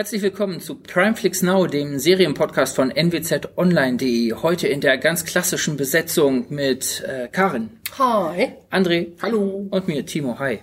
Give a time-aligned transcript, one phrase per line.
[0.00, 4.32] Herzlich willkommen zu Primeflix Now, dem Serienpodcast von nwzonline.de.
[4.32, 7.68] Heute in der ganz klassischen Besetzung mit äh, Karin.
[7.98, 8.52] Hi.
[8.70, 9.08] André.
[9.20, 9.68] Hallo.
[9.70, 10.38] Und mir, Timo.
[10.38, 10.60] Hi.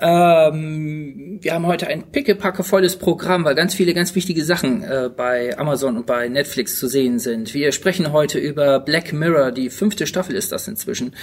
[0.00, 5.58] Ähm, wir haben heute ein pickepackevolles Programm, weil ganz viele ganz wichtige Sachen äh, bei
[5.58, 7.52] Amazon und bei Netflix zu sehen sind.
[7.52, 11.14] Wir sprechen heute über Black Mirror, die fünfte Staffel ist das inzwischen.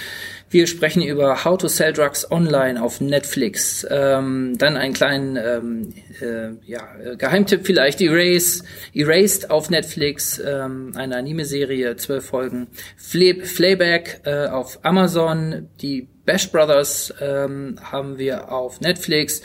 [0.48, 3.84] Wir sprechen über How to Sell Drugs Online auf Netflix.
[3.90, 6.82] Ähm, dann einen kleinen ähm, äh, ja,
[7.16, 8.62] Geheimtipp vielleicht, Erase,
[8.94, 12.68] Erased auf Netflix, ähm, eine Anime-Serie, zwölf Folgen.
[12.96, 19.40] Flay Flayback äh, auf Amazon, die Bash Brothers ähm, haben wir auf Netflix.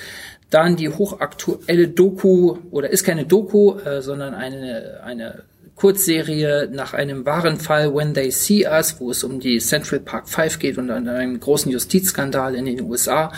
[0.49, 5.43] Dann die hochaktuelle Doku, oder ist keine Doku, äh, sondern eine, eine
[5.75, 10.27] Kurzserie nach einem wahren Fall When They See Us, wo es um die Central Park
[10.27, 13.31] 5 geht und an einem großen Justizskandal in den USA.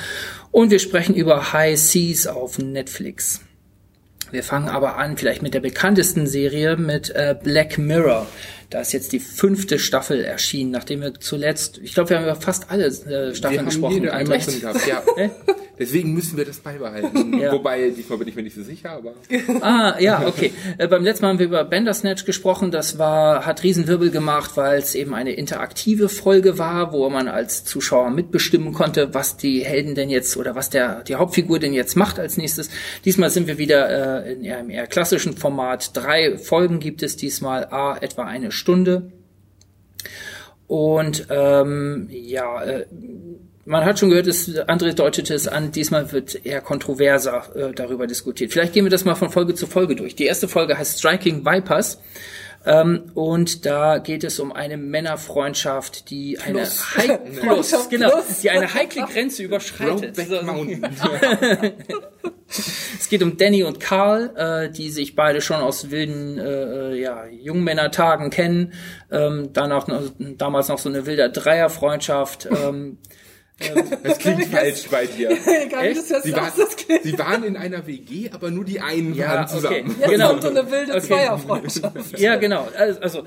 [0.49, 3.41] Und wir sprechen über High Seas auf Netflix.
[4.31, 8.25] Wir fangen aber an, vielleicht mit der bekanntesten Serie, mit äh, Black Mirror.
[8.69, 12.35] Da ist jetzt die fünfte Staffel erschienen, nachdem wir zuletzt, ich glaube, wir haben über
[12.35, 13.93] fast alle äh, Staffeln wir haben gesprochen.
[13.93, 15.03] Jede einmal drin gehabt, ja.
[15.77, 17.33] Deswegen müssen wir das beibehalten.
[17.45, 17.51] Ja.
[17.51, 19.13] Wobei, diesmal bin ich mir nicht so sicher, aber.
[19.61, 20.53] Ah, ja, okay.
[20.77, 22.71] Äh, beim letzten Mal haben wir über Bandersnatch gesprochen.
[22.71, 27.65] Das war, hat Riesenwirbel gemacht, weil es eben eine interaktive Folge war, wo man als
[27.65, 31.95] Zuschauer mitbestimmen konnte, was die Helden denn jetzt oder was der, die Hauptfigur denn jetzt
[31.95, 32.69] macht als nächstes.
[33.03, 35.91] Diesmal sind wir wieder äh, in einem eher klassischen Format.
[35.95, 39.11] Drei Folgen gibt es diesmal, a, etwa eine Stunde.
[40.67, 42.85] Und ähm, ja, äh,
[43.65, 48.07] man hat schon gehört, es, André deutete es an, diesmal wird eher kontroverser äh, darüber
[48.07, 48.51] diskutiert.
[48.51, 50.15] Vielleicht gehen wir das mal von Folge zu Folge durch.
[50.15, 51.99] Die erste Folge heißt Striking Vipers.
[52.65, 56.97] Ähm, und da geht es um eine Männerfreundschaft, die eine Plus.
[56.97, 58.39] Hei- Plus, genau, plus.
[58.41, 60.17] die eine heikle Grenze überschreitet.
[62.99, 67.25] Es geht um Danny und Carl, äh, die sich beide schon aus wilden äh, ja,
[67.25, 68.73] Jungmännertagen kennen.
[69.11, 72.47] Ähm, danach noch, damals noch so eine wilde Dreierfreundschaft.
[72.51, 72.99] Ähm,
[74.03, 75.29] Das klingt falsch bei dir.
[75.65, 76.11] Egal, Echt?
[76.11, 77.03] das Sie klingt.
[77.03, 79.53] sie waren in einer WG, aber nur die einen Ja, waren okay.
[79.53, 79.95] zusammen.
[79.99, 80.29] Jetzt genau.
[80.29, 81.01] kommt so eine wilde Okay.
[81.07, 82.19] Zweierfreundschaft.
[82.19, 82.67] ja, genau.
[82.77, 83.23] Also, also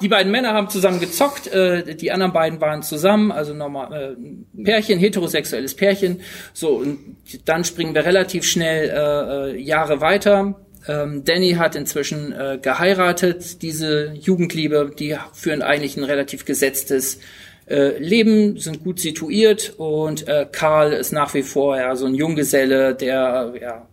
[0.00, 4.62] die beiden Männer haben zusammen gezockt, äh, die anderen beiden waren zusammen, also normal äh,
[4.62, 6.20] Pärchen, heterosexuelles Pärchen.
[6.52, 10.54] So, und dann springen wir relativ schnell äh, äh, Jahre weiter.
[10.86, 17.18] Ähm, Danny hat inzwischen äh, geheiratet, diese Jugendliebe, die führen eigentlich ein relativ gesetztes
[17.66, 22.14] äh, Leben, sind gut situiert und äh, Karl ist nach wie vor ja so ein
[22.14, 23.86] Junggeselle, der ja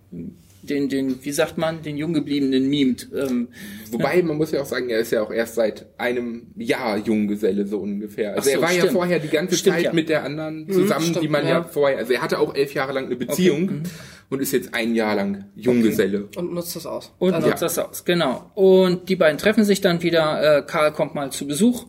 [0.69, 3.08] den, den, wie sagt man, den Junggebliebenen mimt.
[3.16, 3.50] Ähm,
[3.91, 7.66] Wobei, man muss ja auch sagen, er ist ja auch erst seit einem Jahr Junggeselle,
[7.66, 8.35] so ungefähr.
[8.35, 8.94] Also so, er war ja stimmt.
[8.94, 9.94] vorher die ganze Stimmt, Zeit ja.
[9.94, 11.50] mit der anderen zusammen, stimmt, die man ja.
[11.50, 11.63] ja.
[11.63, 13.84] vorher, also er hatte auch elf Jahre lang eine Beziehung
[14.29, 16.28] und ist jetzt ein Jahr lang Junggeselle.
[16.35, 17.12] Und nutzt das aus.
[17.18, 18.52] Und Also, nutzt das aus, genau.
[18.53, 20.59] Und die beiden treffen sich dann wieder.
[20.59, 21.88] Äh, Karl kommt mal zu Besuch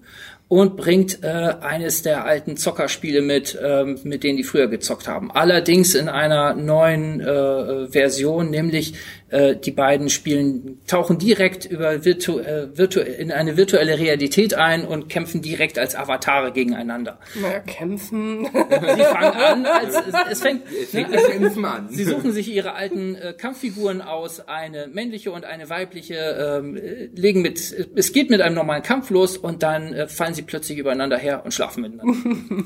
[0.50, 5.30] und bringt äh, eines der alten Zockerspiele mit, ähm, mit denen die früher gezockt haben.
[5.30, 8.94] Allerdings in einer neuen äh, Version, nämlich
[9.30, 14.86] äh, die beiden spielen, tauchen direkt über virtu äh, virtu in eine virtuelle Realität ein
[14.86, 17.18] und kämpfen direkt als Avatare gegeneinander.
[17.40, 18.46] naja, kämpfen.
[18.46, 21.88] Sie fangen an, als, es, es fängt, Es ne, fängt mit Kämpfen an.
[21.90, 27.06] Sie suchen sich ihre alten äh, Kampffiguren aus, eine männliche und eine weibliche, ähm, äh,
[27.14, 27.58] legen mit,
[27.94, 31.44] es geht mit einem normalen Kampf los und dann äh, fallen sie plötzlich übereinander her
[31.44, 32.14] und schlafen miteinander.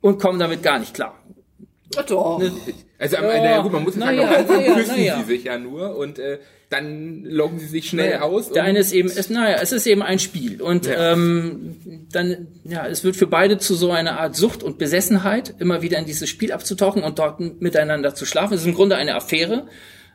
[0.00, 1.18] und kommen damit gar nicht klar.
[1.96, 2.42] Ach doch.
[2.98, 4.94] Also am Ja, Ende, ja gut, man muss ja na sagen, ja, am Anfang küssen
[4.96, 5.18] na ja.
[5.20, 6.38] sie sich ja nur und äh,
[6.70, 8.50] dann loggen sie sich schnell Naja, aus.
[8.50, 11.12] Der eine ist eben, ist, naja, es ist eben ein Spiel und Ja.
[11.12, 11.76] ähm,
[12.12, 15.98] dann, ja, es wird für beide zu so einer Art Sucht und Besessenheit, immer wieder
[15.98, 18.52] in dieses Spiel abzutauchen und dort miteinander zu schlafen.
[18.54, 19.66] Es ist im Grunde eine Affäre,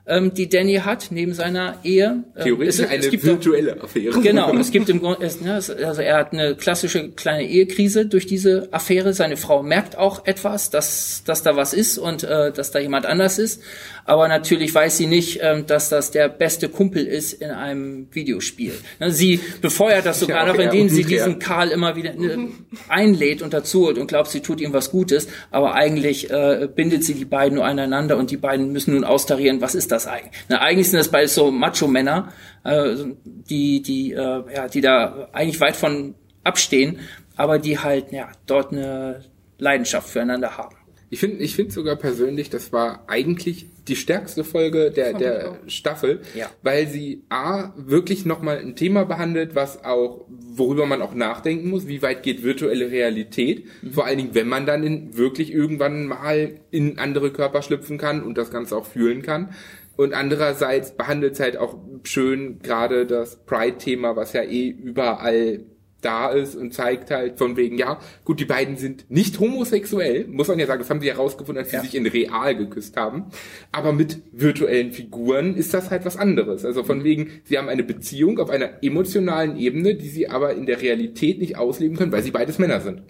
[0.06, 2.24] ähm, die Danny hat neben seiner Ehe.
[2.36, 4.20] Ähm, Theoretisch es, es eine gibt auch- virtuelle Affäre.
[4.22, 8.06] Genau, es gibt im Grunde, es, ne, es, also er hat eine klassische kleine Ehekrise
[8.06, 9.14] durch diese Affäre.
[9.14, 13.06] Seine Frau merkt auch etwas, dass, dass da was ist und äh, dass da jemand
[13.06, 13.62] anders ist.
[14.06, 18.74] Aber natürlich weiß sie nicht, ähm, dass das der beste Kumpel ist in einem Videospiel.
[19.00, 22.50] Ne, sie befeuert das sogar Ja, noch, indem sie diesen Karl immer wieder ne,
[22.90, 25.30] einlädt und dazu holt und glaubt, sie tut ihm was Gutes.
[25.52, 29.62] Aber eigentlich äh, bindet sie die beiden nur aneinander und die beiden müssen nun austarieren,
[29.62, 30.32] was ist das eigentlich?
[30.50, 35.62] Ne, eigentlich sind das beides so Macho-Männer, äh, die, die, äh, ja, die da eigentlich
[35.62, 37.00] weit von abstehen,
[37.36, 39.24] aber die halt ja, dort eine
[39.58, 40.76] Leidenschaft füreinander haben.
[41.10, 45.60] Ich finde ich finde sogar persönlich, das war eigentlich die stärkste Folge der, der.
[45.68, 46.50] Staffel, Ja.
[46.64, 51.88] weil sie A, wirklich nochmal ein Thema behandelt, was auch, worüber man auch nachdenken muss,
[51.88, 56.56] wie weit geht virtuelle Realität, vor allen Dingen, wenn man dann in, wirklich irgendwann mal
[56.72, 59.54] in andere Körper schlüpfen kann und das Ganze auch fühlen kann.
[59.96, 65.62] Und andererseits behandelt es halt auch schön gerade das Pride-Thema, was ja eh überall
[66.02, 70.50] da ist und zeigt halt von wegen, ja, gut, die beiden sind nicht homosexuell, muss
[70.50, 71.82] man ja sagen, das haben sie herausgefunden, als sie Ja.
[71.82, 73.28] sich in real geküsst haben.
[73.72, 76.66] Aber mit virtuellen Figuren ist das halt was anderes.
[76.66, 80.66] Also von wegen, sie haben eine Beziehung auf einer emotionalen Ebene, die sie aber in
[80.66, 83.04] der Realität nicht ausleben können, weil sie beides Männer sind.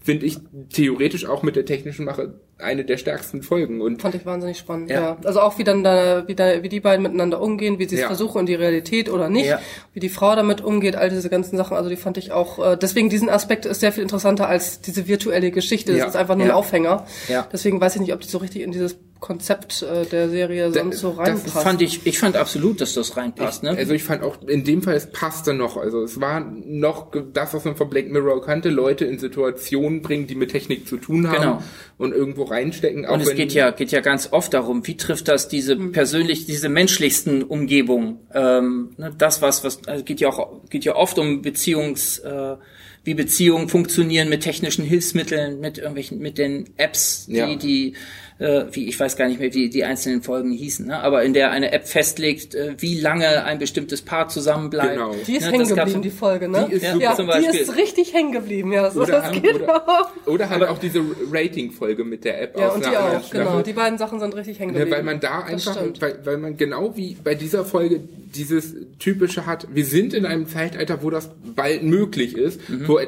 [0.00, 0.38] Finde ich
[0.70, 3.80] theoretisch auch mit der technischen Mache eine der stärksten Folgen.
[3.80, 5.00] Und Fand ich wahnsinnig spannend, Ja.
[5.00, 5.16] ja.
[5.24, 8.00] Also auch wie dann da, wie, da, wie die beiden miteinander umgehen, wie sie es
[8.02, 8.06] Ja.
[8.06, 9.60] versuchen in die Realität oder nicht, Ja.
[9.92, 12.76] wie die Frau damit umgeht, all diese ganzen Sachen, also die fand ich auch, äh,
[12.76, 15.96] deswegen diesen Aspekt ist sehr viel interessanter als diese virtuelle Geschichte.
[15.96, 17.06] Das ist einfach nur ein Aufhänger.
[17.28, 17.46] Ja.
[17.52, 20.98] Deswegen weiß ich nicht, ob die so richtig in dieses Konzept äh, der Serie sonst
[20.98, 21.48] so das reinpasst.
[21.62, 23.70] Fand ich, ich fand absolut, dass das reinpasst, ne?
[23.70, 25.76] Also ich fand auch, in dem Fall, es passte noch.
[25.76, 30.26] Also es war noch das, was man von Black Mirror kannte, Leute in Situationen bringen,
[30.26, 31.62] die mit Technik zu tun haben Genau.
[31.98, 33.06] und irgendwo reinstecken.
[33.06, 35.76] Auch Und es wenn- geht ja, geht ja ganz oft darum, wie trifft das diese
[35.76, 38.18] persönlich, diese menschlichsten Umgebungen.
[38.34, 42.56] Ähm, ne, das was, was also geht ja auch, geht ja oft um Beziehungs, äh,
[43.04, 47.54] wie Beziehungen funktionieren mit technischen Hilfsmitteln, mit irgendwelchen, mit den Apps, die, Ja.
[47.56, 47.94] die,
[48.38, 50.98] äh, wie ich weiß gar nicht mehr, wie die einzelnen Folgen hießen, ne?
[51.02, 54.92] aber in der eine App festlegt, äh, wie lange ein bestimmtes Paar zusammenbleibt.
[54.94, 55.14] Genau.
[55.26, 56.66] die ist Ne, hängen geblieben, die Folge, ne?
[56.70, 57.04] Die ist ja, super.
[57.04, 57.60] ja, Zum die Beispiel.
[57.60, 58.90] ist richtig hängen geblieben, ja.
[58.90, 60.26] So, Oder, das geht oder, auch.
[60.26, 61.00] oder halt auch diese
[61.30, 63.62] Rating-Folge mit der App Ja, und die auch, genau.
[63.62, 64.96] Die beiden Sachen sind richtig hängen Ne, geblieben.
[64.96, 68.00] weil man da einfach, weil, weil man genau wie bei dieser Folge
[68.34, 73.06] dieses typische hat, wir sind in einem Zeitalter, wo das bald möglich ist, wo, äh,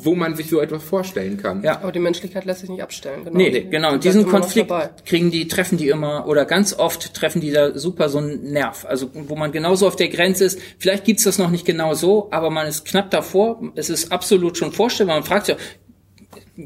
[0.00, 1.62] wo man sich so etwas vorstellen kann.
[1.62, 1.80] Ja.
[1.80, 3.36] Aber die Menschlichkeit lässt sich nicht abstellen, genau.
[3.36, 3.88] Nee, Die- genau.
[3.90, 4.72] die Und diesen Konflikt
[5.04, 8.84] kriegen die, treffen die immer, oder ganz oft treffen die da super so einen Nerv.
[8.88, 10.60] Also, wo man genauso auf der Grenze ist.
[10.78, 13.60] Vielleicht gibt's das noch nicht genau so, aber man ist knapp davor.
[13.74, 15.16] Es ist absolut schon vorstellbar.
[15.16, 15.56] Man fragt sich,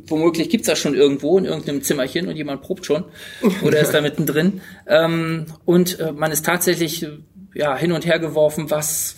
[0.09, 3.05] womöglich gibt's das schon irgendwo in irgendeinem Zimmerchen und jemand probt schon
[3.63, 4.61] oder ist da mittendrin.
[4.87, 7.07] Ähm, und äh, man ist tatsächlich
[7.55, 9.17] ja hin und her geworfen, was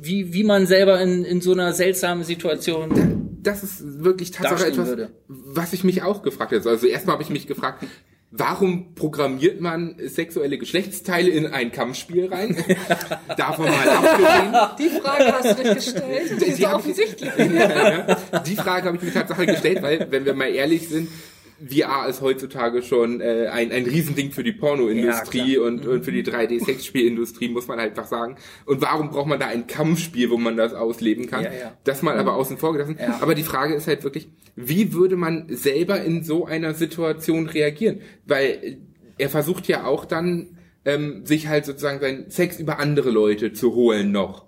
[0.00, 4.72] wie wie man selber in in so einer seltsamen Situation das ist wirklich Tatsache dastehen
[4.74, 5.10] etwas, würde.
[5.28, 6.68] was ich mich auch gefragt habe.
[6.68, 7.84] Also erstmal habe ich mich gefragt,
[8.30, 12.56] warum programmiert man sexuelle Geschlechtsteile in ein Kampfspiel rein?
[13.36, 14.54] Davon mal abgesehen.
[14.78, 16.30] Die Frage hast du dich gestellt.
[16.40, 17.30] Die ist Die so hab ich- offensichtlich.
[18.46, 21.08] Die Frage habe ich mir Tatsache gestellt, weil, wenn wir mal ehrlich sind,
[21.66, 26.12] VR ist heutzutage schon äh, ein, ein Riesending für die Pornoindustrie Ja, und, und für
[26.12, 28.36] die 3D-Sexspielindustrie, muss man halt einfach sagen.
[28.66, 31.44] Und warum braucht man da ein Kampfspiel, wo man das ausleben kann?
[31.44, 31.78] Ja, ja.
[31.84, 32.98] Das mal aber außen vor gelassen.
[33.00, 33.18] Ja.
[33.20, 38.00] Aber die Frage ist halt wirklich, wie würde man selber in so einer Situation reagieren?
[38.26, 38.76] Weil äh,
[39.18, 43.74] er versucht ja auch dann, ähm, sich halt sozusagen seinen Sex über andere Leute zu
[43.74, 44.44] holen noch.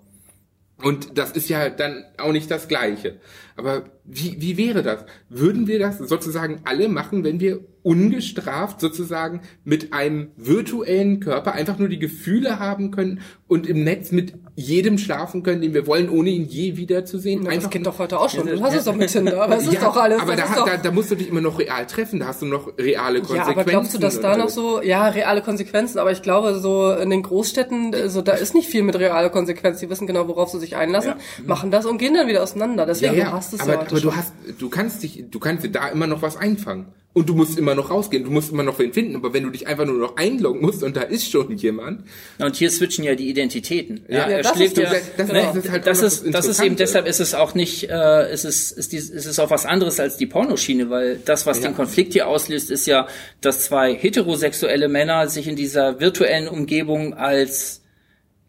[0.83, 3.19] Und das ist ja dann auch nicht das Gleiche.
[3.55, 5.05] Aber wie, wie wäre das?
[5.27, 11.79] Würden wir das sozusagen alle machen, wenn wir ungestraft sozusagen mit einem virtuellen Körper einfach
[11.79, 16.09] nur die Gefühle haben können und im Netz mit jedem schlafen können, den wir wollen,
[16.09, 17.45] ohne ihn je wiederzusehen?
[17.45, 18.45] Das einfach geht doch heute auch schon.
[18.45, 20.19] Du hast es doch mit Tinder, aber es ist doch alles.
[20.19, 22.45] aber das da, da, da musst du dich immer noch real treffen, da hast du
[22.45, 23.51] noch reale ja, Konsequenzen.
[23.51, 27.09] aber glaubst du, dass da noch so, ja, reale Konsequenzen, aber ich glaube, so in
[27.09, 29.85] den Großstädten, so, da ist nicht viel mit reale Konsequenzen.
[29.85, 31.13] Die wissen genau, worauf sie sich einlassen,
[31.45, 32.83] machen das und gehen dann wieder auseinander.
[32.83, 35.39] Ja, Deswegen, ja, du hast es aber, ja aber du hast, du kannst dich, du
[35.39, 36.87] kannst dir da immer noch was einfangen.
[37.13, 39.15] Und du musst immer noch rausgehen, du musst immer noch wen finden.
[39.15, 42.03] Aber wenn du dich einfach nur noch einloggen musst und da ist schon jemand,
[42.37, 44.05] Und hier switchen ja die Identitäten.
[44.07, 46.75] Ja, er das ist ja, das- ne, das ist halt das ist, das ist eben
[46.75, 49.99] deshalb ist es auch nicht, äh, es ist, ist, dies, ist es auch was anderes
[49.99, 51.69] als die Pornoschiene, weil das, was Ja.
[51.69, 53.07] den Konflikt hier auslöst, ist ja,
[53.41, 57.81] dass zwei heterosexuelle Männer sich in dieser virtuellen Umgebung als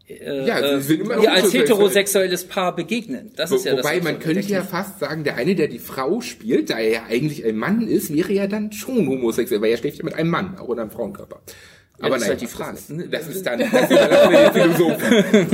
[0.09, 3.31] äh, Ja, sie äh, sind immer noch ja, als heterosexuelles Paar begegnen.
[3.35, 4.33] Das Wo, ist ja das wobei man Absurde.
[4.35, 7.55] könnte ja fast sagen, der eine, der die Frau spielt, da er ja eigentlich ein
[7.57, 10.69] Mann ist, wäre ja dann schon homosexuell, weil er schläft ja mit einem Mann, auch
[10.71, 11.41] in einem Frauenkörper.
[12.01, 12.77] Aber das ist naja, halt die Frage.
[12.77, 15.47] Das ist, das ist dann, das den Philosophen.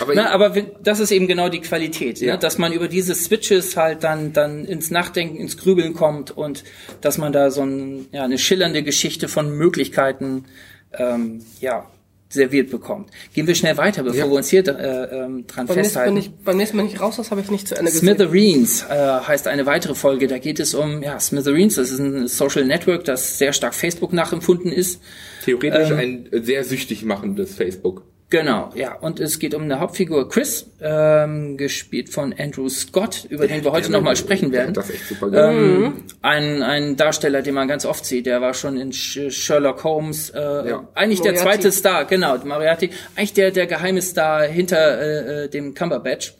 [0.00, 0.50] aber Na, aber
[0.82, 2.34] das ist eben genau die Qualität, Ja.
[2.34, 2.38] ne?
[2.38, 6.64] dass man über diese Switches halt dann dann ins Nachdenken, ins Grübeln kommt und
[7.00, 10.44] dass man da so ein, ja, eine schillernde Geschichte von Möglichkeiten
[10.92, 11.86] ähm, ja
[12.32, 13.10] serviert bekommt.
[13.34, 14.26] Gehen wir schnell weiter, bevor Ja.
[14.30, 16.14] wir uns hier äh, ähm, dran Beim nächsten, festhalten.
[16.14, 18.06] wenn ich, beim nächsten Mal nicht raus, das habe ich nicht zu Ende gesehen.
[18.16, 20.28] Smithereens äh, heißt eine weitere Folge.
[20.28, 21.74] Da geht es um ja Smithereens.
[21.74, 25.00] Das ist ein Social Network, das sehr stark Facebook nachempfunden ist.
[25.44, 28.04] theoretisch ähm, ein sehr süchtig machendes Facebook.
[28.30, 28.94] Genau, ja.
[28.94, 33.72] Und es geht um eine Hauptfigur Chris, ähm, gespielt von Andrew Scott, über den wir
[33.72, 34.72] heute nochmal sprechen werden.
[34.72, 35.32] Das echt super.
[35.50, 39.82] Ähm, ein, ein Darsteller, den man ganz oft sieht, der war schon in Sh Sherlock
[39.82, 40.88] Holmes, äh, Ja.
[40.94, 41.58] eigentlich der Moriarty.
[41.60, 46.34] zweite Star, genau, Moriarty, eigentlich der, der geheime Star hinter äh, äh, dem Cumberbatch.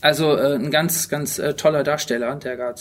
[0.00, 2.78] Also äh, ein ganz, ganz äh, toller Darsteller, der gerade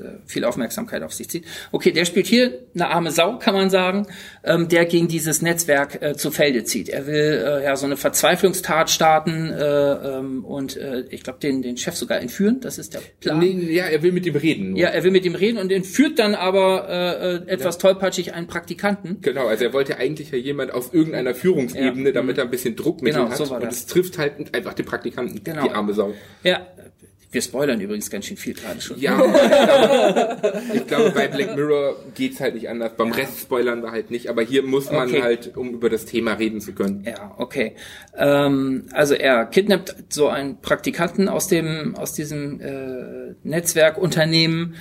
[0.00, 1.44] äh, viel Aufmerksamkeit auf sich zieht.
[1.72, 4.06] Okay, der spielt hier eine arme Sau, kann man sagen,
[4.44, 6.88] ähm, der gegen dieses Netzwerk äh, zu Felde zieht.
[6.88, 11.62] Er will äh, ja so eine Verzweiflungstat starten äh, ähm, und äh, ich glaube den,
[11.62, 12.60] den Chef sogar entführen.
[12.60, 13.38] Das ist der Plan.
[13.40, 14.76] Nee, ja, er will mit ihm reden.
[14.76, 18.46] Ja, er will mit ihm reden und entführt dann aber äh, äh, etwas tollpatschig einen
[18.46, 19.20] Praktikanten.
[19.20, 22.12] Genau, also er wollte eigentlich ja jemand aus irgendeiner Führungsebene, Ja.
[22.14, 23.36] damit er ein bisschen Druckmittel Genau, hat.
[23.46, 23.78] so und das.
[23.78, 25.64] es trifft halt einfach den Praktikanten, Genau.
[25.64, 26.12] die arme Sau.
[26.44, 26.51] Ja,
[27.30, 28.98] wir spoilern übrigens ganz schön viel gerade schon.
[29.00, 32.92] Ja, ich glaube, ich glaube, bei Black Mirror geht's halt nicht anders.
[32.96, 35.22] Beim Rest spoilern wir halt nicht, aber hier muss man Okay.
[35.22, 37.04] halt, um über das Thema reden zu können.
[37.06, 37.74] Ja, okay.
[38.18, 44.74] Ähm, also er kidnappt so einen Praktikanten aus dem aus diesem äh, Netzwerkunternehmen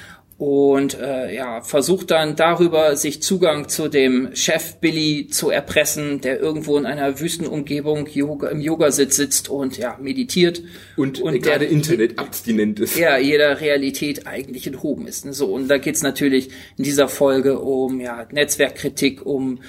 [0.43, 6.39] und äh, ja versucht dann darüber sich Zugang zu dem Chef Billy zu erpressen, der
[6.39, 10.63] irgendwo in einer Wüstenumgebung Yoga, im Yogasitz sitzt und ja meditiert
[10.97, 12.97] Und, Und gerade der- Internet abstinent ist.
[12.97, 15.25] ja, jeder Realität eigentlich enthoben ist.
[15.25, 15.33] Ne?
[15.33, 19.59] So, und da geht's natürlich in dieser Folge um ja, Netzwerkkritik, um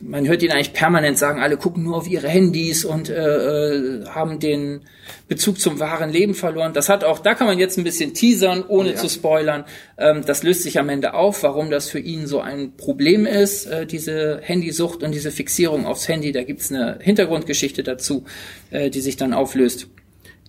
[0.00, 4.06] man hört ihn eigentlich permanent sagen, alle gucken nur auf ihre Handys und äh, äh,
[4.06, 4.80] haben den
[5.28, 6.72] Bezug zum wahren Leben verloren.
[6.72, 8.96] Das hat auch, da kann man jetzt ein bisschen teasern, ohne Ja.
[8.96, 9.64] zu spoilern.
[9.98, 13.66] Ähm, das löst sich am Ende auf, warum das für ihn so ein Problem ist,
[13.66, 16.32] äh, diese Handysucht und diese Fixierung aufs Handy.
[16.32, 18.24] Da gibt's eine Hintergrundgeschichte dazu,
[18.70, 19.88] äh, die sich dann auflöst.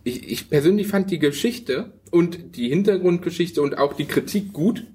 [0.04, 4.86] Ich, ich persönlich fand die Geschichte und die Hintergrundgeschichte und auch die Kritik gut.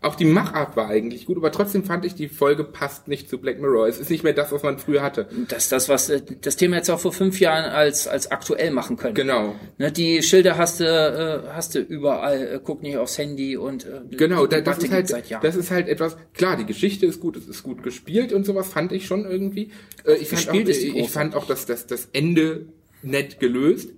[0.00, 3.38] Auch die Machart war eigentlich gut, aber trotzdem fand ich, die Folge passt nicht zu
[3.38, 3.88] Black Mirror.
[3.88, 5.28] Es ist nicht mehr das, was man früher hatte.
[5.48, 8.70] Das ist das, was äh, das Thema jetzt auch vor fünf Jahren als als aktuell
[8.70, 9.14] machen können.
[9.14, 9.56] Genau.
[9.76, 12.54] Ne, die Schilder hast du äh, hast du überall.
[12.54, 15.30] Äh, guck nicht aufs Handy und äh, Genau, die da, das ist halt, gibt's seit
[15.30, 15.42] Jahren.
[15.42, 18.68] das ist halt etwas, klar, die Geschichte ist gut, es ist gut gespielt und sowas
[18.68, 19.72] fand ich schon irgendwie.
[20.04, 22.66] Äh, ich, fand auch, ich fand auch, dass das, das Ende
[23.02, 23.90] nett gelöst.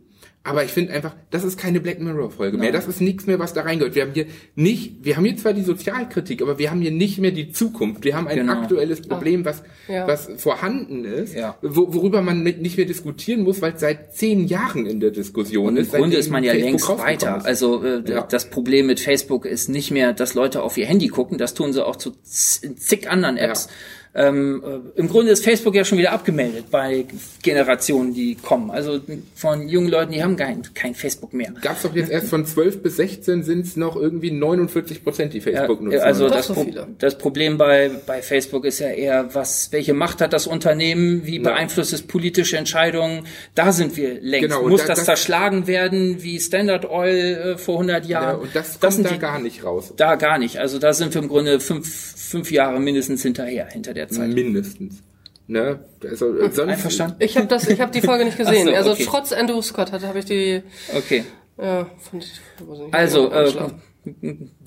[0.43, 2.73] Aber ich finde einfach, das ist keine Black Mirror Folge mehr.
[2.73, 3.95] Das ist nichts mehr, was da reingehört.
[3.95, 7.19] Wir haben hier nicht, wir haben hier zwar die Sozialkritik, aber wir haben hier nicht
[7.19, 8.05] mehr die Zukunft.
[8.05, 8.55] Wir haben ein Genau.
[8.55, 10.07] aktuelles Problem, was, Ja.
[10.09, 11.59] was vorhanden ist, Ja.
[11.61, 15.11] wo, worüber man mit, nicht mehr diskutieren muss, weil es seit zehn Jahren in der
[15.11, 15.91] Diskussion und im ist.
[15.93, 17.37] Grunde seitdem ist man ja Facebook längst weiter.
[17.37, 17.45] ist.
[17.45, 18.23] Also äh, Ja.
[18.23, 21.37] das Problem mit Facebook ist nicht mehr, dass Leute auf ihr Handy gucken.
[21.37, 23.69] Das tun sie auch zu zig anderen Apps.
[24.13, 24.63] Ähm,
[24.97, 27.05] äh, Im Grunde ist Facebook ja schon wieder abgemeldet bei
[27.43, 28.71] Generationen, die kommen.
[28.71, 29.01] Also
[29.37, 31.53] von jungen Leuten, die haben kein, kein Facebook mehr.
[31.63, 35.41] gab's doch jetzt erst von 12 bis 16 sind es noch irgendwie 49 Prozent, die
[35.41, 35.99] Facebook nutzen.
[35.99, 36.67] Ja, also das, so Pro
[36.99, 41.37] das Problem bei, bei Facebook ist ja eher, was, welche Macht hat das Unternehmen, wie
[41.37, 41.43] Ja.
[41.43, 43.27] beeinflusst es politische Entscheidungen?
[43.55, 44.49] Da sind wir längst.
[44.49, 48.41] Genau, Muss da- das, das- zerschlagen werden wie Standard Oil äh, vor 100 ja, Jahren?
[48.41, 49.93] und das kommt sind da die, gar nicht raus.
[49.97, 50.59] da gar nicht.
[50.59, 54.29] Also da sind wir im Grunde fünf, fünf Jahre mindestens hinterher, hinter der Zeit.
[54.31, 55.03] Mindestens.
[55.47, 55.81] Ne?
[56.05, 57.17] Also, sonst, Einverstanden?
[57.19, 58.69] Ich habe das, ich habe die Folge nicht gesehen.
[58.69, 59.07] So, Also okay.
[59.09, 60.63] trotz Andrew Scott hatte, habe ich die,
[60.97, 61.25] Okay.
[61.61, 63.53] ja, fand ich, weiß nicht, Also, äh.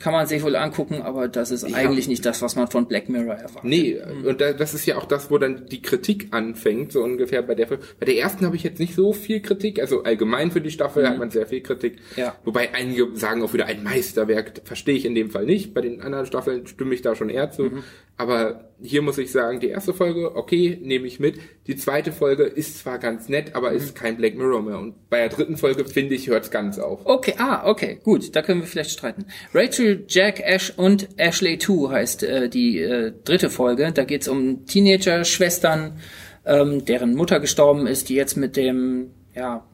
[0.03, 3.07] Kann man sich wohl angucken, aber das ist eigentlich nicht das, was man von Black
[3.07, 3.63] Mirror erwartet.
[3.63, 7.41] Nee, und da, das ist ja auch das, wo dann die Kritik anfängt, so ungefähr
[7.41, 7.67] bei der.
[7.67, 11.07] Bei der ersten habe ich jetzt nicht so viel Kritik, also allgemein für die Staffel
[11.07, 11.99] hat man sehr viel Kritik.
[12.17, 12.35] Ja.
[12.43, 15.73] Wobei einige sagen auch wieder ein Meisterwerk, verstehe ich in dem Fall nicht.
[15.73, 17.71] Bei den anderen Staffeln stimme ich da schon eher zu.
[18.15, 21.39] Aber hier muss ich sagen, die erste Folge, okay, nehme ich mit.
[21.65, 24.77] Die zweite Folge ist zwar ganz nett, aber ist kein Black Mirror mehr.
[24.77, 26.99] Und bei der dritten Folge, finde ich, hört es ganz auf.
[27.05, 29.25] Okay, ah, okay, gut, da können wir vielleicht streiten.
[29.53, 33.91] Rachel, Jack, Ash und Ashley 2 heißt äh, die äh, dritte Folge.
[33.93, 35.99] Da geht's um Teenager-Schwestern,
[36.45, 39.65] ähm, deren Mutter gestorben ist, die jetzt mit dem, ja,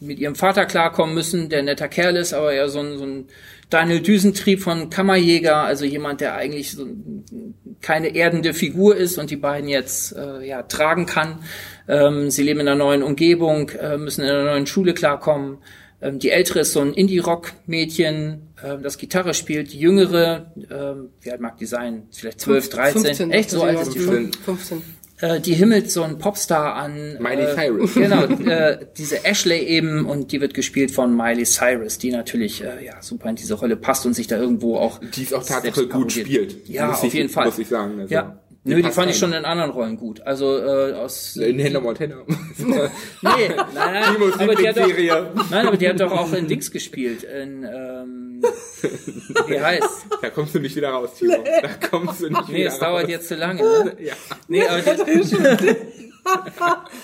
[0.00, 3.26] mit ihrem Vater klarkommen müssen, der netter Kerl ist, aber ja so ein, so ein
[3.70, 6.86] Daniel Düsentrieb von Kammerjäger, also jemand, der eigentlich so
[7.80, 11.38] keine erdende Figur ist und die beiden jetzt äh, ja tragen kann.
[11.88, 15.58] Ähm, sie leben in einer neuen Umgebung, äh, müssen in einer neuen Schule klarkommen.
[16.02, 19.72] Ähm, die ältere ist so ein Indie-Rock-Mädchen, ähm, das Gitarre spielt.
[19.72, 22.08] Die jüngere, ähm, wie alt mag die sein?
[22.10, 23.02] Vielleicht 12, 13.
[23.02, 24.04] 15, Echt, so alt ist die ja.
[24.04, 24.32] schon?
[24.32, 24.82] 15.
[25.20, 27.16] Äh, die himmelt so ein Popstar an.
[27.20, 27.94] Miley äh, Cyrus.
[27.94, 32.84] Genau, äh, diese Ashley eben und die wird gespielt von Miley Cyrus, die natürlich äh,
[32.84, 35.88] ja super in diese Rolle passt und sich da irgendwo auch Die es auch tatsächlich
[35.88, 36.68] gut spielt.
[36.68, 37.46] Ja, auf ich- jeden Fall.
[37.46, 38.00] Muss ich sagen.
[38.00, 38.41] Also, ja.
[38.64, 39.30] Nö, die fand ich rein.
[39.30, 40.20] schon in anderen Rollen gut.
[40.20, 42.16] Also äh, aus In Hannah Montana.
[42.58, 42.78] Nee,
[43.20, 47.24] nein, nein, aber die hat doch, nein, aber die hat doch auch in Dings gespielt.
[47.24, 48.31] In, ähm,
[49.46, 50.06] wie heißt?
[50.20, 51.36] Da kommst du nicht wieder raus, Timo.
[51.62, 52.80] Da kommst du nicht Nee, wieder es raus.
[52.80, 53.62] dauert jetzt zu lange.
[53.62, 53.96] Ne?
[54.00, 54.14] Ja.
[54.48, 55.76] Nee, aber die,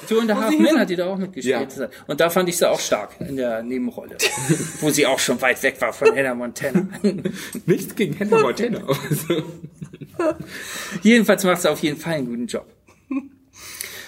[0.08, 1.90] Two and a Half Men hat die da auch mitgespielt.
[2.06, 4.16] Und da fand ich sie auch stark in der Nebenrolle.
[4.80, 6.88] wo sie auch schon weit weg war von Hannah Montana.
[7.66, 8.80] Nichts gegen Hannah Montana.
[11.02, 12.66] Jedenfalls macht sie auf jeden Fall einen guten Job.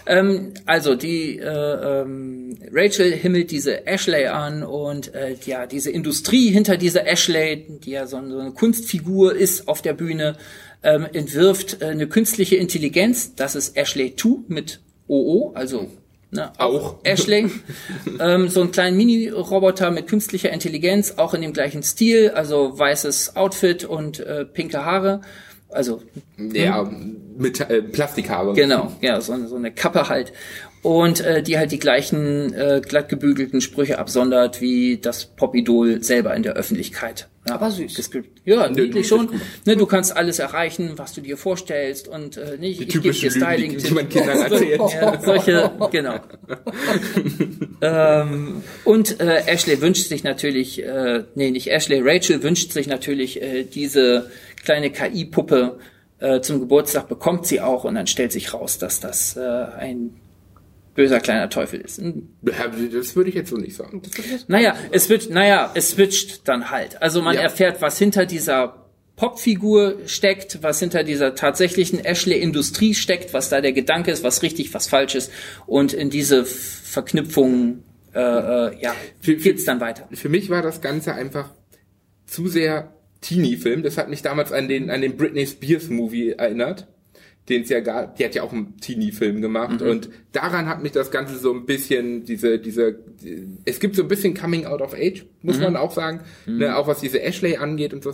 [0.07, 6.51] Ähm, also die äh, ähm, Rachel himmelt diese Ashley an und äh, ja diese Industrie
[6.51, 10.37] hinter dieser Ashley, die ja so, eine Kunstfigur ist auf der Bühne,
[10.83, 13.35] ähm, entwirft äh, eine künstliche Intelligenz.
[13.35, 15.89] Das ist Ashley 2 mit OO, also
[16.33, 16.97] Ne, auch, Auch.
[17.03, 17.51] Ashley.
[18.21, 23.35] ähm, so einen kleinen Mini-Roboter mit künstlicher Intelligenz, auch in dem gleichen Stil, also weißes
[23.35, 25.23] Outfit und äh, pinke Haare.
[25.69, 26.03] Also
[26.37, 26.89] Ja,
[27.41, 28.53] mit äh, Plastikhaare.
[28.55, 30.33] Genau, ja, so, eine- so eine Kappe halt.
[30.83, 36.35] Und äh, die halt die gleichen äh, glatt gebügelten Sprüche absondert wie das Popidol selber
[36.35, 37.29] in der Öffentlichkeit.
[37.47, 37.95] Ja, Aber süß.
[37.99, 39.29] geskript- Ja, niedlich schon.
[39.67, 43.03] Ne, du kannst alles erreichen, was du dir vorstellst und äh, nicht Die ich gebe
[43.03, 43.89] dir typischen Lügen, die, Styling.
[43.89, 44.81] die man Kindern erzählt.
[44.95, 46.15] Ja, solche, genau.
[47.83, 53.41] ähm, und äh, Ashley wünscht sich natürlich, äh, nee, nicht Ashley, Rachel wünscht sich natürlich
[53.43, 54.31] äh, diese
[54.65, 55.79] kleine KI-Puppe
[56.21, 60.11] äh, zum Geburtstag, bekommt sie auch und dann stellt sich raus, dass das äh, ein
[60.95, 61.99] böser kleiner Teufel ist.
[61.99, 64.03] Hm, Ja, Das würde ich jetzt so nicht sagen.
[64.49, 67.01] Naja, es wird, naja, es switcht dann halt.
[67.01, 67.43] Also man Ja.
[67.43, 68.77] erfährt, was hinter dieser
[69.17, 74.73] Popfigur steckt, was hinter dieser tatsächlichen Ashley-Industrie steckt, was da der Gedanke ist, was richtig,
[74.75, 75.31] was falsch ist.
[75.67, 77.83] Und in diese Verknüpfung,
[78.15, 80.09] äh, äh, ja, für- geht's dann weiter.
[80.13, 81.51] Für mich war das Ganze einfach
[82.27, 83.83] zu sehr Teenie-Film.
[83.83, 86.87] Das hat mich damals an den, an den Britney Spears-Movie erinnert.
[87.49, 90.93] Den es ja gab, die hat ja auch einen Teenie-Film gemacht und daran hat mich
[90.93, 94.81] das Ganze so ein bisschen, diese, diese, die, es gibt so ein bisschen Coming out
[94.81, 98.13] of age, muss man auch sagen, ne, auch was diese Ashley angeht und so.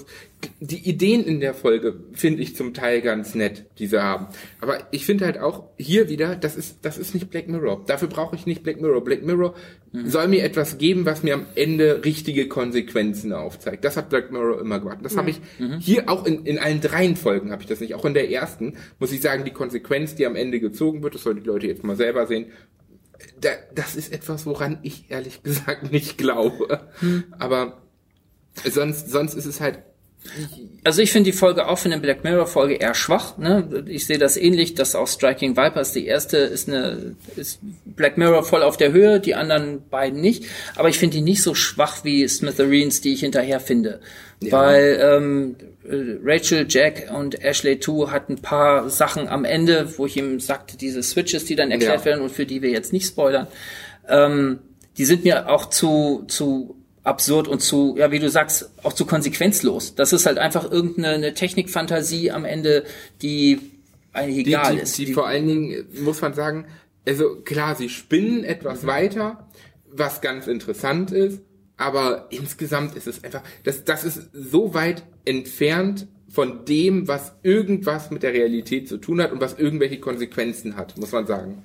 [0.60, 4.28] Die Ideen in der Folge finde ich zum Teil ganz nett, die sie haben.
[4.60, 7.84] Aber ich finde halt auch hier wieder, das ist, das ist nicht Black Mirror.
[7.86, 9.04] Dafür brauche ich nicht Black Mirror.
[9.04, 9.54] Black Mirror
[9.92, 13.84] soll mir etwas geben, was mir am Ende richtige Konsequenzen aufzeigt.
[13.84, 14.98] Das hat Black Mirror immer gemacht.
[15.02, 15.40] Das habe ich
[15.80, 17.94] hier auch in, in allen dreien Folgen habe ich das nicht.
[17.94, 21.22] Auch in der ersten muss ich sagen, die Konsequenz, die am Ende gezogen wird, das
[21.22, 22.46] sollen die Leute jetzt mal selber sehen.
[23.40, 26.88] Da, das ist etwas, woran ich ehrlich gesagt nicht glaube.
[27.38, 27.82] Aber
[28.64, 29.78] sonst, sonst ist es halt
[30.84, 33.38] Also ich finde die Folge auch für eine Black Mirror Folge eher schwach.
[33.38, 33.84] Ne?
[33.88, 38.44] Ich sehe das ähnlich, dass auch Striking Vipers die erste ist eine ist Black Mirror
[38.44, 40.44] voll auf der Höhe, die anderen beiden nicht.
[40.76, 44.00] Aber ich finde die nicht so schwach wie Smithereens, die ich hinterher finde,
[44.40, 50.06] weil ähm, äh, Rachel, Jack und Ashley 2 hat ein paar Sachen am Ende, wo
[50.06, 52.04] ich ihm sagte, diese Switches, die dann erklärt Ja.
[52.04, 53.46] werden und für die wir jetzt nicht spoilern.
[54.08, 54.60] Ähm,
[54.98, 56.75] die sind mir auch zu, zu
[57.06, 59.94] absurd und zu, ja, wie du sagst, auch zu konsequenzlos.
[59.94, 62.84] Das ist halt einfach irgendeine eine Technikfantasie am Ende,
[63.22, 63.60] die
[64.12, 64.98] eigentlich die, egal die, ist.
[64.98, 66.66] die vor allen Dingen, muss man sagen,
[67.06, 68.86] also klar, sie spinnen etwas Mhm.
[68.88, 69.48] weiter,
[69.90, 71.40] was ganz interessant ist,
[71.76, 78.10] aber insgesamt ist es einfach, das, das ist so weit entfernt von dem, was irgendwas
[78.10, 81.62] mit der Realität zu tun hat und was irgendwelche Konsequenzen hat, muss man sagen.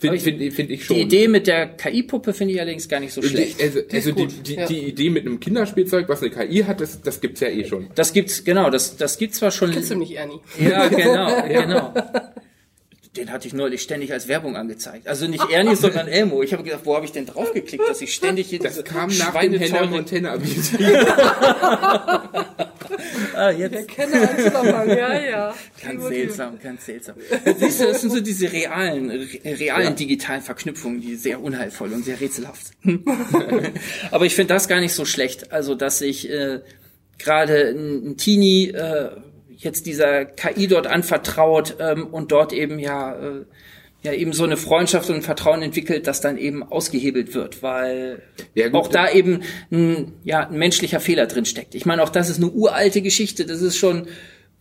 [0.00, 0.96] Finde ich- find, find ich schon.
[0.96, 3.62] die Idee mit der KI-Puppe finde ich allerdings gar nicht so schlecht.
[3.62, 4.66] also, also die, die, ja.
[4.66, 7.88] die Idee mit einem Kinderspielzeug, was eine KI hat, das, das gibt's ja eh schon.
[7.94, 9.70] Das gibt's, genau, das, das gibt's zwar schon.
[9.72, 10.40] Kennst du nicht, Ernie?
[10.58, 11.92] Ja, genau, genau.
[13.16, 15.08] Den hatte ich neulich ständig als Werbung angezeigt.
[15.08, 16.44] Also nicht Ernie, sondern Elmo.
[16.44, 19.08] Ich habe gedacht, wo habe ich denn draufgeklickt, dass ich ständig hier Das diese kam
[19.18, 20.38] nach dem Hannah Montana.
[23.34, 25.54] Ah, jetzt Kenne einen Zusammenhang, ja, ja.
[25.82, 27.14] Ganz seltsam, ganz seltsam.
[27.58, 32.04] Siehst du, das sind so diese realen, re- realen digitalen Verknüpfungen, die sehr unheilvoll und
[32.04, 33.06] sehr rätselhaft sind.
[34.10, 35.52] Aber ich finde das gar nicht so schlecht.
[35.52, 36.60] Also, dass sich äh,
[37.18, 39.10] gerade ein, ein Teenie äh,
[39.62, 43.44] jetzt dieser KI dort anvertraut ähm, und dort eben ja äh,
[44.02, 48.22] ja eben so eine Freundschaft und ein Vertrauen entwickelt, das dann eben ausgehebelt wird, weil
[48.54, 48.80] Ja, gut.
[48.80, 51.74] auch da eben ein, ja, ein menschlicher Fehler drin steckt.
[51.74, 53.44] Ich meine, auch das ist eine uralte Geschichte.
[53.44, 54.06] Das ist schon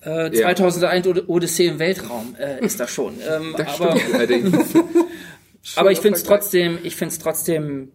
[0.02, 3.14] äh, 2001 Od- Odyssee im Weltraum äh, ist das schon.
[3.30, 3.96] Ähm, Das aber
[5.76, 7.92] aber ich finde es trotzdem, ich finde es trotzdem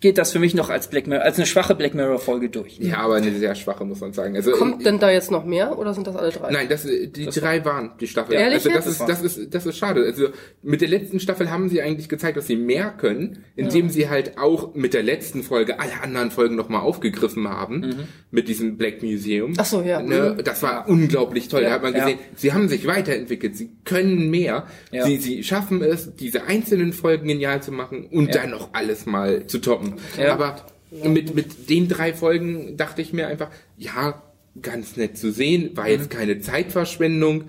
[0.00, 2.78] geht das für mich noch als Black Mirror, als eine schwache Black Mirror Folge durch.
[2.78, 4.34] Ja, aber eine sehr schwache, muss man sagen.
[4.34, 6.50] Also, Kommt denn da jetzt noch mehr oder sind das alle drei?
[6.50, 8.34] Nein, das, äh, die drei waren die Staffel.
[8.34, 9.00] Ehrlich also das jetzt?
[9.00, 10.02] ist, das ist, das ist schade.
[10.04, 10.28] Also
[10.62, 14.38] mit der letzten Staffel haben sie eigentlich gezeigt, dass sie mehr können, indem sie halt
[14.38, 19.52] auch mit der letzten Folge alle anderen Folgen nochmal aufgegriffen haben mit diesem Black Museum.
[19.58, 20.00] Ach so, ja.
[20.00, 21.62] Ne, das war unglaublich toll.
[21.62, 22.04] Da hat man Ja.
[22.04, 25.04] gesehen, sie haben sich weiterentwickelt, sie können mehr, Ja.
[25.04, 29.46] sie, sie schaffen es, diese einzelnen Folgen genial zu machen und dann noch alles mal
[29.46, 29.89] zu toppen.
[30.18, 30.32] Ja.
[30.34, 30.56] Aber
[30.90, 34.22] mit, mit den drei Folgen dachte ich mir einfach, ja,
[34.60, 35.90] ganz nett zu sehen, war Mhm.
[35.90, 37.44] jetzt keine Zeitverschwendung,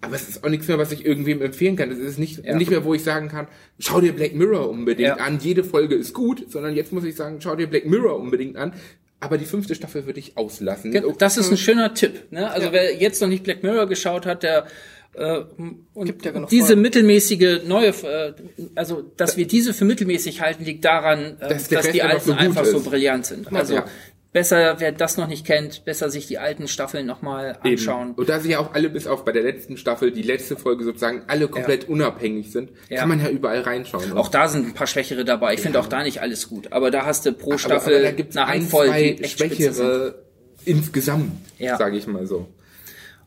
[0.00, 1.90] aber es ist auch nichts mehr, was ich irgendwem empfehlen kann.
[1.90, 2.56] Es ist nicht, Ja.
[2.56, 3.46] nicht mehr, wo ich sagen kann,
[3.78, 5.16] schau dir Black Mirror unbedingt Ja.
[5.16, 8.56] an, jede Folge ist gut, sondern jetzt muss ich sagen, schau dir Black Mirror unbedingt
[8.56, 8.72] an,
[9.20, 10.92] aber die fünfte Staffel würde ich auslassen.
[11.18, 12.32] Das ist ein schöner Tipp.
[12.32, 12.50] Ne?
[12.50, 14.66] Also wer jetzt noch nicht Black Mirror geschaut hat, der
[15.14, 16.82] und Gibt ja genug diese Folgen.
[16.82, 18.32] mittelmäßige neue, äh,
[18.76, 22.32] also dass wir diese für mittelmäßig halten, liegt daran, äh, Dass dass die alten so
[22.32, 22.84] einfach so ist.
[22.84, 23.52] brillant sind.
[23.52, 23.84] Also ja.
[24.32, 28.10] besser, wer das noch nicht kennt, besser sich die alten Staffeln nochmal anschauen.
[28.10, 28.14] Eben.
[28.18, 30.84] Und da sie ja auch alle bis auf bei der letzten Staffel, die letzte Folge
[30.84, 33.00] sozusagen alle komplett unabhängig sind, Ja.
[33.00, 34.12] kann man ja überall reinschauen.
[34.16, 35.54] Auch da sind ein paar schwächere dabei.
[35.54, 36.72] Ich finde auch da nicht alles gut.
[36.72, 39.24] Aber da hast du pro aber, Staffel aber da gibt's eine ein, Handvoll, zwei die
[39.24, 40.22] echt schwächere
[40.64, 41.76] insgesamt, Ja.
[41.76, 42.46] sage ich mal so.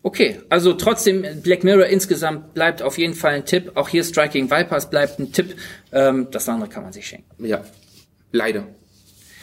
[0.06, 3.72] Okay, also trotzdem, Black Mirror insgesamt bleibt auf jeden Fall ein Tipp.
[3.76, 5.56] Auch hier Striking Vipers bleibt ein Tipp.
[5.94, 7.46] Ähm, das andere kann man sich schenken.
[7.46, 7.64] Ja,
[8.34, 8.68] leider.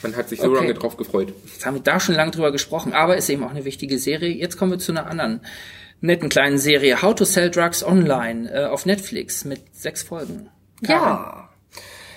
[0.03, 0.61] Man hat sich so Okay.
[0.61, 1.33] lange drauf gefreut.
[1.46, 4.31] Jetzt haben wir da schon lange drüber gesprochen, aber ist eben auch eine wichtige Serie.
[4.31, 5.40] Jetzt kommen wir zu einer anderen
[6.03, 7.03] netten kleinen Serie.
[7.03, 10.49] How to Sell Drugs Online äh, auf Netflix mit sechs Folgen.
[10.83, 11.49] Ja.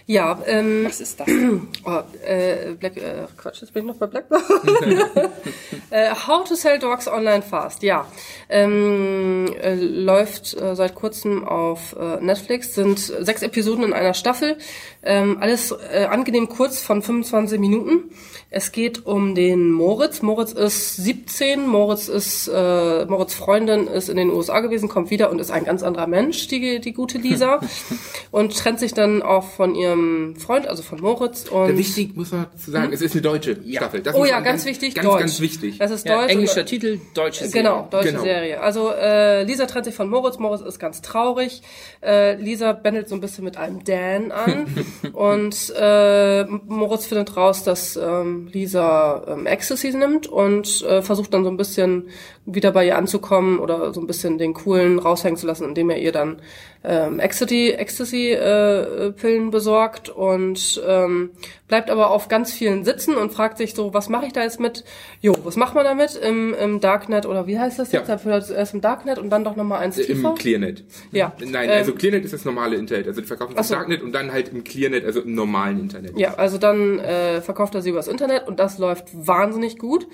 [0.06, 1.28] Ja, ähm, Was ist das?
[1.86, 4.26] oh, äh, Black, äh, Quatsch, jetzt bin ich noch bei Black.
[5.92, 8.06] äh, How to Sell Dogs Online Fast, ja.
[8.50, 14.58] Ähm, äh, läuft äh, seit kurzem auf äh, Netflix, sind sechs Episoden in einer Staffel,
[15.04, 18.12] ähm, alles äh, angenehm kurz von 25 Minuten.
[18.50, 20.22] Es geht um den Moritz.
[20.22, 25.32] Moritz ist 17, Moritz ist, äh, Moritz Freundin ist in den USA gewesen, kommt wieder
[25.32, 27.62] und ist ein ganz anderer Mensch, die, die gute Lisa.
[28.32, 31.46] und trennt sich dann auch von ihrem Freund, also von Moritz.
[31.50, 34.02] Und Wichtig muss man zu sagen, es ist eine deutsche Staffel.
[34.02, 35.20] Das Oh ja, man ganz wichtig, Ganz, Deutsch.
[35.20, 35.78] ganz wichtig.
[35.80, 36.32] Das ist Ja, Deutsch.
[36.32, 37.64] englischer Titel, deutsche Serie.
[37.64, 38.24] Genau, deutsche Genau.
[38.24, 38.62] Serie.
[38.62, 40.40] Also äh, Lisa trennt sich von Moritz.
[40.40, 41.62] Moritz ist ganz traurig.
[42.02, 44.66] Äh, Lisa bändelt so ein bisschen mit einem Dan an.
[45.14, 51.44] und äh, Moritz findet raus, dass ähm, Lisa ähm, Ecstasy nimmt und äh, versucht dann
[51.44, 52.10] so ein bisschen
[52.46, 55.98] wieder bei ihr anzukommen oder so ein bisschen den Coolen raushängen zu lassen, indem er
[55.98, 56.42] ihr dann
[56.84, 61.32] ähm, Ecstasy, Ecstasy äh, Pillen besorgt und ähm,
[61.68, 64.60] bleibt aber auf ganz vielen sitzen und fragt sich so, was mache ich da jetzt
[64.60, 64.84] mit?
[65.22, 68.08] Jo, was macht man damit im, im Darknet oder wie heißt das jetzt?
[68.08, 68.16] Ja.
[68.16, 70.30] Dafür erst im Darknet und dann doch nochmal eins tiefer.
[70.30, 70.84] Im Clearnet.
[71.12, 71.32] Ja.
[71.40, 73.08] Nein, Ähm, also Clearnet ist das normale Internet.
[73.08, 73.76] Also die verkaufen das so.
[73.76, 76.18] Darknet und dann halt im Clearnet, also im normalen Internet.
[76.18, 80.08] Ja, also dann äh, verkauft er sie übers Internet und das läuft wahnsinnig gut.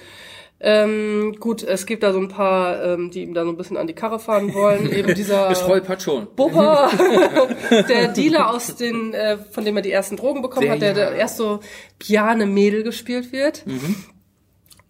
[0.61, 3.77] Ähm, gut, es gibt da so ein paar, ähm, die ihm da so ein bisschen
[3.77, 4.91] an die Karre fahren wollen.
[4.95, 6.27] Eben dieser stolpert schon.
[6.35, 6.91] Bubba,
[7.87, 10.93] der Dealer aus den, äh, von dem er die ersten Drogen bekommen Der hat, der,
[10.93, 11.15] der ja.
[11.17, 11.61] erst so
[11.97, 13.63] Piane Mädel gespielt wird.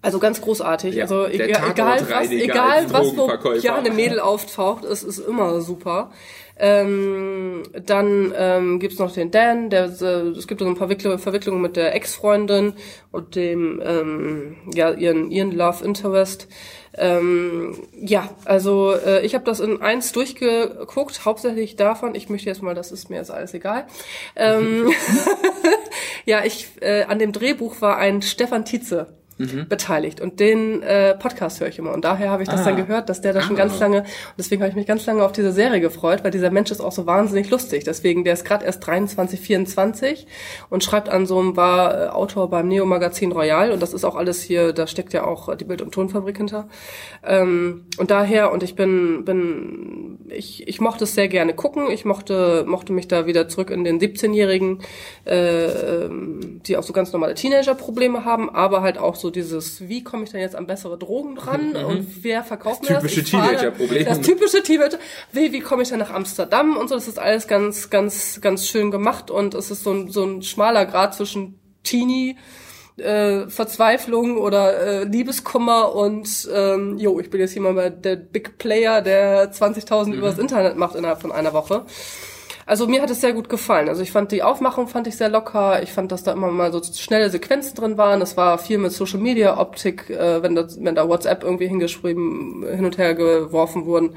[0.02, 0.96] Also ganz großartig.
[0.96, 3.60] Ja, also egal, egal was, egal was wo Drogenverkäufer.
[3.60, 6.12] Piane Mädel auftaucht, es ist immer super.
[6.62, 11.18] Ähm, dann ähm, gibt's noch den Dan, der äh, es gibt so ein paar Wickl
[11.18, 12.74] Verwicklungen mit der Ex-Freundin
[13.12, 16.48] und dem ähm, ja ihren ihren Love Interest.
[16.98, 22.16] Ähm, ja, also äh, ich habe das in eins durchgeguckt, hauptsächlich davon.
[22.16, 23.86] Ich möchte jetzt mal, das ist mir jetzt alles egal.
[24.36, 24.90] Ähm,
[26.26, 29.19] ja, ich äh, an dem Drehbuch war ein Stefan Tietze
[29.70, 32.66] beteiligt und den äh, Podcast höre ich immer und daher habe ich das Ah.
[32.66, 34.06] dann gehört, dass der da schon ganz lange und
[34.38, 36.92] deswegen habe ich mich ganz lange auf diese Serie gefreut, weil dieser Mensch ist auch
[36.92, 37.86] so wahnsinnig lustig.
[37.86, 40.28] Deswegen der ist gerade erst 23, 24
[40.70, 44.04] und schreibt an so einem war äh, Autor beim Neo Magazin Royal und das ist
[44.04, 46.68] auch alles hier, da steckt ja auch die Bild- und Tonfabrik hinter.
[47.26, 51.90] Ähm, und daher und ich bin bin ich ich mochte es sehr gerne gucken.
[51.92, 54.82] Ich mochte mochte mich da wieder zurück in den 17-jährigen
[55.26, 60.04] äh, ähm, die auch so ganz normale Teenager-Probleme haben, aber halt auch so dieses, wie
[60.04, 63.04] komme ich denn jetzt an bessere Drogen dran und wer verkauft mir das?
[63.04, 64.06] Typische Teenager-Problem.
[64.06, 64.98] Das typische Teenager,
[65.32, 68.68] wie, wie komme ich dann nach Amsterdam und so, das ist alles ganz, ganz, ganz
[68.68, 72.38] schön gemacht und es ist so ein, so ein schmaler Grad zwischen Teenie,
[72.98, 78.58] äh, Verzweiflung oder äh, Liebeskummer und ähm, jo, ich bin jetzt hier mal der Big
[78.58, 81.86] Player, der 20.000 übers Internet macht innerhalb von einer Woche.
[82.70, 83.90] Also mir hat es sehr gut gefallen.
[83.90, 85.82] Also ich fand die Aufmachung fand ich sehr locker.
[85.82, 88.22] Ich fand, dass da immer mal so schnelle Sequenzen drin waren.
[88.22, 92.64] Es war viel mit Social Media Optik, äh, wenn, das, wenn da WhatsApp irgendwie hingeschrieben,
[92.70, 94.16] hin und her geworfen wurden.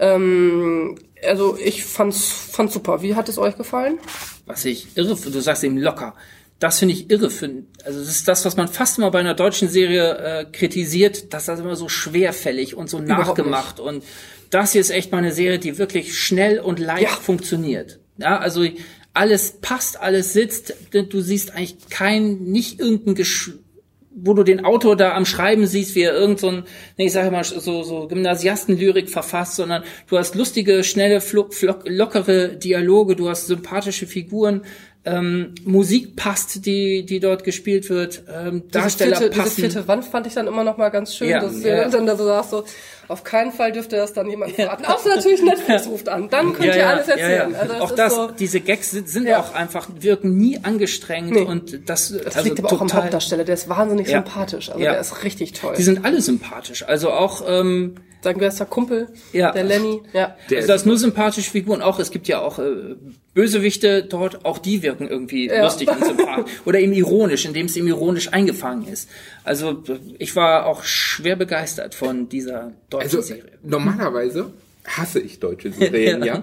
[0.00, 3.00] Ähm, also ich fand's, fand's super.
[3.00, 4.00] Wie hat es euch gefallen?
[4.44, 6.14] Was ich irre, du sagst eben locker.
[6.60, 7.30] Das finde ich irre.
[7.30, 7.50] Für,
[7.84, 11.46] also das ist das, was man fast immer bei einer deutschen Serie äh, kritisiert, dass
[11.46, 13.80] das immer so schwerfällig und so nachgemacht.
[13.80, 14.04] Und
[14.50, 17.08] das hier ist echt mal eine Serie, die wirklich schnell und leicht Ja.
[17.10, 17.98] funktioniert.
[18.18, 18.64] Ja, also
[19.12, 20.74] alles passt, alles sitzt.
[20.92, 23.52] Du siehst eigentlich kein, nicht irgendein Gesch
[24.16, 26.62] wo du den Autor da am Schreiben siehst, wie er irgend so ein,
[26.96, 32.50] ich sage mal, so, so Gymnasiastenlyrik verfasst, sondern du hast lustige, schnelle, flo- flock, lockere
[32.56, 34.62] Dialoge, du hast sympathische Figuren,
[35.06, 39.56] ähm, Musik passt, die, die dort gespielt wird, ähm, Darsteller vierte, passen.
[39.56, 41.84] Diese vierte Wand fand ich dann immer noch mal ganz schön, Ja, dass ja.
[41.84, 42.64] du dann da so sagst, so,
[43.08, 44.86] auf keinen Fall dürfte das dann jemand verraten.
[44.86, 46.30] Außer natürlich Netflix ruft an.
[46.30, 47.54] Dann könnt ihr alles erzählen.
[47.54, 49.40] Also auch das, so, diese Gags sind, sind Ja.
[49.40, 51.42] auch einfach, wirken nie angestrengt Nee.
[51.42, 54.18] und das, das also liegt aber auch am Hauptdarsteller, der ist wahnsinnig Ja.
[54.22, 54.70] sympathisch.
[54.70, 54.92] Also Ja.
[54.92, 55.74] der ist richtig toll.
[55.76, 56.82] Die sind alle sympathisch.
[56.88, 59.52] Also auch, ähm, sein bester Kumpel, Ja.
[59.52, 60.02] der Lenny.
[60.12, 60.36] Ja.
[60.50, 62.00] Der also das ist- nur sympathische Figuren auch.
[62.00, 62.96] Es gibt ja auch äh,
[63.34, 65.62] Bösewichte dort, auch die wirken irgendwie Ja.
[65.64, 66.50] lustig und sympathisch.
[66.64, 69.08] Oder eben ironisch, indem es eben ironisch eingefangen ist.
[69.44, 69.82] Also
[70.18, 73.44] ich war auch schwer begeistert von dieser deutschen Also Serie.
[73.62, 74.52] normalerweise
[74.86, 76.42] hasse ich deutsche Serien, ja.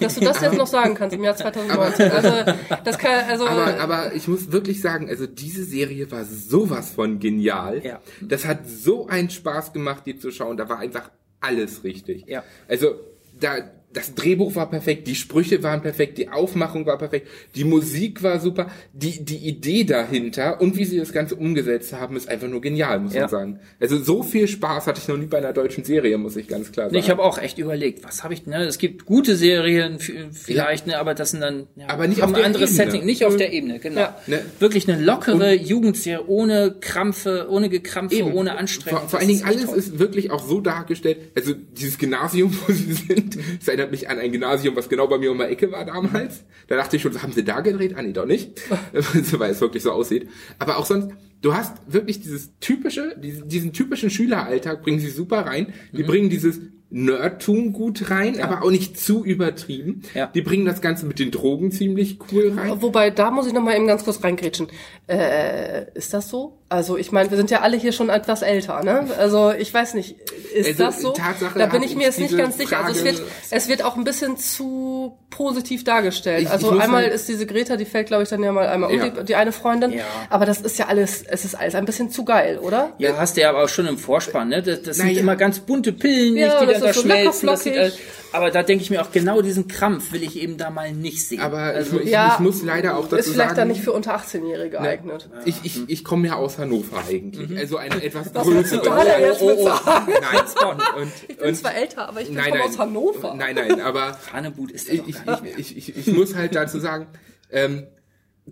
[0.00, 2.10] Dass du das jetzt noch sagen kannst im Jahr 2019.
[2.10, 2.52] Also,
[2.84, 7.18] das kann, also, Aber, aber ich muss wirklich sagen, also diese Serie war sowas von
[7.18, 7.84] genial.
[7.84, 8.00] Ja.
[8.20, 10.56] Das hat so einen Spaß gemacht, die zu schauen.
[10.56, 11.10] Da war einfach
[11.40, 12.26] alles richtig.
[12.26, 12.44] Ja.
[12.68, 12.94] Also
[13.38, 18.22] da das Drehbuch war perfekt, die Sprüche waren perfekt, die Aufmachung war perfekt, die Musik
[18.22, 22.48] war super, die die Idee dahinter und wie sie das Ganze umgesetzt haben, ist einfach
[22.48, 23.22] nur genial, muss Ja.
[23.22, 23.60] man sagen.
[23.80, 26.70] Also so viel Spaß hatte ich noch nie bei einer deutschen Serie, muss ich ganz
[26.72, 26.98] klar sagen.
[26.98, 28.64] Ich habe auch echt überlegt, was habe ich, ne?
[28.64, 32.34] Es gibt gute Serien vielleicht, ne, aber das sind dann ja, Aber nicht auf ein
[32.34, 32.90] der anderes Ebene.
[32.90, 34.00] Setting, nicht auf der Ebene, genau.
[34.00, 34.16] Ja.
[34.26, 34.40] Ne?
[34.58, 38.32] Wirklich eine lockere Jugendserie ohne Krampfe, ohne Gekrampfe, Eben.
[38.32, 39.00] ohne Anstrengung.
[39.00, 39.78] Vor, vor allen Dingen ist alles toll.
[39.78, 41.18] ist wirklich auch so dargestellt.
[41.36, 45.18] Also dieses Gymnasium, wo sie sind, das erinnert mich an ein Gymnasium, was genau bei
[45.18, 46.44] mir um die Ecke war damals.
[46.68, 47.94] Da dachte ich schon, haben sie da gedreht?
[47.96, 48.60] Ah, nee, doch nicht.
[49.38, 50.28] Weil es wirklich so aussieht.
[50.58, 51.08] Aber auch sonst,
[51.42, 55.72] du hast wirklich dieses typische, diesen, diesen typischen Schüleralltag bringen sie super rein.
[55.92, 56.06] Die Mhm.
[56.06, 60.02] bringen dieses Nerdtum gut rein, aber auch nicht zu übertrieben.
[60.14, 60.26] Ja.
[60.32, 62.80] Die bringen das Ganze mit den Drogen ziemlich cool rein.
[62.82, 64.68] Wobei, da muss ich noch mal eben ganz kurz reingrätschen.
[65.08, 66.58] Äh, ist das so?
[66.74, 69.08] Also ich meine, wir sind ja alle hier schon etwas älter, ne?
[69.18, 70.16] Also ich weiß nicht,
[70.54, 71.12] ist Also, das so?
[71.12, 72.78] Tatsache da bin ich mir ich jetzt nicht ganz sicher.
[72.84, 76.40] Also es Frage- wird, es wird auch ein bisschen zu positiv dargestellt.
[76.40, 78.66] Ich- ich also muss einmal ist diese Greta, die fällt, glaube ich, dann ja mal
[78.66, 79.04] einmal Ja.
[79.04, 79.92] um, die, die eine Freundin.
[79.92, 80.04] Ja.
[80.30, 82.92] Aber das ist ja alles, es ist alles ein bisschen zu geil, oder?
[82.98, 84.62] Ja, hast du ja aber auch schon im Vorspann, ne?
[84.62, 85.20] Das, das sind Naja.
[85.20, 87.48] immer ganz bunte Pillen, Ja, nicht, die das dann da so schmelzen.
[87.48, 87.98] Äh, lockerflockig.
[88.32, 91.26] aber da denke ich mir auch, genau diesen Krampf will ich eben da mal nicht
[91.26, 91.40] sehen.
[91.40, 93.82] Aber also, ich, ich, Ja, ich muss leider auch dazu Ist vielleicht sagen, dann nicht
[93.82, 95.28] für unter 18-Jährige geeignet.
[95.44, 97.48] Ich, ich, ich komme ja aus Hannover eigentlich.
[97.50, 97.56] Mhm.
[97.56, 98.82] Also eine etwas du größere.
[98.84, 100.06] da denn jetzt mit sagen?
[100.06, 103.34] Nein, und, Ich bin zwar älter, aber ich bin nein, komme nein, aus Hannover.
[103.34, 105.16] Nein, nein, aber Hanebut ist ich, ich,
[105.58, 107.06] ich, ich, ich muss halt dazu sagen,
[107.50, 107.86] ähm,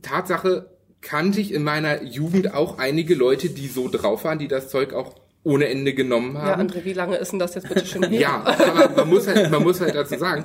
[0.01, 0.71] Tatsache
[1.01, 4.93] kannte ich in meiner Jugend auch einige Leute, die so drauf waren, die das Zeug
[4.95, 6.69] auch ohne Ende genommen Ja, haben.
[6.69, 8.21] André, wie lange ist denn das jetzt bitte schon her?
[8.21, 10.45] Ja, aber man muss halt, man muss halt dazu sagen,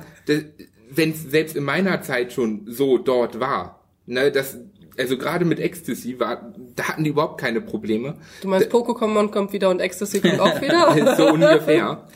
[0.90, 4.58] wenn es selbst in meiner Zeit schon so dort war, ne, das,
[4.98, 8.16] also gerade mit Ecstasy war, da hatten die überhaupt keine Probleme.
[8.42, 11.16] Du meinst, Pokémon kommt wieder und Ecstasy kommt auch wieder?
[11.16, 12.06] so ungefähr.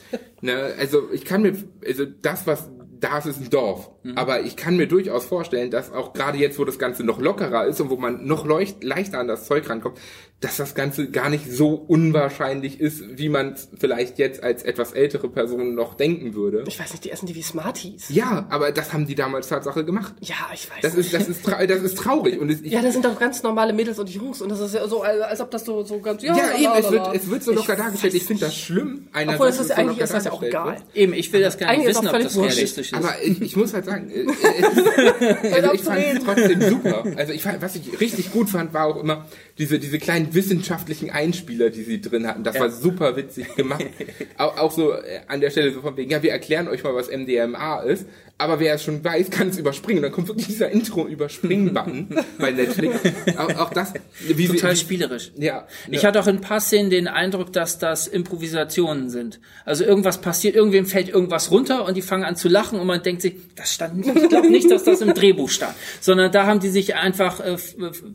[0.40, 1.54] Ne, also ich kann mir,
[1.86, 2.68] also das, was
[3.02, 3.90] da ist, ist ein Dorf.
[4.02, 4.16] Mhm.
[4.16, 7.66] Aber ich kann mir durchaus vorstellen, dass auch gerade jetzt, wo das Ganze noch lockerer
[7.66, 9.98] ist und wo man noch leucht, leichter an das Zeug rankommt,
[10.42, 14.92] dass das Ganze gar nicht so unwahrscheinlich ist, wie man es vielleicht jetzt als etwas
[14.92, 16.64] ältere Person noch denken würde.
[16.66, 18.06] Ich weiß nicht, die essen die wie Smarties.
[18.10, 20.14] Ja, aber das haben die damals Tatsache gemacht.
[20.20, 21.06] Ja, ich weiß Das nicht.
[21.06, 22.38] ist, das ist, tra das ist traurig.
[22.40, 24.74] Und es, ich, ja, das sind doch ganz normale Mädels und Jungs und das ist
[24.74, 26.90] ja so, als als ob das so, so ganz, ja, ja, la, eben, la, es
[26.90, 28.12] wird, es wird so Ich locker dargestellt.
[28.14, 29.08] weiß Ich finde das schlimm.
[29.12, 30.86] Einer Obwohl, das ist es eigentlich ist das ja auch dargestellt egal.
[30.86, 30.96] wird.
[30.96, 32.56] Eben, ich will das gar nicht Eigentlich ist wissen, auch ob völlig das wurscht.
[32.56, 32.94] realistisch ist.
[32.94, 34.20] Aber ich, ich muss halt sagen, äh,
[35.46, 37.04] äh, also ich fand es trotzdem super.
[37.16, 39.26] Also ich fand, was ich richtig gut fand, war auch immer
[39.58, 42.44] diese, diese kleinen wissenschaftlichen Einspieler, die sie drin hatten.
[42.44, 43.84] Das war super witzig gemacht.
[44.38, 46.94] auch, auch so äh, an der Stelle so von wegen, ja, wir erklären euch mal,
[46.94, 48.06] was MDMA ist.
[48.38, 49.98] Aber wer es schon weiß, kann es überspringen.
[49.98, 52.96] Und dann kommt wirklich dieser Intro-Überspringen-Button bei Netflix.
[53.36, 55.30] Auch, auch das, wie Total sie, spielerisch.
[55.36, 55.68] ja.
[55.88, 59.38] Ich hatte auch in ein paar Szenen den Eindruck, dass das Improvisationen sind.
[59.64, 63.02] Also irgendwas passiert, irgendwem fällt irgendwas runter und die fangen an zu lachen und man
[63.02, 64.16] denkt sich, das stand nicht.
[64.16, 65.74] Ich glaube nicht, dass das im Drehbuch stand.
[66.00, 67.56] Sondern da haben die sich einfach äh,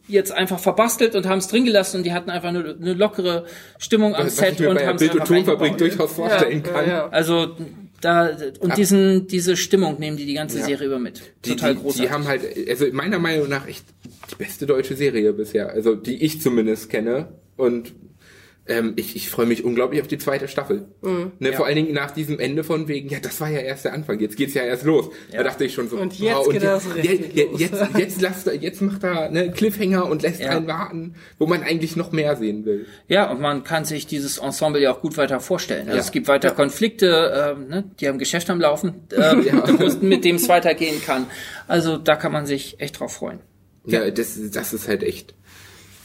[0.09, 3.45] jetzt einfach verbastelt und haben es drin gelassen und die hatten einfach nur eine lockere
[3.77, 6.85] Stimmung am was Set ich mir und haben Bild- und Tonfabrik durchaus vorstellen Ja, kann.
[6.87, 7.09] ja, ja.
[7.09, 7.55] Also
[8.01, 10.65] da und diesen diese Stimmung nehmen die die ganze Ja.
[10.65, 11.21] Serie über mit.
[11.45, 12.01] Die, Total die, großartig.
[12.07, 13.83] die haben halt, also meiner Meinung nach echt
[14.31, 17.93] die beste deutsche Serie bisher, also die ich zumindest kenne und
[18.67, 20.85] ähm, ich, ich freue mich unglaublich auf die zweite Staffel.
[21.01, 21.31] Mhm.
[21.39, 23.93] Ne, Vor allen Dingen nach diesem Ende von wegen, ja, das war ja erst der
[23.93, 25.09] Anfang, jetzt geht's ja erst los.
[25.31, 27.59] Da dachte ich schon so, Und jetzt geht das richtig jetzt, los.
[27.61, 30.49] jetzt, jetzt, lasst, jetzt macht er ne, Cliffhanger und lässt Ja.
[30.49, 32.85] einen warten, wo man eigentlich noch mehr sehen will.
[33.07, 35.87] Ja, und man kann sich dieses Ensemble ja auch gut weiter vorstellen.
[35.87, 36.01] Also Ja.
[36.03, 37.83] es gibt weiter Konflikte, ähm, ne?
[37.99, 39.45] die haben Geschäft am Laufen, ähm,
[40.01, 41.27] mit dem es weitergehen kann.
[41.67, 43.39] Also da kann man sich echt drauf freuen.
[43.85, 45.33] Ja, das, das ist halt echt.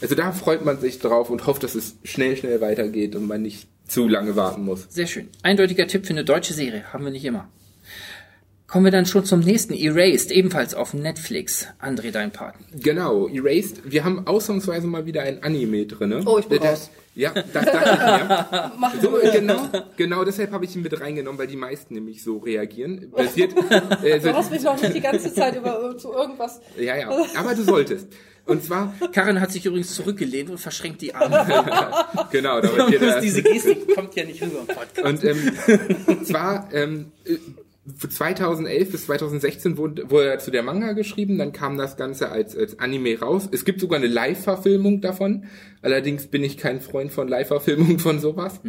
[0.03, 3.41] Also da freut man sich drauf und hofft, dass es schnell, schnell weitergeht und man
[3.41, 4.85] nicht zu lange warten muss.
[4.89, 5.29] Sehr schön.
[5.43, 6.83] Eindeutiger Tipp für eine deutsche Serie.
[6.91, 7.47] Haben wir nicht immer.
[8.67, 11.67] Kommen wir dann schon zum nächsten, Erased, ebenfalls auf Netflix.
[11.81, 12.55] André, dein Part.
[12.73, 13.89] Genau, Erased.
[13.89, 16.21] Wir haben ausnahmsweise mal wieder ein Anime drinne.
[16.25, 16.91] Oh, ich bin das, raus.
[17.15, 18.71] Ja, das dachte ich mir.
[18.77, 22.39] Mach So, genau, genau deshalb habe ich ihn mit reingenommen, weil die meisten nämlich so
[22.39, 23.09] reagieren.
[23.11, 23.53] Basiert,
[24.03, 26.59] äh, so, Du hast mich noch nicht die ganze Zeit über zu irgendwas.
[26.77, 28.07] ja, ja, aber du solltest.
[28.45, 31.45] Und zwar, Karin hat sich übrigens zurückgelehnt und verschränkt die Arme.
[32.31, 35.03] genau, damit ihr da, Diese Gestik kommt ja nicht rüber im Podcast.
[35.03, 37.37] Und ähm, zwar ähm, äh,
[38.07, 42.55] 2011 bis 2016 wurde, wurde er zu der Manga geschrieben, dann kam das Ganze als,
[42.57, 43.47] als Anime raus.
[43.51, 45.45] Es gibt sogar eine Live-Verfilmung davon.
[45.81, 48.59] Allerdings bin ich kein Freund von Live-Verfilmungen von sowas.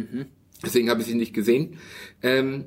[0.63, 1.77] Deswegen habe ich sie nicht gesehen.
[2.23, 2.65] Ähm,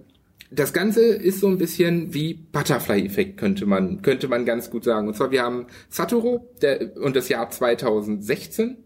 [0.51, 5.09] das Ganze ist so ein bisschen wie Butterfly-Effekt, könnte man, könnte man ganz gut sagen.
[5.09, 8.77] Und zwar, wir haben Satoru der, und das Jahr 2016.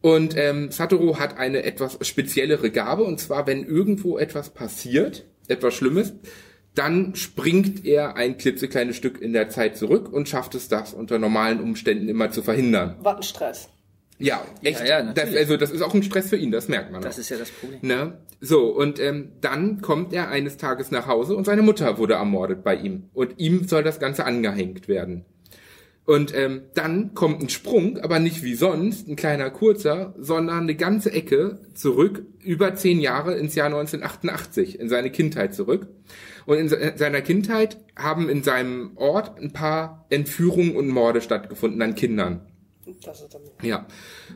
[0.00, 5.74] Und ähm, Satoru hat eine etwas speziellere Gabe, und zwar, wenn irgendwo etwas passiert, etwas
[5.74, 6.14] Schlimmes,
[6.74, 11.18] dann springt er ein klitzekleines Stück in der Zeit zurück und schafft es, das unter
[11.18, 12.96] normalen Umständen immer zu verhindern.
[13.02, 13.68] Wattenstress.
[14.22, 14.80] Ja, echt.
[14.80, 17.02] Ja, ja, das, also das ist auch ein Stress für ihn, das merkt man.
[17.02, 17.18] Das auch.
[17.20, 17.80] ist ja das Problem.
[17.82, 18.18] Ne?
[18.40, 22.62] So, und ähm, dann kommt er eines Tages nach Hause und seine Mutter wurde ermordet
[22.64, 23.04] bei ihm.
[23.12, 25.24] Und ihm soll das Ganze angehängt werden.
[26.04, 30.74] Und ähm, dann kommt ein Sprung, aber nicht wie sonst, ein kleiner kurzer, sondern eine
[30.74, 35.86] ganze Ecke zurück, über zehn Jahre ins Jahr 1988, in seine Kindheit zurück.
[36.44, 41.80] Und in se- seiner Kindheit haben in seinem Ort ein paar Entführungen und Morde stattgefunden
[41.82, 42.40] an Kindern.
[43.04, 43.86] Das ist dann Ja.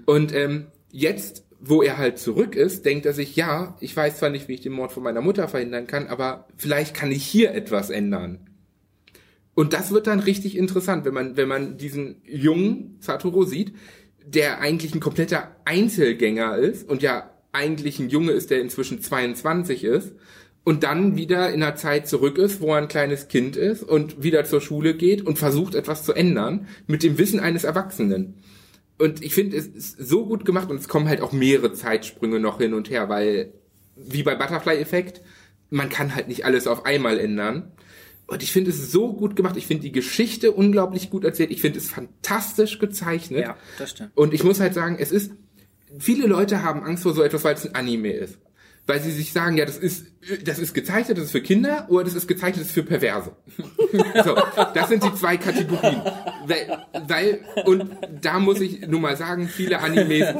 [0.04, 4.30] Und ähm, jetzt, wo er halt zurück ist, denkt er sich, ja, ich weiß zwar
[4.30, 7.52] nicht, wie ich den Mord von meiner Mutter verhindern kann, aber vielleicht kann ich hier
[7.52, 8.50] etwas ändern.
[9.54, 13.74] Und das wird dann richtig interessant, wenn man, wenn man diesen jungen Satoru sieht,
[14.24, 19.84] der eigentlich ein kompletter Einzelgänger ist und ja eigentlich ein Junge ist, der inzwischen 22
[19.84, 20.12] ist
[20.66, 24.24] und dann wieder in einer Zeit zurück ist, wo er ein kleines Kind ist und
[24.24, 28.42] wieder zur Schule geht und versucht etwas zu ändern mit dem Wissen eines Erwachsenen.
[28.98, 32.40] Und ich finde, es ist so gut gemacht und es kommen halt auch mehrere Zeitsprünge
[32.40, 33.52] noch hin und her, weil
[33.94, 35.22] wie bei Butterfly-Effekt,
[35.70, 37.70] man kann halt nicht alles auf einmal ändern.
[38.26, 39.56] Und ich finde es so gut gemacht.
[39.56, 41.52] Ich finde die Geschichte unglaublich gut erzählt.
[41.52, 43.42] Ich finde es fantastisch gezeichnet.
[43.42, 44.10] Ja, das stimmt.
[44.16, 45.30] Und ich muss halt sagen, es ist,
[45.96, 48.40] viele Leute haben Angst vor so etwas, weil es ein Anime ist.
[48.86, 50.06] Weil sie sich sagen, ja, das ist,
[50.44, 53.32] das ist gezeichnet, das ist für Kinder oder das ist gezeichnet, das ist für Perverse.
[54.24, 54.36] so,
[54.74, 56.02] das sind die zwei Kategorien.
[56.46, 57.90] Weil, weil, und
[58.22, 60.36] da muss ich nur mal sagen, viele Animes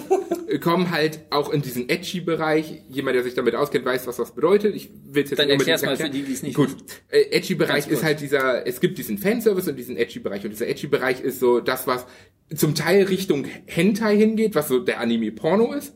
[0.60, 2.82] kommen halt auch in diesen Edgy-Bereich.
[2.88, 4.76] Jemand, der sich damit auskennt, weiß, was das bedeutet.
[4.76, 6.24] Ich will jetzt Dann erklär's mal für erklären.
[6.24, 6.70] die, die es nicht Gut,
[7.08, 7.98] äh, Edgy-Bereich Ganz kurz.
[7.98, 10.44] ist halt dieser, es gibt diesen Fanservice und diesen Edgy-Bereich.
[10.44, 12.06] Und dieser Edgy-Bereich ist so das, was
[12.54, 15.94] zum Teil Richtung Hentai hingeht, was so der Anime-Porno ist.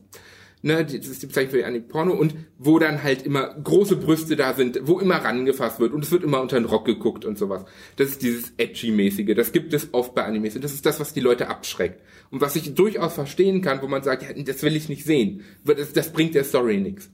[0.63, 4.35] Ne, das ist die Bezeichnung für die Anime-Porno und wo dann halt immer große Brüste
[4.35, 7.35] da sind, wo immer rangefasst wird und es wird immer unter den Rock geguckt und
[7.35, 7.65] sowas.
[7.95, 9.33] Das ist dieses Edgy-mäßige.
[9.35, 12.03] Das gibt es oft bei Animes und das ist das, was die Leute abschreckt.
[12.29, 15.41] Und was ich durchaus verstehen kann, wo man sagt, ja, das will ich nicht sehen.
[15.65, 17.09] Das, das bringt der Story nichts.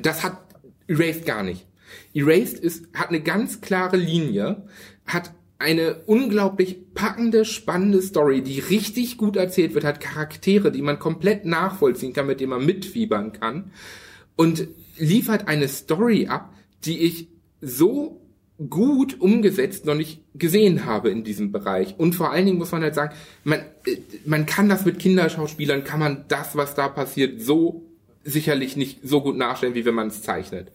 [0.00, 0.38] Das hat
[0.86, 1.66] Erased gar nicht.
[2.14, 4.64] Erased ist, hat eine ganz klare Linie,
[5.06, 10.98] hat eine unglaublich packende, spannende Story, die richtig gut erzählt wird, hat Charaktere, die man
[10.98, 13.70] komplett nachvollziehen kann, mit denen man mitfiebern kann
[14.36, 17.28] und liefert eine Story ab, die ich
[17.60, 18.20] so
[18.68, 21.94] gut umgesetzt noch nicht gesehen habe in diesem Bereich.
[21.98, 25.84] Und vor allen Dingen muss man halt sagen, man, äh, man kann das mit Kinderschauspielern,
[25.84, 27.86] kann man das, was da passiert, so
[28.24, 30.72] sicherlich nicht so gut nachstellen, wie wenn man es zeichnet.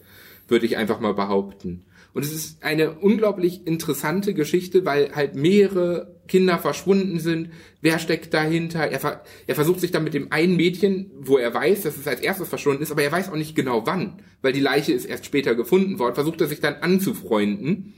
[0.48, 1.84] Würde ich einfach mal behaupten.
[2.16, 7.50] Und es ist eine unglaublich interessante Geschichte, weil halt mehrere Kinder verschwunden sind.
[7.82, 8.90] Wer steckt dahinter?
[8.90, 12.08] Er, ver er versucht sich dann mit dem einen Mädchen, wo er weiß, dass es
[12.08, 15.04] als erstes verschwunden ist, aber er weiß auch nicht genau wann, weil die Leiche ist
[15.04, 17.92] erst später gefunden worden, versucht er sich dann anzufreunden.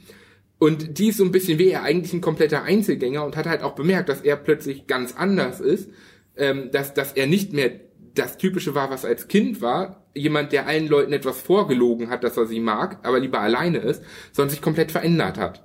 [0.59, 3.63] Und die ist so ein bisschen wie er eigentlich ein kompletter Einzelgänger und hat halt
[3.63, 5.91] auch bemerkt, dass er plötzlich ganz anders ist,
[6.37, 7.71] ähm, dass, dass er nicht mehr
[8.19, 12.37] das Typische war, was als Kind war, jemand, der allen Leuten etwas vorgelogen hat, dass
[12.37, 14.03] er sie mag, aber lieber alleine ist,
[14.33, 15.65] sondern sich komplett verändert hat.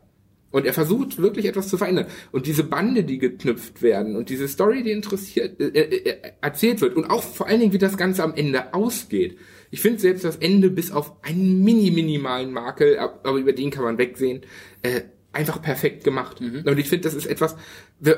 [0.51, 2.05] Und er versucht wirklich etwas zu verändern.
[2.31, 6.95] Und diese Bande, die geknüpft werden und diese Story, die interessiert, äh, äh, erzählt wird
[6.95, 9.37] und auch vor allen Dingen, wie das Ganze am Ende ausgeht.
[9.71, 13.71] Ich finde selbst das Ende bis auf einen mini minimalen Makel, ab- aber über den
[13.71, 14.41] kann man wegsehen,
[14.83, 15.01] äh,
[15.33, 16.39] einfach perfekt gemacht.
[16.39, 17.55] Und ich finde, das ist etwas,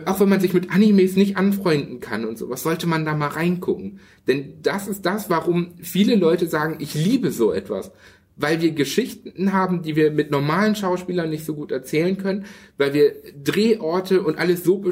[0.06, 3.30] auch wenn man sich mit Animes nicht anfreunden kann und sowas, sollte man da mal
[3.30, 4.00] reingucken.
[4.28, 7.92] Denn das ist das, warum viele Leute sagen, ich liebe so etwas.
[8.38, 12.44] Weil wir Geschichten haben, die wir mit normalen Schauspielern nicht so gut erzählen können,
[12.78, 14.84] weil wir Drehorte und alles so,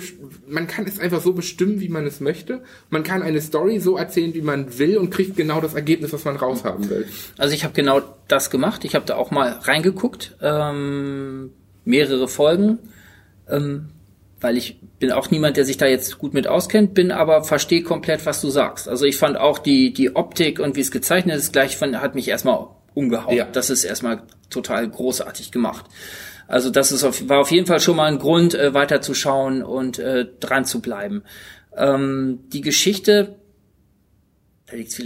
[0.48, 2.64] man kann es einfach so bestimmen, wie man es möchte.
[2.90, 6.24] Man kann eine Story so erzählen, wie man will und kriegt genau das Ergebnis, was
[6.24, 7.06] man raushaben will.
[7.38, 8.86] Also ich habe genau das gemacht.
[8.86, 10.38] Ich habe da auch mal reingeguckt.
[10.42, 11.52] Ähm,
[11.86, 12.80] mehrere Folgen,
[13.50, 13.90] ähm,
[14.40, 17.84] weil ich bin auch niemand, der sich da jetzt gut mit auskennt, bin aber verstehe
[17.84, 18.90] komplett, was du sagst.
[18.90, 22.16] Also ich fand auch die, die Optik und wie es gezeichnet ist, gleich von, hat
[22.16, 23.36] mich erstmal umgehauen.
[23.36, 23.46] Ja.
[23.52, 25.86] Das ist erstmal total großartig gemacht.
[26.48, 30.00] Also das ist auf, war auf jeden Fall schon mal ein Grund, äh, weiterzuschauen und
[30.00, 31.24] äh, dran zu bleiben.
[31.76, 33.36] Ähm, die Geschichte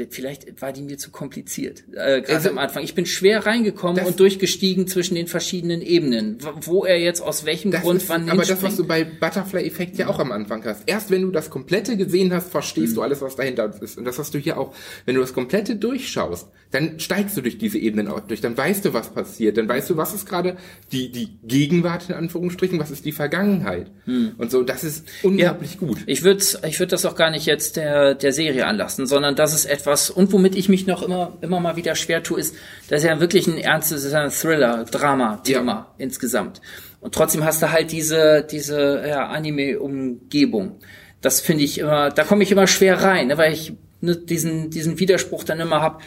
[0.10, 2.84] Vielleicht war die mir zu kompliziert, äh, gerade also, am Anfang.
[2.84, 7.72] Ich bin schwer reingekommen und durchgestiegen zwischen den verschiedenen Ebenen, wo er jetzt aus welchem
[7.72, 10.84] Grund ist, wann Aber das, was du bei Butterfly-Effekt ja auch am Anfang hast.
[10.86, 12.96] Erst wenn du das Komplette gesehen hast, verstehst mhm.
[12.96, 13.98] du alles, was dahinter ist.
[13.98, 14.74] Und das hast du hier auch.
[15.06, 18.42] Wenn du das Komplette durchschaust, dann steigst du durch diese Ebenen auch durch.
[18.42, 19.58] Dann weißt du, was passiert.
[19.58, 20.58] Dann weißt du, was ist gerade
[20.92, 23.90] die, die Gegenwart in Anführungsstrichen, was ist die Vergangenheit.
[24.06, 24.34] Mhm.
[24.38, 25.80] Und so, das ist unglaublich ja.
[25.80, 26.00] gut.
[26.06, 29.54] Ich würde ich würd das auch gar nicht jetzt der, der Serie anlassen, sondern das
[29.54, 32.56] ist etwas, und womit ich mich noch immer, immer mal wieder schwer tue, ist,
[32.90, 35.94] das ist ja wirklich ein ernstes, ist ein Thriller, Drama, Thema ja.
[35.98, 36.62] insgesamt.
[37.00, 40.80] Und trotzdem hast du halt diese, diese ja, Anime-Umgebung.
[41.22, 44.70] Das finde ich immer, da komme ich immer schwer rein, ne, weil ich ne, diesen,
[44.70, 46.02] diesen Widerspruch dann immer hab.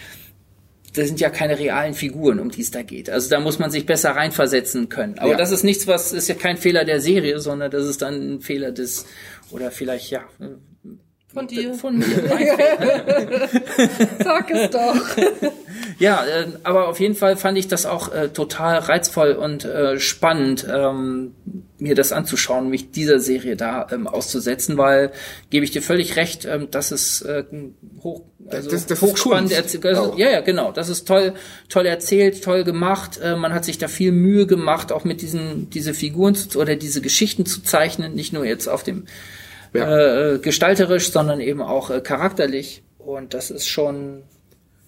[0.94, 3.09] Das sind ja keine realen Figuren, um die es da geht.
[3.09, 5.20] Also da muss man sich besser reinversetzen können.
[5.20, 5.36] Aber ja.
[5.36, 8.40] das ist nichts, was ist ja kein Fehler der Serie, sondern das ist dann ein
[8.40, 9.07] Fehler des
[9.53, 10.22] oder vielleicht ja
[11.33, 11.74] von dir.
[11.74, 12.07] Von mir.
[14.22, 14.97] Sag es doch.
[15.99, 20.01] ja, äh, aber auf jeden Fall fand ich das auch äh, total reizvoll und äh,
[20.01, 21.35] spannend, ähm,
[21.78, 25.12] mir das anzuschauen, mich dieser Serie da ähm, auszusetzen, weil
[25.51, 27.45] gebe ich dir völlig recht, ähm, das ist äh,
[28.03, 29.87] hoch, also das, das hochspannend erzählt.
[29.87, 30.72] Also, ja, ja, genau.
[30.72, 31.35] Das ist toll,
[31.68, 33.20] toll erzählt, toll gemacht.
[33.22, 36.76] Äh, man hat sich da viel Mühe gemacht, auch mit diesen diese Figuren zu, oder
[36.76, 39.05] diese Geschichten zu zeichnen, nicht nur jetzt auf dem
[39.72, 40.34] ja.
[40.34, 42.82] äh, gestalterisch, sondern eben auch äh, charakterlich.
[42.98, 44.22] Und das ist schon.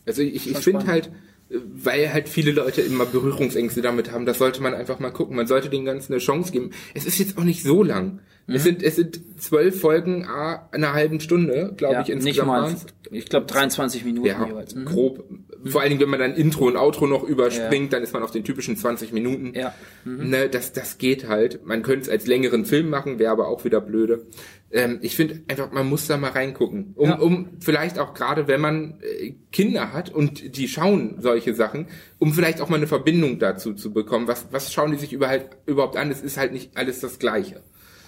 [0.06, 1.10] Also ich, ich finde halt,
[1.50, 5.36] weil halt viele Leute immer Berührungsängste damit haben, das sollte man einfach mal gucken.
[5.36, 6.70] Man sollte den Ganzen eine Chance geben.
[6.94, 8.20] Es ist jetzt auch nicht so lang.
[8.46, 8.54] Mhm.
[8.54, 12.72] Es sind es sind zwölf Folgen a einer halben Stunde, glaube ja, ich insgesamt.
[12.72, 14.74] Nicht mal, ich glaube 23 Minuten ja, jeweils.
[14.74, 14.84] Mhm.
[14.84, 15.24] Grob.
[15.64, 17.98] Vor allen Dingen, wenn man dann Intro und Outro noch überspringt, ja.
[17.98, 19.52] dann ist man auf den typischen 20 Minuten.
[19.54, 19.72] Ja.
[20.04, 20.30] Mhm.
[20.30, 21.64] Ne, das das geht halt.
[21.64, 24.26] Man könnte es als längeren Film machen, wäre aber auch wieder blöde
[24.72, 27.18] ähm, ich finde einfach, man muss da mal reingucken, um, ja.
[27.18, 31.86] um vielleicht auch gerade, wenn man äh, Kinder hat und die schauen solche Sachen,
[32.18, 34.28] um vielleicht auch mal eine Verbindung dazu zu bekommen.
[34.28, 36.10] Was, was schauen die sich überhaupt, überhaupt an?
[36.10, 37.62] Es ist halt nicht alles das Gleiche.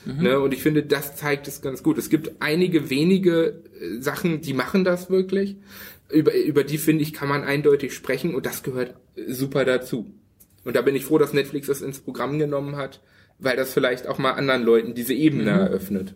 [0.07, 0.23] Mhm.
[0.23, 0.41] Ne?
[0.41, 1.99] Und ich finde, das zeigt es ganz gut.
[1.99, 5.57] Es gibt einige wenige äh, Sachen, die machen das wirklich.
[6.11, 10.15] Über, über die, finde ich, kann man eindeutig sprechen und das gehört äh, super dazu.
[10.65, 13.03] Und da bin ich froh, dass Netflix das ins Programm genommen hat,
[13.39, 15.59] weil das vielleicht auch mal anderen Leuten diese Ebene mhm.
[15.59, 16.15] eröffnet.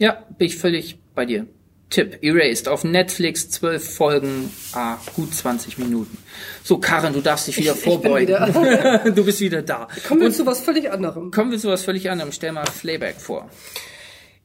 [0.00, 1.46] Ja, bin ich völlig bei dir.
[1.90, 6.16] Tipp, Erased auf Netflix, zwölf Folgen, ah, gut 20 Minuten.
[6.62, 8.34] So, Karin, du darfst dich wieder ich, vorbeugen.
[8.48, 9.10] Ich wieder.
[9.14, 9.88] du bist wieder da.
[10.08, 11.30] Kommen wir Und zu was völlig anderem.
[11.30, 12.32] Kommen wir zu was völlig anderem.
[12.32, 13.50] Stell mal Flayback vor.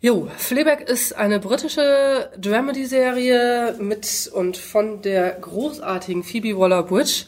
[0.01, 7.25] Jo, Fleabag ist eine britische Dramedy-Serie mit und von der großartigen Phoebe Waller-Bridge.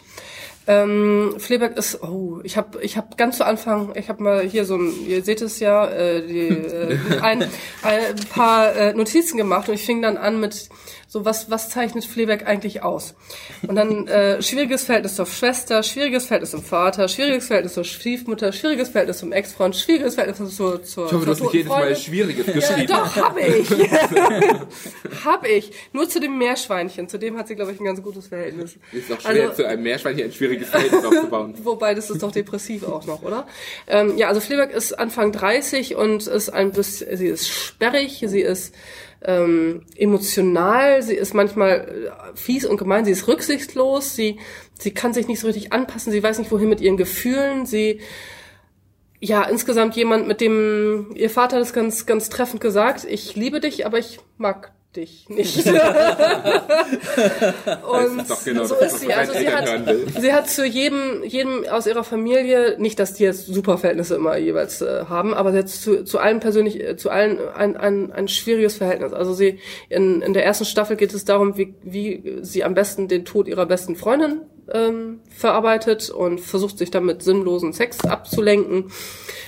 [0.68, 4.66] Ähm, Fleabag ist, oh, ich habe ich hab ganz zu Anfang, ich habe mal hier
[4.66, 7.44] so ein, ihr seht es ja, äh, die, äh, ein,
[7.84, 10.70] ein paar äh, Notizen gemacht und ich fing dann an mit
[11.10, 13.16] so was, was zeichnet Fleabag eigentlich aus?
[13.66, 18.52] Und dann äh, schwieriges Verhältnis zur Schwester, schwieriges Verhältnis zum Vater, schwieriges Verhältnis zur Stiefmutter,
[18.52, 21.96] schwieriges Verhältnis zum Ex-Freund, schwieriges Verhältnis zur, zur Ich hoffe, du hast nicht jedes Mal
[21.96, 22.88] Schwieriges geschrieben.
[22.90, 23.70] Ja, doch, hab ich.
[25.26, 25.72] hab ich.
[25.94, 28.76] Nur zu dem Meerschweinchen, zu dem hat sie, glaube ich, ein ganz gutes Verhältnis.
[28.92, 31.54] Ist doch schwer, also, zu einem Meerschweinchen ein schwieriges Verhältnis aufzubauen.
[31.64, 33.48] Wobei, das ist doch depressiv auch noch, oder?
[33.88, 38.42] Ähm, ja, also Fleabag ist Anfang 30 und ist ein bisschen, sie ist sperrig, sie
[38.42, 38.74] ist
[39.22, 44.40] ähm, emotional, sie ist manchmal äh, fies und gemein, sie ist rücksichtslos, sie,
[44.78, 48.00] sie kann sich nicht so richtig anpassen, sie weiß nicht wohin mit ihren Gefühlen, sie,
[49.20, 53.86] ja, insgesamt jemand, mit dem ihr Vater das ganz, ganz treffend gesagt, ich liebe dich,
[53.86, 55.66] aber ich mag dich nicht.
[55.66, 55.74] und
[58.44, 59.14] genau, so ist sie.
[59.14, 59.70] Also sie hat,
[60.20, 64.38] sie hat zu jedem, jedem aus ihrer Familie, nicht, dass die jetzt super Verhältnisse immer
[64.38, 68.12] jeweils äh, haben, aber sie hat zu, zu allen persönlich, äh, zu allen ein, ein,
[68.12, 69.14] ein schwieriges Verhältnis.
[69.14, 73.08] Also sie, in, in der ersten Staffel geht es darum, wie, wie sie am besten
[73.08, 74.42] den Tod ihrer besten Freundin
[74.72, 78.92] ähm, verarbeitet und versucht sich damit sinnlosen Sex abzulenken.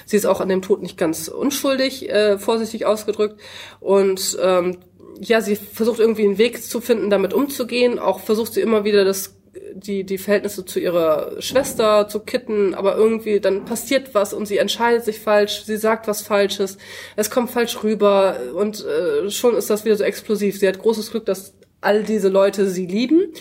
[0.06, 3.40] Sie ist auch an dem Tod nicht ganz unschuldig, äh, vorsichtig ausgedrückt.
[3.80, 4.78] Und ähm,
[5.20, 8.00] ja, sie versucht irgendwie einen Weg zu finden, damit umzugehen.
[8.00, 9.36] Auch versucht sie immer wieder das
[9.74, 14.58] die, die Verhältnisse zu ihrer Schwester zu kitten, aber irgendwie dann passiert was und sie
[14.58, 16.78] entscheidet sich falsch, sie sagt was Falsches,
[17.16, 20.60] es kommt falsch rüber und äh, schon ist das wieder so explosiv.
[20.60, 23.32] Sie hat großes Glück, dass all diese Leute sie lieben,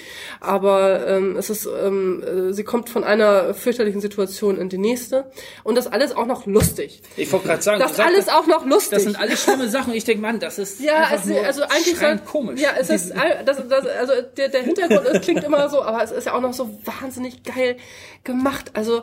[0.40, 5.30] aber ähm, es ist, ähm, äh, sie kommt von einer fürchterlichen Situation in die nächste
[5.64, 7.02] und das alles auch noch lustig.
[7.16, 8.90] Ich wollte gerade sagen, Das sagst, alles auch noch lustig.
[8.92, 9.92] das sind alles schlimme Sachen.
[9.92, 12.60] Ich denke, Mann, das ist ja, es, also eigentlich soll- komisch.
[12.60, 13.12] Ja, es ist
[13.44, 16.40] das, das, also der, der Hintergrund ist, klingt immer so, aber es ist ja auch
[16.40, 17.76] noch so wahnsinnig geil
[18.24, 18.70] gemacht.
[18.74, 19.02] Also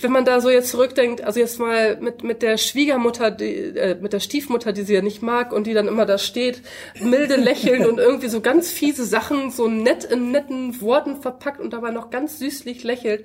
[0.00, 3.96] wenn man da so jetzt zurückdenkt, also jetzt mal mit mit der Schwiegermutter, die, äh,
[4.00, 6.62] mit der Stiefmutter, die sie ja nicht mag und die dann immer da steht,
[7.00, 11.72] milde lächelnd und irgendwie so ganz fiese Sachen so nett in netten Worten verpackt und
[11.72, 13.24] dabei noch ganz süßlich lächelt.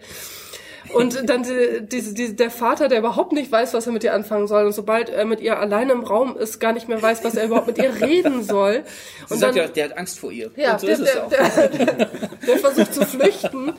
[0.93, 4.14] Und dann die, diese, die, der Vater, der überhaupt nicht weiß, was er mit ihr
[4.14, 4.66] anfangen soll.
[4.66, 7.45] Und sobald er mit ihr alleine im Raum ist, gar nicht mehr weiß, was er
[7.45, 8.84] überhaupt mit ihr reden soll.
[9.28, 10.52] Sie Und sagt dann, ja, der hat Angst vor ihr.
[10.56, 11.30] ja, und so der, ist es der, auch.
[11.30, 12.10] der, der,
[12.48, 13.74] der versucht zu flüchten.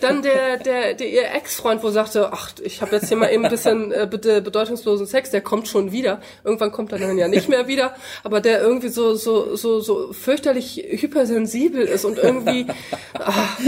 [0.00, 3.44] Dann der, der, der ihr Ex-Freund, wo sagte, ach, ich habe jetzt hier mal eben
[3.44, 6.20] ein bisschen äh, bitte bedeutungslosen Sex, der kommt schon wieder.
[6.44, 10.12] Irgendwann kommt er dann ja nicht mehr wieder, aber der irgendwie so so so so
[10.12, 12.66] fürchterlich hypersensibel ist und irgendwie
[13.14, 13.58] ach,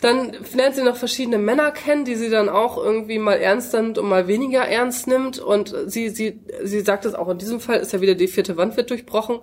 [0.00, 3.98] dann lernt sie noch verschiedene Männer kennen, die sie dann auch irgendwie mal ernst nimmt
[3.98, 5.38] und mal weniger ernst nimmt.
[5.38, 8.56] Und sie sie sie sagt es auch in diesem Fall ist ja wieder die vierte
[8.56, 9.40] Wand wird durchbrochen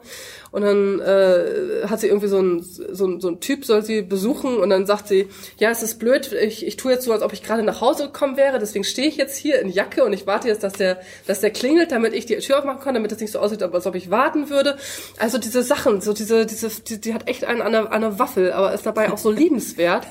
[0.51, 4.01] und dann äh, hat sie irgendwie so ein so ein, so ein Typ soll sie
[4.01, 5.27] besuchen und dann sagt sie
[5.57, 8.07] ja es ist blöd ich, ich tue jetzt so als ob ich gerade nach Hause
[8.07, 10.99] gekommen wäre deswegen stehe ich jetzt hier in Jacke und ich warte jetzt dass der
[11.25, 13.87] dass der klingelt damit ich die Tür aufmachen kann damit es nicht so aussieht als
[13.87, 14.77] ob ich warten würde.
[15.17, 18.19] Also diese Sachen so diese diese die, die hat echt einen an der, an der
[18.19, 20.05] Waffel aber ist dabei auch so liebenswert.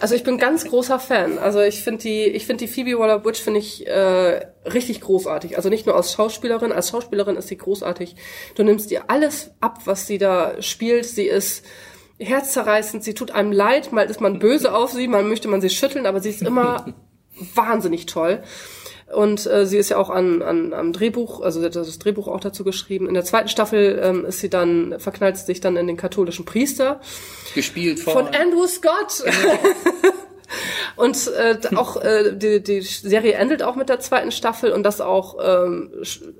[0.00, 1.38] Also ich bin ganz großer Fan.
[1.38, 4.40] Also ich finde die ich finde die Phoebe Waller-Bridge finde ich äh,
[4.72, 5.56] richtig großartig.
[5.56, 8.16] Also nicht nur als Schauspielerin als Schauspielerin ist sie großartig.
[8.54, 11.06] Du nimmst ihr alles ab was sie da spielt.
[11.06, 11.64] Sie ist
[12.18, 15.70] herzzerreißend, sie tut einem leid, mal ist man böse auf sie, mal möchte man sie
[15.70, 16.94] schütteln, aber sie ist immer
[17.54, 18.42] wahnsinnig toll.
[19.14, 22.26] Und äh, sie ist ja auch an, an, am Drehbuch, also sie hat das Drehbuch
[22.26, 23.06] auch dazu geschrieben.
[23.06, 27.00] In der zweiten Staffel ähm, ist sie dann, verknallt sich dann in den katholischen Priester.
[27.54, 29.22] Gespielt von, von Andrew Scott.
[30.96, 35.00] und äh, auch äh, die, die Serie endet auch mit der zweiten Staffel und das
[35.00, 35.90] auch, ähm,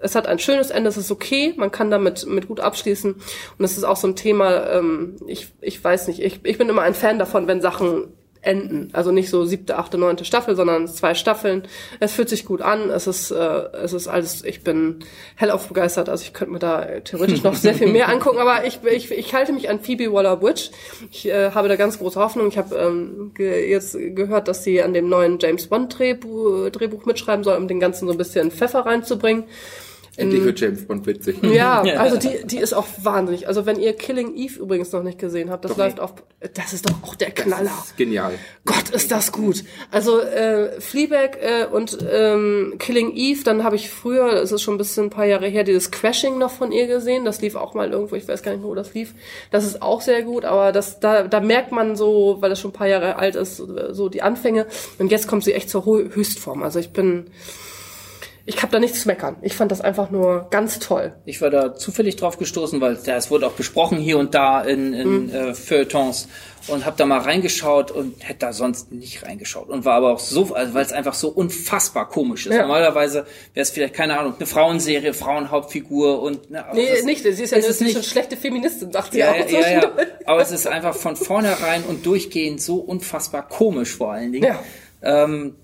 [0.01, 3.15] es hat ein schönes Ende, es ist okay, man kann damit mit gut abschließen.
[3.15, 6.69] Und es ist auch so ein Thema, ähm, ich, ich weiß nicht, ich, ich bin
[6.69, 8.13] immer ein Fan davon, wenn Sachen
[8.47, 8.89] enden.
[8.93, 11.65] Also nicht so siebte, achte, neunte Staffel, sondern zwei Staffeln.
[12.01, 12.91] Es fühlt sich gut an.
[12.91, 13.37] Es ist, äh,
[13.83, 15.01] es ist alles, ich bin
[15.35, 16.09] hellauf begeistert.
[16.09, 19.35] Also ich könnte mir da theoretisch noch sehr viel mehr angucken, aber ich, ich, ich
[19.35, 20.71] halte mich an Phoebe Waller-Bridge.
[21.11, 22.49] Ich äh, habe da ganz große Hoffnung.
[22.49, 27.05] Ich habe ähm, ge jetzt gehört, dass sie an dem neuen James Bond Drehbuch, Drehbuch
[27.05, 29.45] mitschreiben soll, um den ganzen so ein bisschen Pfeffer reinzubringen.
[30.17, 31.37] Endlich wird James Bond witzig.
[31.57, 33.49] Ja, also die, die ist auch wahnsinnig.
[33.49, 36.03] Also wenn ihr Killing Eve übrigens noch nicht gesehen habt, das Doch läuft nicht.
[36.03, 36.15] auf,
[36.55, 37.65] das ist doch auch der Knaller.
[37.65, 38.33] Das ist genial.
[38.65, 39.65] Gott, ist das gut.
[39.91, 44.75] Also äh, Fleabag äh, und ähm, Killing Eve, dann habe ich früher, das ist schon
[44.75, 47.25] ein bisschen ein paar Jahre her, dieses Crashing noch von ihr gesehen.
[47.25, 49.15] Das lief auch mal irgendwo, ich weiß gar nicht mehr, wo das lief.
[49.51, 52.71] Das ist auch sehr gut, aber das da, da merkt man so, weil das schon
[52.71, 54.67] ein paar Jahre alt ist, so die Anfänge.
[54.99, 56.63] Und jetzt kommt sie echt zur Höchstform.
[56.63, 57.27] Also ich bin,
[58.49, 59.37] ich habe da nichts zu meckern.
[59.43, 61.13] Ich fand das einfach nur ganz toll.
[61.25, 64.95] Ich war da zufällig drauf gestoßen, weil das wurde auch besprochen hier und da in,
[64.95, 66.29] in äh, Feuilletons
[66.69, 70.19] und habe da mal reingeschaut und hätte da sonst nicht reingeschaut und war aber auch
[70.21, 72.55] so, also weil es einfach so unfassbar komisch ist.
[72.55, 72.63] Ja.
[72.63, 77.29] Normalerweise wäre es vielleicht keine Ahnung eine Frauenserie, Frauenhauptfigur und ne, Nee, das- nicht, sie
[77.29, 79.61] ist ja es eine, ist ist nicht- eine schlechte Feministin, sagt sie ja, auch ja,
[79.61, 79.93] ja, ja.
[80.25, 84.45] Aber es ist einfach von vornherein und durchgehend so unfassbar komisch vor allen Dingen.
[84.47, 84.61] Ja.
[85.03, 85.55] Ähm,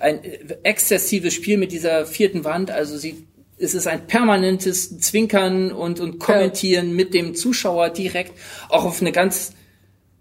[0.00, 3.26] ein äh, exzessives Spiel mit dieser vierten Wand, also sie
[3.62, 8.32] es ist ein permanentes Zwinkern und, und Kommentieren mit dem Zuschauer direkt,
[8.70, 9.52] auch auf eine ganz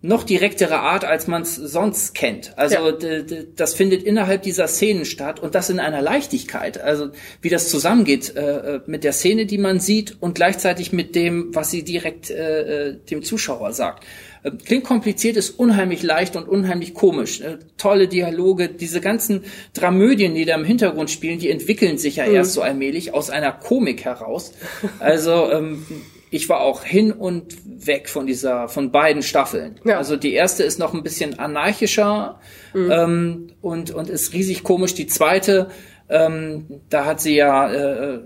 [0.02, 2.58] noch direktere Art, als man es sonst kennt.
[2.58, 3.22] Also Ja.
[3.56, 6.80] das findet innerhalb dieser Szenen statt und das in einer Leichtigkeit.
[6.80, 7.10] Also
[7.42, 11.54] wie das zusammengeht äh, äh, mit der Szene, die man sieht und gleichzeitig mit dem,
[11.54, 14.06] was sie direkt äh, äh, dem Zuschauer sagt.
[14.44, 17.42] Äh, Klingt kompliziert, ist unheimlich leicht und unheimlich komisch.
[17.42, 22.26] Äh, tolle Dialoge, diese ganzen Dramödien, die da im Hintergrund spielen, die entwickeln sich ja
[22.26, 24.54] erst so allmählich aus einer Komik heraus.
[25.00, 25.86] Also ähm,
[26.32, 29.80] ich war auch hin und weg von dieser, von beiden Staffeln.
[29.84, 29.98] Ja.
[29.98, 32.40] Also die erste ist noch ein bisschen anarchischer
[32.76, 34.94] ähm, und, und ist riesig komisch.
[34.94, 35.70] Die zweite,
[36.08, 38.20] ähm, da hat sie ja, äh,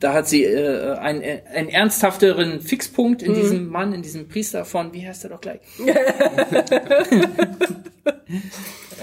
[0.00, 1.22] da hat sie äh, einen,
[1.54, 5.60] einen ernsthafteren Fixpunkt in diesem Mann, in diesem Priester von, wie heißt er doch gleich?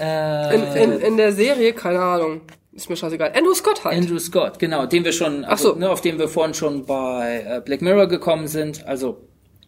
[0.00, 2.40] In, in, in der Serie, keine Ahnung,
[2.72, 3.32] ist mir scheißegal.
[3.36, 3.96] Andrew Scott halt.
[3.96, 5.78] Andrew Scott, genau, den wir schon, also, Ach so.
[5.78, 8.84] ne, auf den wir vorhin schon bei äh, Black Mirror gekommen sind.
[8.86, 9.20] Also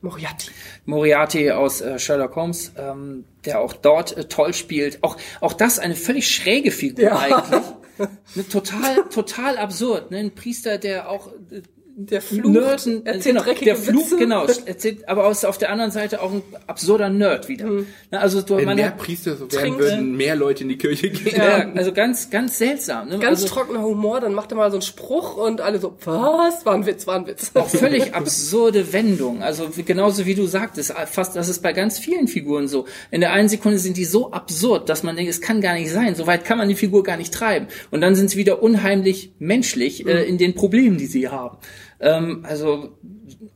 [0.02, 0.50] Moriarty.
[0.84, 4.98] Moriarty aus äh, Sherlock Holmes, ähm, der auch dort äh, toll spielt.
[5.02, 7.18] Auch auch das eine völlig schräge Figur Ja.
[7.18, 7.62] eigentlich.
[7.98, 10.10] Ne, total total absurd.
[10.10, 10.18] Ne?
[10.18, 11.62] Ein Priester, der auch äh,
[11.98, 14.16] Der Fluch Nerden, erzählt genau, dreckige der Fluch, Witze.
[14.18, 17.70] genau, erzählt, aber aus, auf der anderen Seite auch ein absurder Nerd wieder.
[18.10, 21.08] Na, Also du, Wenn man mehr Priester so werden würden, mehr Leute in die Kirche
[21.08, 21.34] gehen.
[21.34, 23.08] ja, also ganz, ganz seltsam.
[23.08, 23.18] Ne?
[23.18, 26.66] Ganz also, trockener Humor, dann macht er mal so einen Spruch und alle so, was?
[26.66, 27.52] War ein Witz, war ein Witz.
[27.54, 29.42] auch völlig absurde Wendung.
[29.42, 32.84] Also genauso wie du sagtest, fast das ist bei ganz vielen Figuren so.
[33.10, 35.90] In der einen Sekunde sind die so absurd, dass man denkt, es kann gar nicht
[35.90, 36.14] sein.
[36.14, 37.68] So weit kann man die Figur gar nicht treiben.
[37.90, 41.56] Und dann sind sie wieder unheimlich menschlich äh, in den Problemen, die sie haben.
[42.00, 42.90] Ähm, also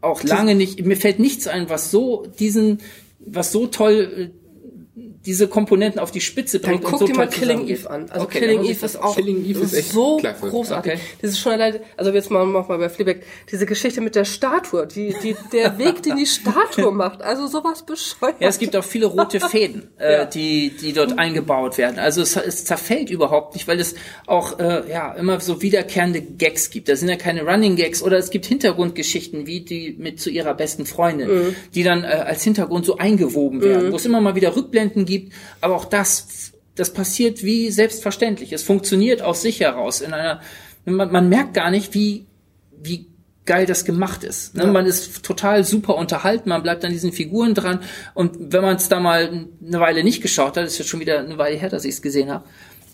[0.00, 0.84] auch lange nicht.
[0.84, 2.78] Mir fällt nichts ein, was so diesen,
[3.18, 4.39] was so toll äh,
[5.26, 7.68] diese Komponenten auf die Spitze Dann bringt und guck so dir mal Killing.
[7.68, 8.06] Eve an.
[8.10, 10.48] Also Okay, Killing dann Eve ist auch Killing Eve ist echt so klasse.
[10.48, 10.92] großartig.
[10.94, 11.00] Okay.
[11.20, 13.16] Das ist schon allein, also jetzt mal noch mal bei Fleabag,
[13.50, 17.82] diese Geschichte mit der Statue, die, die, der Weg, den die Statue macht, also sowas
[17.84, 18.36] bescheuert.
[18.40, 20.24] Ja, es gibt auch viele rote Fäden, äh, Ja.
[20.24, 21.98] die, die dort eingebaut werden.
[21.98, 23.94] Also es, es zerfällt überhaupt nicht, weil es
[24.26, 26.88] auch äh, ja immer so wiederkehrende Gags gibt.
[26.88, 30.54] Das sind ja keine Running Gags oder es gibt Hintergrundgeschichten wie die mit zu ihrer
[30.54, 34.56] besten Freundin, die dann äh, als Hintergrund so eingewoben werden, wo es immer mal wieder
[34.56, 35.32] Rückblenden gibt.
[35.60, 38.52] Aber auch das, das passiert wie selbstverständlich.
[38.52, 40.40] Es funktioniert aus sich heraus in einer.
[40.86, 42.26] Man, man merkt gar nicht, wie
[42.82, 43.10] wie
[43.46, 44.54] geil das gemacht ist.
[44.54, 44.66] Ne?
[44.66, 47.80] Man ist total super unterhalten, man bleibt an diesen Figuren dran
[48.14, 51.18] und wenn man es da mal eine Weile nicht geschaut hat, ist jetzt schon wieder
[51.18, 52.44] eine Weile her, dass ich es gesehen habe,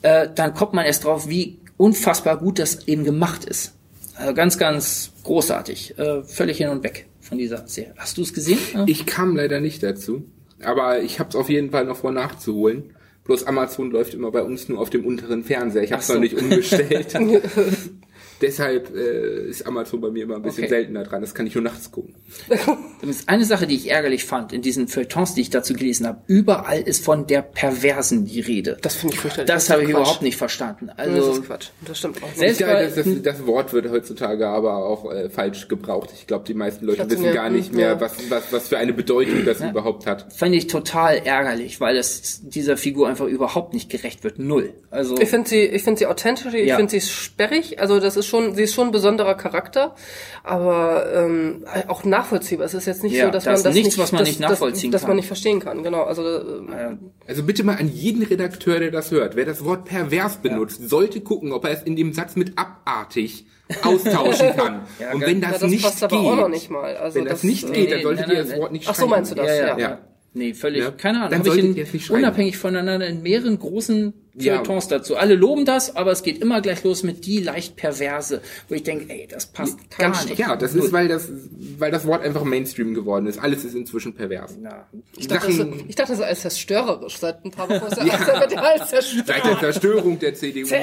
[0.03, 3.75] äh, dann kommt man erst drauf, wie unfassbar gut das eben gemacht ist.
[4.19, 5.99] Äh, ganz, ganz großartig.
[5.99, 7.93] Äh, völlig hin und weg von dieser Serie.
[7.99, 8.59] Hast du es gesehen?
[8.73, 8.85] Ja.
[8.87, 10.25] Ich kam leider nicht dazu,
[10.63, 12.95] aber ich habe es auf jeden Fall noch vor nachzuholen.
[13.25, 15.83] Bloß Amazon läuft immer bei uns nur auf dem unteren Fernseher.
[15.83, 16.15] Ich habe es so.
[16.15, 17.15] noch nicht umgestellt.
[18.43, 20.68] Deshalb äh, ist Amazon bei mir immer ein bisschen Okay.
[20.70, 21.22] seltener dran.
[21.22, 22.14] Das kann ich nur nachts gucken.
[23.03, 26.07] Das ist eine Sache, die ich ärgerlich fand in diesen Feuilletons, die ich dazu gelesen
[26.07, 26.22] habe.
[26.26, 28.78] Überall ist von der Perversen die Rede.
[28.80, 29.49] Das finde ich fürchterlich.
[29.49, 30.01] Das ist habe ich Quatsch.
[30.01, 30.87] überhaupt nicht verstanden.
[30.89, 31.68] Das Also ist Quatsch.
[31.87, 32.32] Das stimmt auch.
[32.34, 36.11] Selbst- Ja, das, das, das Wort wird heutzutage aber auch äh, falsch gebraucht.
[36.14, 38.01] Ich glaube, die meisten Leute wissen gar nicht hm, mehr, ja.
[38.01, 40.32] was, was, was für eine Bedeutung das überhaupt hat.
[40.34, 44.39] fand ich total ärgerlich, weil es dieser Figur einfach überhaupt nicht gerecht wird.
[44.39, 44.72] Null.
[44.91, 46.76] Also Ich finde sie, ich finde sie authentisch, ich Ja.
[46.76, 47.78] finde sie sperrig.
[47.78, 49.95] Also das ist schon, sie ist schon ein besonderer Charakter,
[50.45, 52.66] aber ähm, auch nachvollziehbar.
[52.66, 54.18] Es ist jetzt nicht Ja, so, dass da man ist das nichts, nicht, was man
[54.20, 55.11] dass, nicht nachvollziehen dass, dass kann.
[55.11, 55.83] man nicht verstehen kann.
[55.83, 56.03] Genau.
[56.05, 56.97] Also äh,
[57.27, 61.20] Also bitte mal an jeden Redakteur, der das hört, wer das Wort pervers benutzt, sollte
[61.20, 63.47] gucken, ob er es in dem Satz mit abartig
[63.83, 64.83] austauschen kann.
[65.01, 66.97] Ja, Und wenn ja, das, das nicht passt geht, aber auch noch nicht mal.
[66.97, 68.95] Also wenn das, nicht äh, geht, dann solltet nein, ihr nein, das Wort nicht Ach
[68.95, 69.11] so, schreiben.
[69.11, 69.47] meinst du das?
[69.49, 69.79] ja, ja, Ja.
[69.79, 69.99] ja.
[70.35, 70.91] Nee, völlig, Ja.
[70.91, 71.31] keine Ahnung.
[71.31, 72.20] Dann Habe ich in, ihr nicht schreiben.
[72.22, 74.57] unabhängig voneinander in mehreren großen Ja.
[74.57, 75.16] Feuilletons dazu.
[75.16, 78.82] Alle loben das, aber es geht immer gleich los mit die leicht perverse, wo ich
[78.82, 80.39] denke, ey, das passt gar Ganz nicht.
[80.39, 81.30] Ja, das ist, weil das,
[81.78, 83.39] weil das Wort einfach Mainstream geworden ist.
[83.39, 84.59] Alles ist inzwischen pervers.
[84.62, 84.87] Ja.
[85.16, 87.16] Ich dachte, das, Sachen- ich dachte, das ist alles zerstörerisch.
[87.16, 88.49] Seit ein paar Wochen ja, ja.
[88.51, 89.26] ja alles zerstört.
[89.26, 90.66] Seit der Zerstörung der CDU.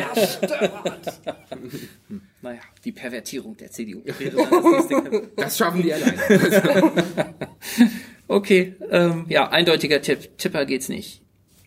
[2.41, 4.01] Naja, die Pervertierung der CDU.
[4.05, 4.15] das.
[5.37, 6.17] Das schaffen die alleine.
[8.27, 10.37] okay, ähm, ja, eindeutiger Tipp.
[10.37, 11.22] Tipper geht's nicht.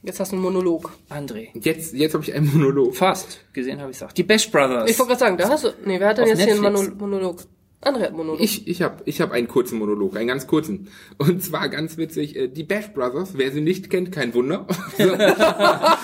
[0.06, 0.92] Jetzt hast du einen Monolog.
[1.10, 1.48] André.
[1.54, 2.94] Jetzt, jetzt habe ich einen Monolog.
[2.96, 3.40] Fast.
[3.52, 4.12] Gesehen habe ich auch.
[4.12, 4.88] Die Bash Brothers.
[4.88, 5.68] Ich wollte gerade sagen, da hast du.
[5.84, 6.88] Nee, wer hat denn Auf jetzt hier einen Netflix.
[6.90, 7.40] Mono- Monolog?
[7.82, 8.40] André hat einen Monolog.
[8.40, 10.88] Ich, ich habe ich hab einen kurzen Monolog, einen ganz kurzen.
[11.18, 14.66] Und zwar ganz witzig, äh, die Bash Brothers, wer sie nicht kennt, kein Wunder.
[14.96, 15.98] Zwar,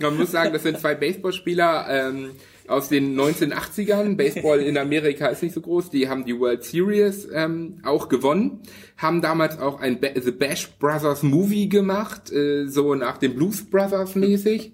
[0.00, 2.30] man muss sagen, das sind zwei Baseballspieler ähm,
[2.72, 4.16] aus den 1980ern.
[4.16, 5.90] Baseball in Amerika ist nicht so groß.
[5.90, 8.60] Die haben die World Series ähm, auch gewonnen.
[8.96, 13.64] Haben damals auch ein ba The Bash Brothers Movie gemacht, äh, so nach dem Blues
[13.64, 14.72] Brothers mäßig.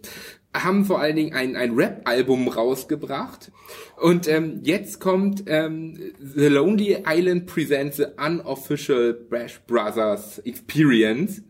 [0.55, 3.53] Haben vor allen Dingen ein, ein Rap-Album rausgebracht.
[3.97, 11.43] Und ähm, jetzt kommt ähm, The Lonely Island Presents the Unofficial Bash Brothers Experience.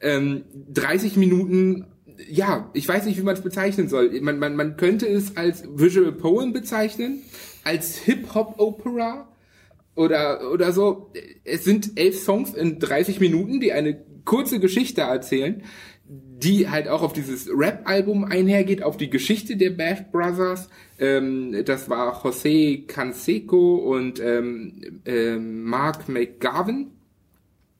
[0.00, 1.86] Ähm, 30 Minuten,
[2.28, 4.20] ja, ich weiß nicht, wie man es bezeichnen soll.
[4.20, 7.22] Man, man, man könnte es als Visual Poem bezeichnen,
[7.64, 9.28] als Hip-Hop-Opera
[9.94, 11.12] oder, oder so.
[11.44, 15.62] Es sind elf Songs in 30 Minuten, die eine kurze Geschichte erzählen,
[16.06, 20.68] die halt auch auf dieses Rap-Album einhergeht, auf die Geschichte der Bash Brothers.
[20.98, 26.90] Ähm, das war José Canseco und ähm, ähm, Mark McGavin.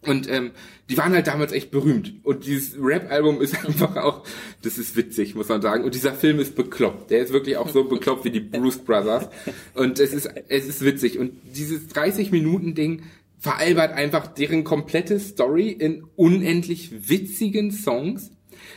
[0.06, 0.52] Und ähm,
[0.90, 2.14] die waren halt damals echt berühmt.
[2.22, 4.24] Und dieses Rap-Album ist einfach auch,
[4.62, 5.84] das ist witzig, muss man sagen.
[5.84, 7.10] Und dieser Film ist bekloppt.
[7.10, 9.28] Der ist wirklich auch so bekloppt wie die Bruce Brothers.
[9.74, 11.18] Und es ist, es ist witzig.
[11.18, 13.02] Und dieses 30-Minuten-Ding
[13.38, 18.30] veralbert einfach deren komplette Story in unendlich witzigen Songs.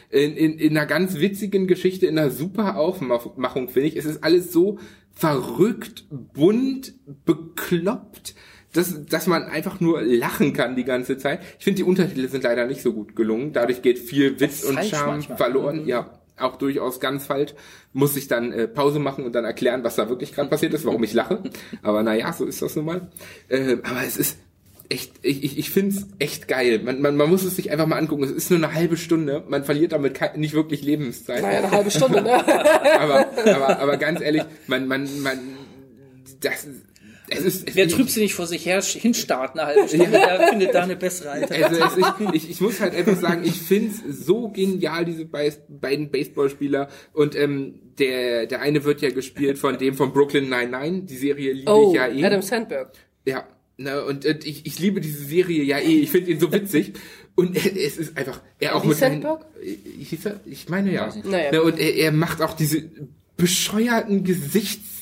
[0.10, 3.96] In, in, in einer ganz witzigen Geschichte, in einer super Aufmachung, finde ich.
[3.96, 4.80] Es ist alles so
[5.12, 6.94] verrückt, bunt,
[7.26, 8.36] bekloppt
[8.78, 11.42] dass, dass man einfach nur lachen kann die ganze Zeit.
[11.58, 13.54] Ich finde, die Untertitel sind leider nicht so gut gelungen.
[13.54, 15.88] Dadurch geht viel Witz und Charme verloren.
[15.88, 17.54] Ja, auch durchaus ganz falsch,
[17.94, 20.86] muss ich dann äh, Pause machen und dann erklären, was da wirklich gerade passiert ist,
[20.86, 21.42] warum ich lache.
[21.82, 23.10] Aber naja, so ist das nun mal.
[23.50, 24.38] Äh, aber es ist
[24.90, 26.80] echt, ich, ich, ich finde es echt geil.
[26.84, 28.24] Man, man, man muss es sich einfach mal angucken.
[28.24, 29.44] Es ist nur eine halbe Stunde.
[29.48, 31.42] Man verliert damit nicht wirklich Lebenszeit.
[31.42, 32.34] Naja, eine halbe Stunde, ne?
[33.00, 35.40] Aber, aber, aber ganz ehrlich, man, man, man,
[36.42, 36.68] das,
[37.30, 40.84] es ist, es Wer trübsinnig vor sich her hinstarrt eine halbe Stunde, der findet da
[40.84, 41.84] eine bessere Alternative.
[41.84, 46.10] Also es, ich, ich, ich muss halt einfach sagen, ich find's so genial, diese beiden
[46.10, 46.88] Baseballspieler.
[47.14, 51.06] Und ähm, der, der eine wird ja gespielt von dem von Brooklyn 99.
[51.06, 52.24] Die Serie liebe Oh, ich ja eh.
[52.24, 52.94] Adam Sandberg.
[53.26, 53.46] Ja.
[53.78, 56.00] Na, und, und ich, ich liebe diese Serie ja eh.
[56.00, 56.94] Ich finde ihn so witzig.
[57.36, 59.46] Und es ist einfach, er auch Wie mit seinen, Sandberg?
[59.62, 60.40] Äh, hieß er?
[60.46, 61.14] Ich meine ja.
[61.24, 61.50] Naja.
[61.52, 62.90] Na, und er, er macht auch diese
[63.36, 64.97] bescheuerten Gesichts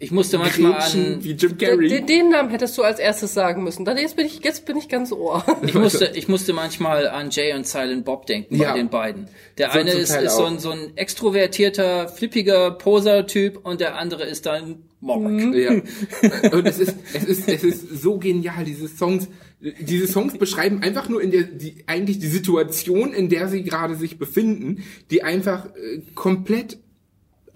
[0.00, 1.88] Ich musste manchmal Gretchen an, wie Jim Carrey.
[1.88, 3.84] Den, den Namen hättest du als erstes sagen müssen.
[3.84, 5.44] Dann jetzt bin ich, jetzt bin ich ganz ohr.
[5.62, 8.72] ich musste, ich musste manchmal an Jay und Silent Bob denken Ja.
[8.72, 9.28] bei den beiden.
[9.58, 14.24] Der So eine ist, ist so ein, so ein extrovertierter, flippiger Poser-Typ und der andere
[14.24, 15.54] ist dann Morik.
[15.54, 15.70] Ja.
[16.52, 19.28] Und es ist, es ist, es ist so genial, diese Songs.
[19.60, 23.94] Diese Songs beschreiben einfach nur in der, die, eigentlich die Situation, in der sie gerade
[23.94, 26.78] sich befinden, die einfach äh, komplett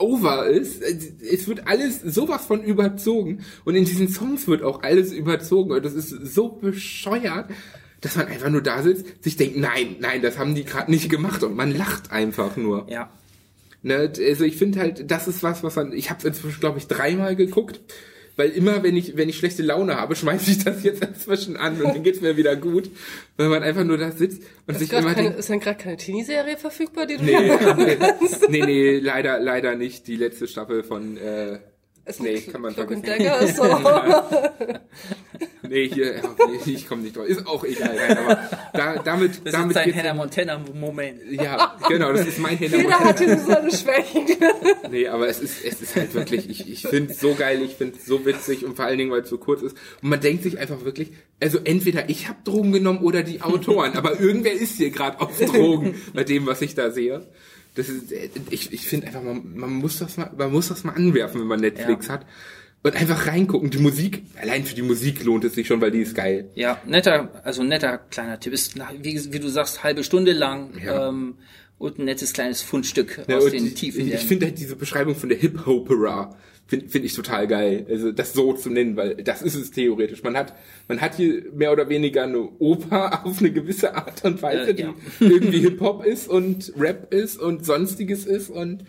[0.00, 0.82] over ist.
[0.82, 3.44] Es wird alles sowas von überzogen.
[3.64, 5.72] Und in diesen Songs wird auch alles überzogen.
[5.72, 7.50] Und das ist so bescheuert,
[8.00, 11.10] dass man einfach nur da sitzt, sich denkt, nein, nein, das haben die gerade nicht
[11.10, 11.42] gemacht.
[11.42, 12.86] Und man lacht einfach nur.
[12.90, 13.10] Ja.
[13.82, 16.86] Ne, also ich finde halt, das ist was, was man, ich habe inzwischen, glaube ich,
[16.86, 17.80] dreimal geguckt,
[18.40, 21.80] weil immer, wenn ich, wenn ich schlechte Laune habe, schmeiße ich das jetzt inzwischen an
[21.80, 22.90] und dann geht's mir wieder gut,
[23.36, 25.98] weil man einfach nur da sitzt und Ist, sich immer keine, ist denn gerade keine
[25.98, 27.36] Teenie-Serie verfügbar, die du nee,
[27.76, 27.98] nee,
[28.48, 31.58] nee, nee, leider, leider nicht die letzte Staffel von, äh,
[32.10, 33.54] ist nee, kann man Cloak and vergessen.
[33.56, 33.64] So.
[35.68, 36.20] nee, hier,
[36.66, 39.84] ich komme nicht drauf, ist auch egal, nein, aber da, damit, Das damit ist ein
[39.86, 41.20] geht's- Hannah Montana-Moment.
[41.32, 43.04] ja, genau, das ist mein Hannah Jeder Montana.
[43.04, 44.26] hat hier so seine Schwächen.
[44.90, 47.76] Nee, aber es ist, es ist halt wirklich, ich, ich finde es so geil, ich
[47.76, 49.76] finde es so witzig und vor allen Dingen, weil es so kurz ist.
[50.02, 53.92] Und man denkt sich einfach wirklich, also entweder ich habe Drogen genommen oder die Autoren,
[53.96, 57.24] aber irgendwer ist hier gerade auf Drogen bei dem, was ich da sehe.
[57.74, 60.84] Das ist, äh, ich, ich finde einfach, man, man muss das mal, man muss das
[60.84, 62.14] mal anwerfen, wenn man Netflix Ja.
[62.14, 62.26] hat.
[62.82, 63.68] Und einfach reingucken.
[63.68, 66.48] Die Musik, allein für die Musik lohnt es sich schon, weil die ist geil.
[66.54, 68.54] Ja, netter, also netter kleiner Tipp.
[68.54, 71.08] Ist, wie, wie du sagst, halbe Stunde lang Ja.
[71.10, 71.34] ähm,
[71.76, 74.08] und ein nettes kleines Fundstück Ja, aus den ich- Tiefen.
[74.10, 76.34] Ich, finde halt diese Beschreibung von der Hip-Hopera
[76.70, 77.84] finde find ich total geil.
[77.90, 80.22] Also das so zu nennen, weil das ist es theoretisch.
[80.22, 80.54] Man hat,
[80.86, 84.74] man hat hier mehr oder weniger eine Oper auf eine gewisse Art und Weise, Äh,
[84.74, 84.94] die ja.
[85.20, 88.84] irgendwie Hip-Hop ist und Rap ist und sonstiges ist und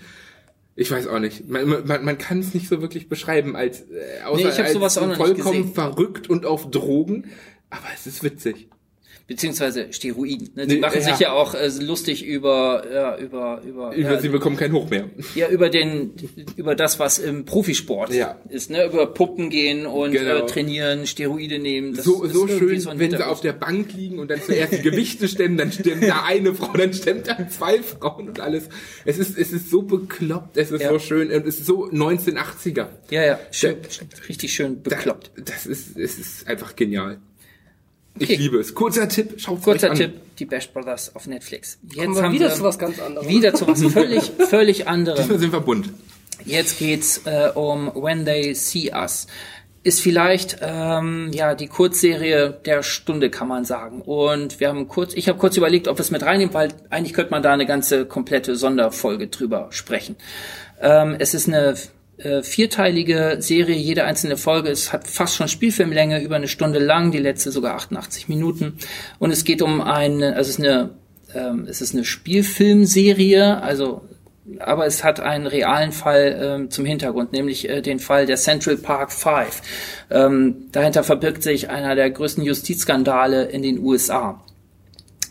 [0.75, 1.49] ich weiß auch nicht.
[1.49, 4.97] Man, man, man kann es nicht so wirklich beschreiben als äh, außer Nee, als sowas
[4.97, 7.25] auch noch nicht vollkommen verrückt und auf Drogen.
[7.69, 8.69] Aber es ist witzig.
[9.31, 10.49] Beziehungsweise Steroiden.
[10.55, 10.67] Ne?
[10.67, 11.07] Die Nee, machen ja.
[11.07, 14.89] sich ja auch äh, lustig über, ja, über, über, Über ja, sie bekommen keinen Hoch
[14.89, 15.09] mehr.
[15.35, 16.11] ja, über den,
[16.57, 18.37] über das, was im Profisport Ja.
[18.49, 18.85] ist, ne?
[18.85, 20.43] Über Puppen gehen und Genau.
[20.43, 21.95] äh, trainieren, Steroide nehmen.
[21.95, 24.73] Das so, ist so schön, so wenn sie auf der Bank liegen und dann zuerst
[24.73, 28.67] die Gewichte stemmen, dann stemmt da eine Frau, dann stemmt da zwei Frauen und alles.
[29.05, 32.87] Es ist, es ist so bekloppt, es ist so schön und es ist so 1980er.
[33.09, 33.77] Ja, ja, schön,
[34.27, 35.31] richtig schön bekloppt.
[35.37, 37.19] Da, das ist, es ist einfach genial.
[38.15, 38.33] Okay.
[38.33, 38.75] Ich liebe es.
[38.75, 39.97] Kurzer Tipp, schaut Kurzer euch an.
[39.97, 41.79] Tipp, die Bash Brothers auf Netflix.
[41.83, 43.27] Jetzt Kommen wir haben wieder wir zu was ganz anderem.
[43.27, 45.17] Wieder zu was völlig, völlig anderem.
[45.17, 45.89] Diesmal sind wir bunt.
[46.45, 49.27] Jetzt geht's äh, um When They See Us.
[49.83, 54.01] Ist vielleicht ähm, ja die Kurzserie der Stunde, kann man sagen.
[54.01, 57.13] Und wir haben kurz, ich habe kurz überlegt, ob wir es mit reinnehmen, weil eigentlich
[57.13, 60.17] könnte man da eine ganze komplette Sonderfolge drüber sprechen.
[60.79, 61.75] Ähm, es ist eine
[62.23, 64.69] äh, vierteilige Serie, jede einzelne Folge.
[64.69, 68.77] Es hat fast schon Spielfilmlänge, über eine Stunde lang, die letzte sogar 88 Minuten.
[69.19, 70.89] Und es geht um eine, also es ist eine,
[71.33, 74.01] ähm, es ist eine Spielfilmserie, also
[74.59, 78.77] aber es hat einen realen Fall ähm, zum Hintergrund, nämlich äh, den Fall der Central
[78.77, 79.61] Park Five.
[80.09, 84.43] Ähm, dahinter verbirgt sich einer der größten Justizskandale in den USA.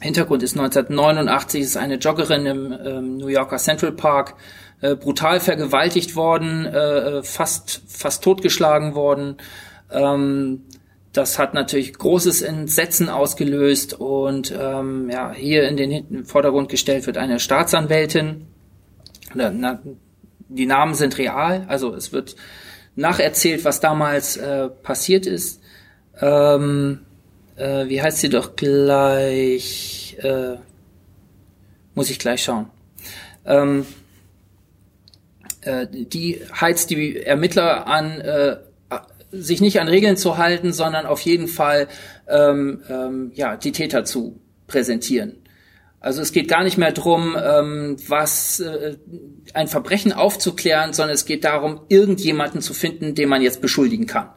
[0.01, 4.35] Hintergrund ist 1989 ist eine Joggerin im ähm, New Yorker Central Park
[4.81, 9.37] äh, brutal vergewaltigt worden, äh, fast fast totgeschlagen worden.
[9.91, 10.63] Ähm,
[11.13, 17.19] das hat natürlich großes Entsetzen ausgelöst und ähm, ja hier in den Vordergrund gestellt wird
[17.19, 18.47] eine Staatsanwältin.
[19.35, 19.81] Na,
[20.49, 22.37] die Namen sind real, also es wird
[22.97, 25.61] nacherzählt, was damals äh, passiert ist.
[26.21, 27.01] Ähm,
[27.57, 30.17] äh, wie heißt sie doch gleich?
[30.21, 30.57] Äh,
[31.95, 32.67] muss ich gleich schauen.
[33.45, 33.87] Ähm,
[35.63, 38.57] äh, die heizt die Ermittler an, äh,
[39.33, 41.89] sich nicht an Regeln zu halten, sondern auf jeden Fall
[42.29, 45.37] ähm, ähm, ja die Täter zu präsentieren.
[46.01, 48.97] Also es geht gar nicht mehr drum, ähm, was äh,
[49.53, 54.31] ein Verbrechen aufzuklären, sondern es geht darum, irgendjemanden zu finden, den man jetzt beschuldigen kann.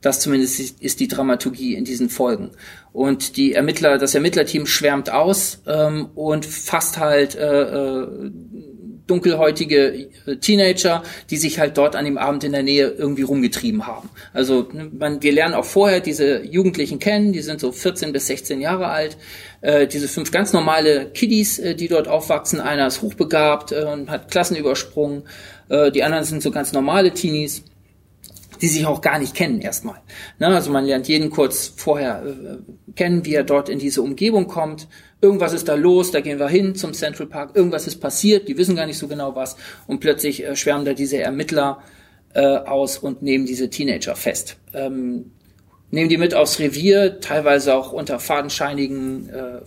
[0.00, 2.50] Das zumindest ist die Dramaturgie in diesen Folgen.
[2.92, 8.30] Und die Ermittler, das Ermittlerteam schwärmt aus ähm, und fasst halt äh, äh,
[9.06, 13.86] dunkelhäutige äh, Teenager, die sich halt dort an dem Abend in der Nähe irgendwie rumgetrieben
[13.86, 14.08] haben.
[14.32, 18.26] Also ne, man, wir lernen auch vorher diese Jugendlichen kennen, die sind so 14 bis
[18.28, 19.16] 16 Jahre alt.
[19.60, 22.60] Äh, diese fünf ganz normale Kiddies, äh, die dort aufwachsen.
[22.60, 25.24] Einer ist hochbegabt äh, und hat Klassen übersprungen.
[25.68, 27.64] Äh, die anderen sind so ganz normale Teenies
[28.60, 30.00] die sich auch gar nicht kennen erstmal.
[30.38, 34.46] Ne, also man lernt jeden kurz vorher äh, kennen, wie er dort in diese Umgebung
[34.46, 34.88] kommt.
[35.24, 37.56] Irgendwas ist da los, da gehen wir hin zum Central Park.
[37.56, 39.56] Irgendwas ist passiert, die wissen gar nicht so genau was.
[39.86, 41.82] Und plötzlich äh, schwärmen da diese Ermittler
[42.34, 44.58] äh, aus und nehmen diese Teenager fest.
[44.74, 45.32] Ähm,
[45.90, 49.60] nehmen die mit aufs Revier, teilweise auch unter fadenscheinigen äh,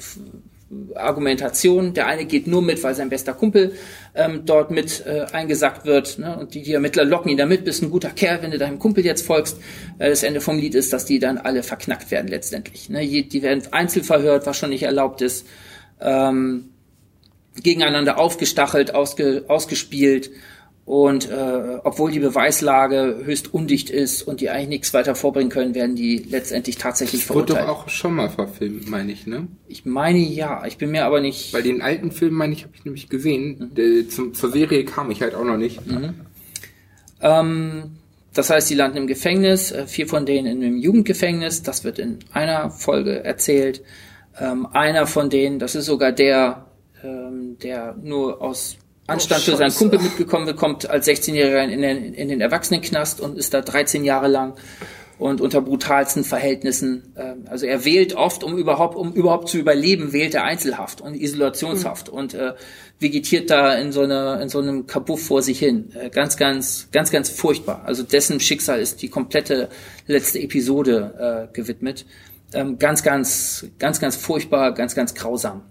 [0.95, 1.93] Argumentation.
[1.93, 3.73] Der eine geht nur mit, weil sein bester Kumpel
[4.15, 6.19] ähm, dort mit äh, eingesackt wird.
[6.19, 6.37] Ne?
[6.37, 9.05] Und die, die Ermittler locken ihn damit, bist ein guter Kerl, wenn du deinem Kumpel
[9.05, 9.59] jetzt folgst.
[9.99, 12.89] Äh, das Ende vom Lied ist, dass die dann alle verknackt werden letztendlich.
[12.89, 13.07] Ne?
[13.07, 15.47] Die werden einzeln verhört, was schon nicht erlaubt ist.
[16.01, 16.69] Ähm,
[17.63, 20.29] gegeneinander aufgestachelt, ausge, ausgespielt
[20.87, 25.75] und äh, obwohl die Beweislage höchst undicht ist und die eigentlich nichts weiter vorbringen können,
[25.75, 27.59] werden die letztendlich tatsächlich das verurteilt.
[27.59, 29.49] Wurde doch auch schon mal verfilmt, meine ich, ne?
[29.67, 31.53] Ich meine ja, ich bin mir aber nicht.
[31.53, 33.73] Weil den alten Film, meine ich, habe ich nämlich gesehen.
[33.75, 34.09] Mhm.
[34.09, 35.85] Zum, zur Serie kam ich halt auch noch nicht.
[35.85, 36.21] Mhm.
[37.19, 37.83] Ähm,
[38.33, 41.99] das heißt, die landen im Gefängnis, äh, vier von denen in einem Jugendgefängnis, das wird
[41.99, 43.83] in einer Folge erzählt.
[44.39, 46.67] Ähm, einer von denen, das ist sogar der,
[47.03, 48.77] ähm, der nur aus
[49.07, 53.37] Anstand oh, für seinen Kumpel mitgekommen kommt als 16-Jähriger in den, in den Erwachsenenknast und
[53.37, 54.53] ist da 13 Jahre lang
[55.19, 57.13] und unter brutalsten Verhältnissen.
[57.17, 61.15] Ähm, also er wählt oft, um überhaupt, um überhaupt zu überleben, wählt er Einzelhaft und
[61.15, 62.17] Isolationshaft mhm.
[62.17, 62.53] und äh,
[62.99, 65.89] vegetiert da in so einer in so einem Kabuff vor sich hin.
[65.95, 67.83] Äh, ganz, ganz, ganz, ganz furchtbar.
[67.85, 69.69] Also dessen Schicksal ist die komplette
[70.05, 72.05] letzte Episode äh, gewidmet.
[72.53, 75.63] Ähm, ganz, ganz, ganz, ganz furchtbar, ganz, ganz grausam.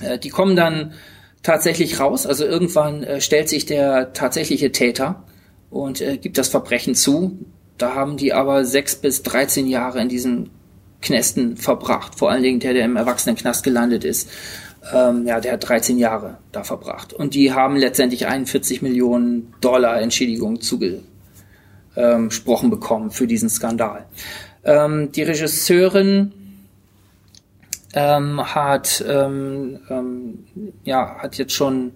[0.00, 0.94] Äh, die kommen dann
[1.44, 2.26] tatsächlich raus.
[2.26, 5.22] Also irgendwann äh, stellt sich der tatsächliche Täter
[5.70, 7.38] und äh, gibt das Verbrechen zu.
[7.78, 10.50] Da haben die aber sechs bis dreizehn Jahre in diesen
[11.00, 12.18] Knästen verbracht.
[12.18, 14.28] Vor allen Dingen der, der im Erwachsenenknast gelandet ist.
[14.92, 17.12] Ähm, ja, der hat 13 Jahre da verbracht.
[17.12, 21.04] Und die haben letztendlich 41 Millionen Dollar Entschädigung zugesprochen
[21.96, 24.06] ähm, bekommen für diesen Skandal.
[24.64, 26.32] Ähm, die Regisseurin
[27.94, 30.44] ähm, hat ähm, ähm,
[30.84, 31.92] ja hat jetzt schon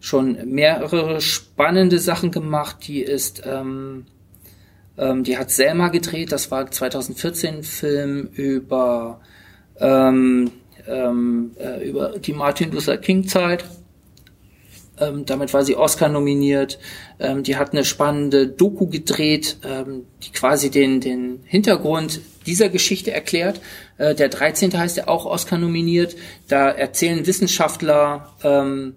[0.00, 2.78] schon mehrere spannende Sachen gemacht.
[2.86, 4.06] Die ist ähm,
[4.96, 6.32] ähm, die hat Selma gedreht.
[6.32, 9.20] Das war 2014 Film über
[9.78, 10.50] ähm,
[10.86, 13.64] ähm, äh, über die Martin Luther King Zeit.
[15.00, 16.78] Ähm, damit war sie Oscar nominiert.
[17.20, 23.12] Ähm, die hat eine spannende Doku gedreht, ähm, die quasi den, den Hintergrund dieser Geschichte
[23.12, 23.60] erklärt.
[23.98, 24.76] Äh, der 13.
[24.76, 26.16] heißt er auch Oscar nominiert.
[26.48, 28.94] Da erzählen Wissenschaftler, ähm,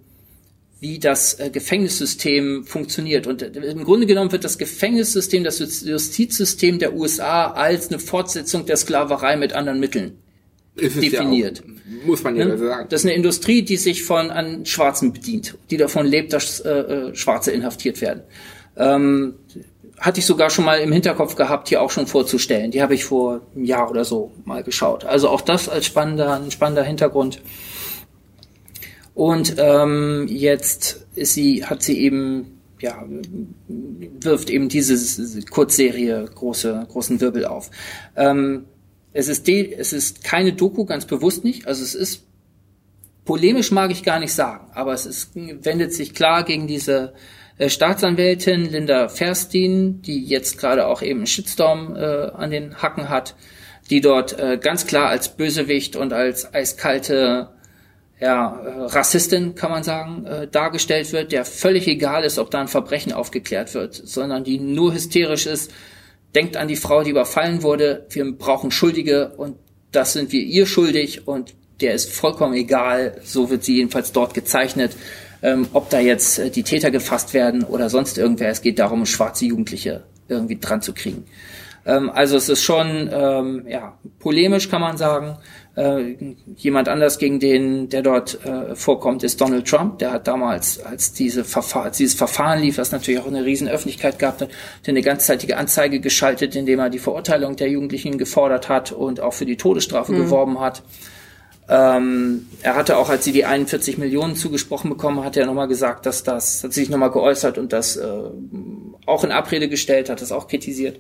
[0.80, 3.28] wie das äh, Gefängnissystem funktioniert.
[3.28, 8.66] Und äh, im Grunde genommen wird das Gefängnissystem, das Justizsystem der USA als eine Fortsetzung
[8.66, 10.14] der Sklaverei mit anderen Mitteln
[10.80, 11.60] definiert.
[11.60, 12.58] Ja auch, muss man ja ne?
[12.58, 12.88] sagen.
[12.90, 16.70] Das ist eine Industrie, die sich von an Schwarzen bedient, die davon lebt, dass äh,
[16.70, 18.24] äh, Schwarze inhaftiert werden.
[18.78, 19.36] Ähm,
[20.02, 22.72] hatte ich sogar schon mal im Hinterkopf gehabt, hier auch schon vorzustellen.
[22.72, 25.06] Die habe ich vor einem Jahr oder so mal geschaut.
[25.06, 27.40] Also auch das als spannender, ein spannender Hintergrund.
[29.14, 33.06] Und ähm, jetzt ist sie, hat sie eben, ja,
[33.68, 37.70] wirft eben diese Kurzserie große, großen Wirbel auf.
[38.16, 38.66] Ähm,
[39.14, 41.68] es ist, de, es ist keine Doku, ganz bewusst nicht.
[41.68, 42.24] Also es ist
[43.24, 47.14] polemisch mag ich gar nicht sagen, aber es ist, wendet sich klar gegen diese
[47.60, 53.36] Staatsanwältin Linda Ferstin, die jetzt gerade auch eben Shitstorm äh, an den Hacken hat,
[53.90, 57.50] die dort äh, ganz klar als Bösewicht und als eiskalte
[58.20, 62.62] ja, äh, Rassistin, kann man sagen, äh, dargestellt wird, der völlig egal ist, ob da
[62.62, 65.72] ein Verbrechen aufgeklärt wird, sondern die nur hysterisch ist,
[66.36, 69.58] denkt an die Frau, die überfallen wurde, wir brauchen Schuldige und
[69.92, 74.34] das sind wir ihr schuldig und der ist vollkommen egal, so wird sie jedenfalls dort
[74.34, 74.96] gezeichnet
[75.42, 78.50] ähm, ob da jetzt äh, die Täter gefasst werden oder sonst irgendwer.
[78.50, 81.26] Es geht darum, schwarze Jugendliche irgendwie dran zu kriegen.
[81.86, 85.38] Ähm, also es ist schon ähm, ja, polemisch, kann man sagen.
[85.76, 86.16] Äh,
[86.58, 90.00] jemand anders, gegen den, der dort äh, vorkommt, ist Donald Trump.
[90.00, 93.68] Der hat damals, als diese Verfahren, als dieses Verfahren lief, was natürlich auch eine riesen
[93.68, 94.50] Öffentlichkeit gab, der
[94.86, 99.46] eine ganzzeitige Anzeige geschaltet, indem er die Verurteilung der Jugendlichen gefordert hat und auch für
[99.46, 100.18] die Todesstrafe mhm.
[100.18, 100.84] geworben hat.
[101.74, 106.06] Ähm, er hatte auch, als sie die 41 Millionen zugesprochen bekommen, hat er nochmal gesagt,
[106.06, 108.10] dass das, hat sich nochmal geäußert und das äh,
[109.06, 111.00] auch in Abrede gestellt, hat das auch kritisiert.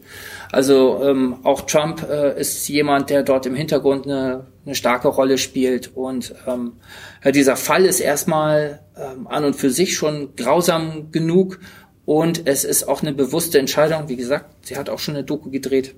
[0.50, 5.38] Also ähm, auch Trump äh, ist jemand, der dort im Hintergrund eine, eine starke Rolle
[5.38, 6.78] spielt und ähm,
[7.22, 11.60] ja, dieser Fall ist erstmal ähm, an und für sich schon grausam genug
[12.06, 14.08] und es ist auch eine bewusste Entscheidung.
[14.08, 15.96] Wie gesagt, sie hat auch schon eine Doku gedreht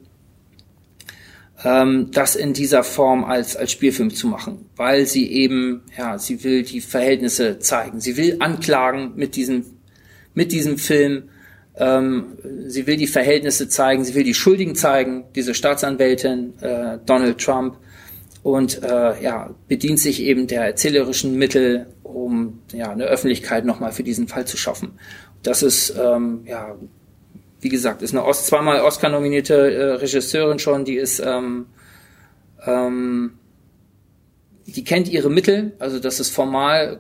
[1.63, 6.43] ähm, das in dieser Form als, als Spielfilm zu machen, weil sie eben, ja, sie
[6.43, 7.99] will die Verhältnisse zeigen.
[7.99, 9.65] Sie will anklagen mit diesem,
[10.33, 11.29] mit diesem Film.
[11.75, 12.37] Ähm,
[12.67, 17.77] sie will die Verhältnisse zeigen, sie will die Schuldigen zeigen, diese Staatsanwältin äh, Donald Trump
[18.43, 24.03] und äh, ja, bedient sich eben der erzählerischen Mittel, um ja eine Öffentlichkeit nochmal für
[24.03, 24.99] diesen Fall zu schaffen.
[25.41, 26.75] Das ist ähm, ja
[27.63, 31.67] wie gesagt, ist eine Ost, zweimal Oscar-nominierte äh, Regisseurin schon, die ist, ähm,
[32.65, 33.33] ähm,
[34.65, 36.99] die kennt ihre Mittel, also das ist formal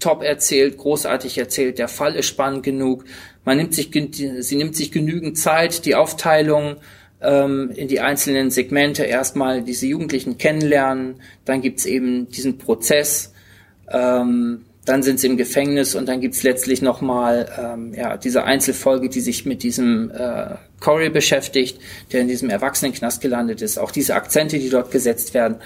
[0.00, 3.04] top erzählt, großartig erzählt, der Fall ist spannend genug,
[3.44, 6.76] man nimmt sich, sie nimmt sich genügend Zeit, die Aufteilung
[7.20, 13.32] ähm, in die einzelnen Segmente, erstmal diese Jugendlichen kennenlernen, dann gibt's eben diesen Prozess,
[13.90, 19.08] ähm, dann sind sie im Gefängnis und dann gibt's letztlich nochmal ähm, ja, diese Einzelfolge,
[19.08, 21.80] die sich mit diesem äh, Corey beschäftigt,
[22.12, 23.78] der in diesem Erwachsenenknast gelandet ist.
[23.78, 25.56] Auch diese Akzente, die dort gesetzt werden,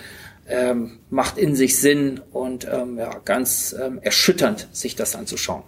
[0.48, 5.62] ähm, macht in sich Sinn und ähm, ja, ganz ähm, erschütternd, sich das anzuschauen.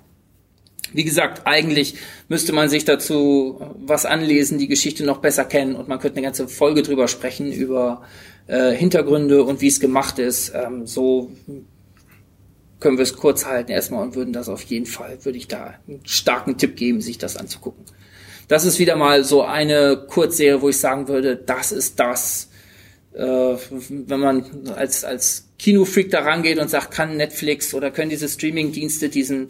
[0.92, 1.94] Wie gesagt, eigentlich
[2.28, 6.26] müsste man sich dazu was anlesen, die Geschichte noch besser kennen und man könnte eine
[6.26, 8.02] ganze Folge drüber sprechen, über
[8.46, 10.52] äh, Hintergründe und wie es gemacht ist.
[10.54, 11.30] Ähm, so
[12.80, 15.74] können wir es kurz halten erstmal und würden das auf jeden Fall, würde ich da
[15.86, 17.84] einen starken Tipp geben, sich das anzugucken.
[18.48, 22.48] Das ist wieder mal so eine Kurzserie, wo ich sagen würde, das ist das,
[23.12, 28.28] äh, wenn man als, als Kinofreak da rangeht und sagt, kann Netflix oder können diese
[28.28, 29.48] Streaming-Dienste diesen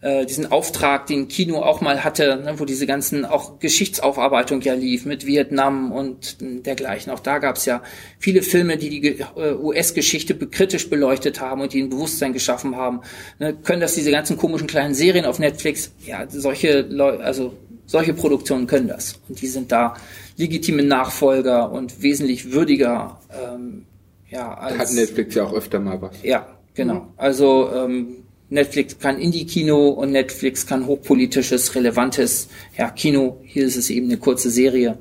[0.00, 4.74] äh, diesen Auftrag, den Kino auch mal hatte, ne, wo diese ganzen auch Geschichtsaufarbeitung ja
[4.74, 7.12] lief mit Vietnam und dergleichen.
[7.12, 7.82] Auch da gab es ja
[8.18, 13.00] viele Filme, die die äh, US-Geschichte kritisch beleuchtet haben und die ein Bewusstsein geschaffen haben.
[13.40, 15.90] Ne, können das diese ganzen komischen kleinen Serien auf Netflix?
[16.06, 17.54] Ja, solche Leute, also
[17.86, 19.94] solche Produktionen können das und die sind da
[20.36, 23.18] legitime Nachfolger und wesentlich würdiger.
[23.32, 23.84] Ähm,
[24.28, 26.22] ja, als, Hat Netflix ja auch öfter mal was.
[26.22, 27.08] Ja, genau.
[27.16, 33.40] Also ähm, Netflix kann Indie-Kino und Netflix kann hochpolitisches, relevantes ja, Kino.
[33.44, 34.98] Hier ist es eben eine kurze Serie.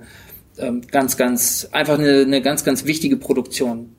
[0.57, 3.96] Ähm, ganz, ganz, einfach eine, eine ganz, ganz wichtige Produktion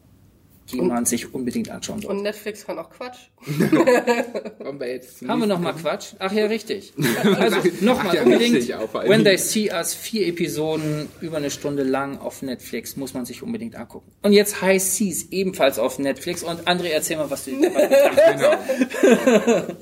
[0.71, 2.11] die und, man sich unbedingt anschauen soll.
[2.11, 3.19] Und Netflix kann auch Quatsch.
[4.65, 6.15] Haben wir noch mal Quatsch?
[6.19, 6.93] Ach ja, richtig.
[7.39, 12.43] Also nochmal ja, unbedingt When They See Us, vier Episoden über eine Stunde lang auf
[12.43, 14.11] Netflix, muss man sich unbedingt angucken.
[14.23, 16.43] Und jetzt High Seas, ebenfalls auf Netflix.
[16.43, 19.37] Und André, erzähl mal, was du dabei gedacht hast.
[19.37, 19.75] Genau.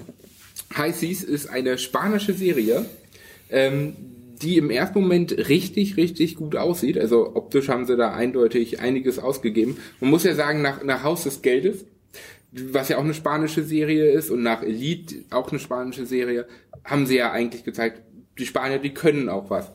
[0.76, 2.86] High Seas ist eine spanische Serie,
[3.50, 3.96] ähm,
[4.42, 6.98] die im ersten Moment richtig, richtig gut aussieht.
[6.98, 9.76] Also optisch haben sie da eindeutig einiges ausgegeben.
[10.00, 11.84] Man muss ja sagen, nach, nach Haus des Geldes,
[12.52, 16.46] was ja auch eine spanische Serie ist und nach Elite auch eine spanische Serie,
[16.84, 18.02] haben sie ja eigentlich gezeigt,
[18.38, 19.72] die Spanier, die können auch was.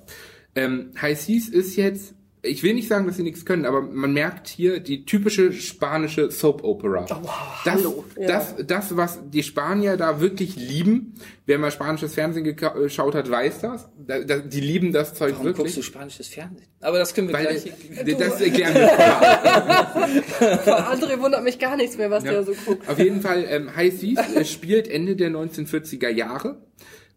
[0.55, 2.13] Ähm, High Seas ist jetzt
[2.43, 6.31] ich will nicht sagen, dass sie nichts können, aber man merkt hier die typische spanische
[6.31, 7.05] Soap Opera.
[7.09, 8.05] Oh, wow, das, hallo.
[8.15, 8.63] Das, ja.
[8.63, 11.13] das, was die Spanier da wirklich lieben,
[11.45, 13.89] wer mal spanisches Fernsehen geschaut hat, weiß das.
[13.97, 15.65] die lieben das Zeug Warum wirklich.
[15.65, 16.67] guckst du spanisches Fernsehen?
[16.79, 17.71] Aber das können wir Weil, gleich.
[18.17, 18.87] Das erklären wir
[20.63, 22.31] Vor André wundert mich gar nichts mehr, was ja.
[22.31, 22.89] der so guckt.
[22.89, 26.57] Auf jeden Fall, ähm, High Seas spielt Ende der 1940er Jahre.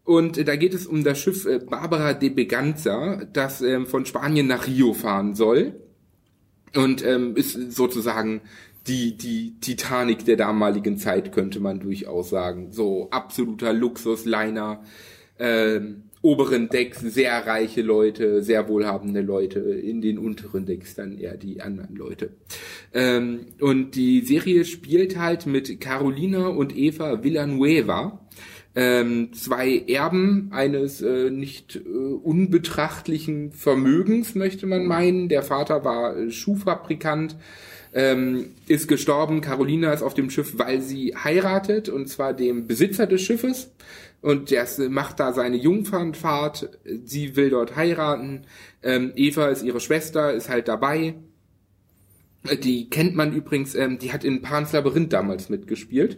[0.05, 4.05] Und äh, da geht es um das Schiff äh, Barbara de Beganza, das ähm, von
[4.05, 5.73] Spanien nach Rio fahren soll.
[6.75, 8.41] Und ähm, ist sozusagen
[8.87, 12.71] die, die Titanic der damaligen Zeit, könnte man durchaus sagen.
[12.71, 14.83] So absoluter Luxusliner,
[15.39, 21.37] ähm, oberen Decks sehr reiche Leute, sehr wohlhabende Leute, in den unteren Decks dann eher
[21.37, 22.31] die anderen Leute.
[22.93, 28.24] Ähm, und die Serie spielt halt mit Carolina und Eva Villanueva
[28.75, 35.29] ähm, zwei Erben eines äh, nicht äh, unbetrachtlichen Vermögens, möchte man meinen.
[35.29, 37.37] Der Vater war äh, Schuhfabrikant,
[37.93, 39.39] ähm, ist gestorben.
[39.39, 43.71] Carolina ist auf dem Schiff, weil sie heiratet, und zwar dem Besitzer des Schiffes.
[44.21, 46.77] Und der macht da seine Jungfernfahrt.
[47.05, 48.41] Sie will dort heiraten.
[48.83, 51.15] Ähm, Eva ist ihre Schwester, ist halt dabei.
[52.63, 56.17] Die kennt man übrigens, ähm, die hat in Pan's Labyrinth damals mitgespielt.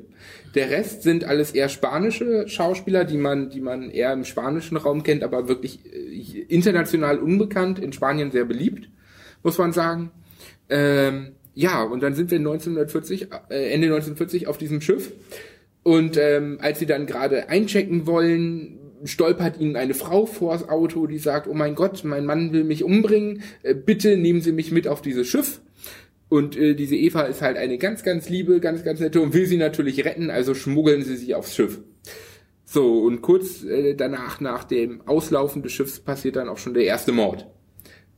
[0.55, 5.03] Der Rest sind alles eher spanische Schauspieler, die man, die man eher im spanischen Raum
[5.03, 8.89] kennt, aber wirklich äh, international unbekannt, in Spanien sehr beliebt,
[9.43, 10.11] muss man sagen.
[10.69, 15.11] Ähm, ja, und dann sind wir 1940, äh, Ende 1940 auf diesem Schiff.
[15.83, 21.17] Und ähm, als sie dann gerade einchecken wollen, stolpert ihnen eine Frau vors Auto, die
[21.17, 24.87] sagt, oh mein Gott, mein Mann will mich umbringen, äh, bitte nehmen Sie mich mit
[24.87, 25.61] auf dieses Schiff.
[26.29, 29.45] Und äh, diese Eva ist halt eine ganz, ganz liebe, ganz, ganz nette und will
[29.45, 31.79] sie natürlich retten, also schmuggeln sie sie aufs Schiff.
[32.65, 36.83] So, und kurz äh, danach, nach dem Auslaufen des Schiffs, passiert dann auch schon der
[36.83, 37.47] erste Mord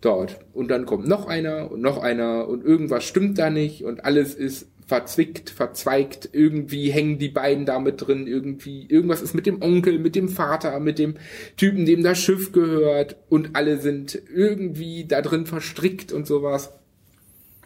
[0.02, 0.40] dort.
[0.54, 4.34] Und dann kommt noch einer und noch einer und irgendwas stimmt da nicht und alles
[4.34, 9.62] ist verzwickt, verzweigt, irgendwie hängen die beiden da mit drin, irgendwie, irgendwas ist mit dem
[9.62, 11.14] Onkel, mit dem Vater, mit dem
[11.58, 16.74] Typen, dem das Schiff gehört und alle sind irgendwie da drin verstrickt und sowas.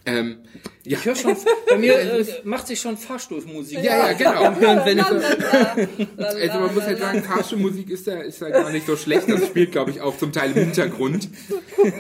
[0.06, 0.40] Ähm,
[0.84, 0.98] ja.
[0.98, 1.36] Ich höre schon,
[1.70, 3.80] bei mir äh, macht sich schon Fahrstuhlmusik.
[3.84, 4.56] Ja, ja, genau.
[4.60, 8.98] Wenn ich Also man muss halt sagen, Fahrstuhlmusik ist da, ist da gar nicht so
[8.98, 9.30] schlecht.
[9.30, 11.30] Das spielt, glaube ich, auch zum Teil im Hintergrund.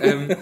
[0.01, 0.36] Ähm,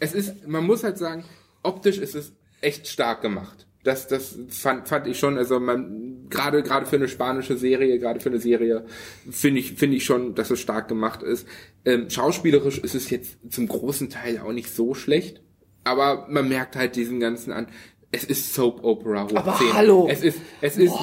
[0.00, 1.24] es ist, man muss halt sagen,
[1.62, 3.66] optisch ist es echt stark gemacht.
[3.84, 8.20] Das, das fand, fand ich schon, also man, gerade, gerade für eine spanische Serie, gerade
[8.20, 8.84] für eine Serie,
[9.30, 11.46] finde ich, finde ich schon, dass es stark gemacht ist.
[11.86, 15.40] Ähm, schauspielerisch ist es jetzt zum großen Teil auch nicht so schlecht
[15.88, 17.68] aber man merkt halt diesen ganzen an.
[18.10, 19.72] Es ist Soap Opera hoch Aber 10.
[19.74, 20.08] hallo.
[20.10, 20.94] Es ist, es ist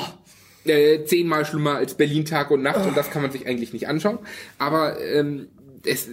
[0.66, 3.88] äh, zehnmal schlimmer als Berlin Tag und Nacht und das kann man sich eigentlich nicht
[3.88, 4.20] anschauen.
[4.58, 5.50] Aber ähm,
[5.86, 6.10] es,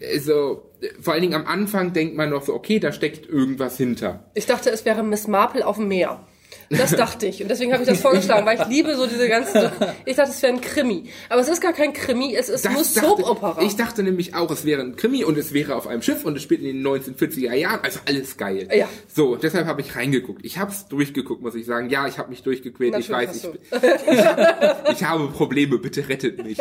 [0.00, 4.30] also, vor allen Dingen am Anfang denkt man noch so, okay, da steckt irgendwas hinter.
[4.34, 6.26] Ich dachte, es wäre Miss Marple auf dem Meer.
[6.70, 7.42] Das dachte ich.
[7.42, 9.70] Und deswegen habe ich das vorgeschlagen, weil ich liebe so diese ganzen.
[10.04, 11.04] Ich dachte, es wäre ein Krimi.
[11.28, 13.62] Aber es ist gar kein Krimi, es ist nur Soap-Opera.
[13.62, 16.36] ich dachte nämlich auch, es wäre ein Krimi und es wäre auf einem Schiff und
[16.36, 17.80] es spielt in den 1940er Jahren.
[17.82, 18.68] Also alles geil.
[18.74, 18.88] Ja.
[19.12, 20.44] So, deshalb habe ich reingeguckt.
[20.44, 21.90] Ich habe es durchgeguckt, muss ich sagen.
[21.90, 22.96] Ja, ich habe mich durchgequält.
[22.98, 25.78] Ich Natürlich weiß, ich, hast ich, hab, ich habe Probleme.
[25.78, 26.58] Bitte rettet mich.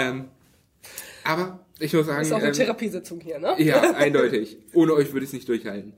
[0.00, 0.26] ähm,
[1.24, 3.54] aber ich muss sagen, Das ist auch eine ähm, Therapiesitzung hier, ne?
[3.58, 4.58] ja, eindeutig.
[4.72, 5.94] Ohne euch würde ich es nicht durchhalten.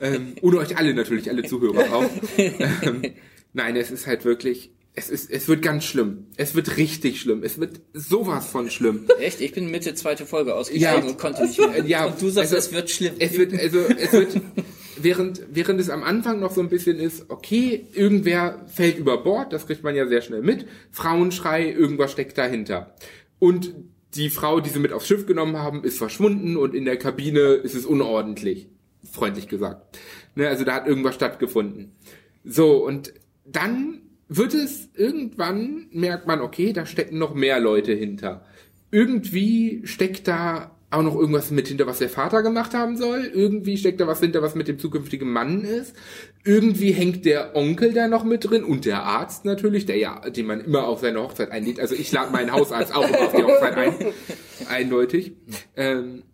[0.00, 2.10] Ähm, ohne euch alle natürlich, alle Zuhörer auch.
[2.36, 3.02] Ähm,
[3.52, 6.26] nein, es ist halt wirklich, es ist, es wird ganz schlimm.
[6.36, 7.42] Es wird richtig schlimm.
[7.42, 9.06] Es wird sowas von schlimm.
[9.20, 11.04] echt, ich bin Mitte zweite Folge ausgestiegen Ja.
[11.04, 11.84] und konnte nicht mehr.
[11.86, 13.14] Ja, und du sagst, also, es wird schlimm.
[13.18, 14.40] Es wird, also, es wird,
[15.00, 19.52] während, während es am Anfang noch so ein bisschen ist, okay, irgendwer fällt über Bord,
[19.52, 20.66] das kriegt man ja sehr schnell mit.
[20.90, 22.94] Frauenschrei, irgendwas steckt dahinter.
[23.38, 23.74] Und
[24.14, 27.40] die Frau, die sie mit aufs Schiff genommen haben, ist verschwunden und in der Kabine
[27.54, 28.68] ist es unordentlich.
[29.04, 29.98] Freundlich gesagt.
[30.34, 31.92] Ne, also da hat irgendwas stattgefunden.
[32.44, 33.12] So, und
[33.44, 38.44] dann wird es irgendwann, merkt man, okay, da stecken noch mehr Leute hinter.
[38.90, 43.30] Irgendwie steckt da auch noch irgendwas mit hinter, was der Vater gemacht haben soll.
[43.32, 45.94] Irgendwie steckt da was hinter, was mit dem zukünftigen Mann ist.
[46.44, 50.46] Irgendwie hängt der Onkel da noch mit drin und der Arzt natürlich, der ja, den
[50.46, 51.78] man immer auf seine Hochzeit einlädt.
[51.78, 53.94] Also ich lade meinen Hausarzt auch auf die Hochzeit ein.
[54.68, 55.32] Eindeutig.
[55.76, 56.24] Ähm,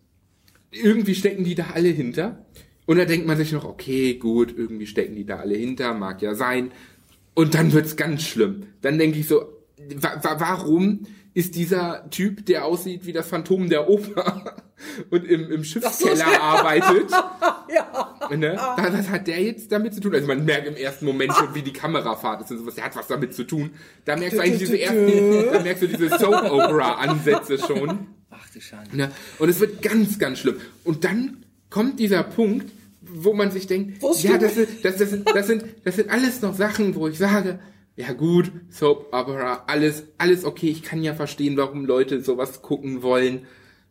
[0.71, 2.45] irgendwie stecken die da alle hinter.
[2.85, 6.21] Und da denkt man sich noch, okay, gut, irgendwie stecken die da alle hinter, mag
[6.21, 6.71] ja sein.
[7.33, 8.63] Und dann wird's ganz schlimm.
[8.81, 9.41] Dann denke ich so,
[9.95, 14.55] wa wa warum ist dieser Typ, der aussieht wie das Phantom der Oper
[15.11, 17.11] und im, im Schiffskeller arbeitet,
[17.69, 18.27] Ja.
[18.35, 18.57] ne?
[18.77, 20.15] Was was hat der jetzt damit zu tun?
[20.15, 22.75] Also man merkt im ersten Moment schon, wie die Kamerafahrt ist und sowas.
[22.75, 23.71] Der hat was damit zu tun.
[24.05, 28.07] Da merkst du eigentlich diese ersten, da merkst du diese Soap-Opera-Ansätze schon.
[28.57, 28.97] Du Schande.
[28.97, 29.11] Ne?
[29.37, 30.55] Und es wird ganz, ganz schlimm.
[30.83, 35.29] Und dann kommt dieser Punkt, wo man sich denkt, ja, das sind, das, das, sind,
[35.29, 37.59] das, sind, das sind alles noch Sachen, wo ich sage,
[37.95, 43.03] ja gut, Soap Opera, alles, alles okay, ich kann ja verstehen, warum Leute sowas gucken
[43.03, 43.45] wollen.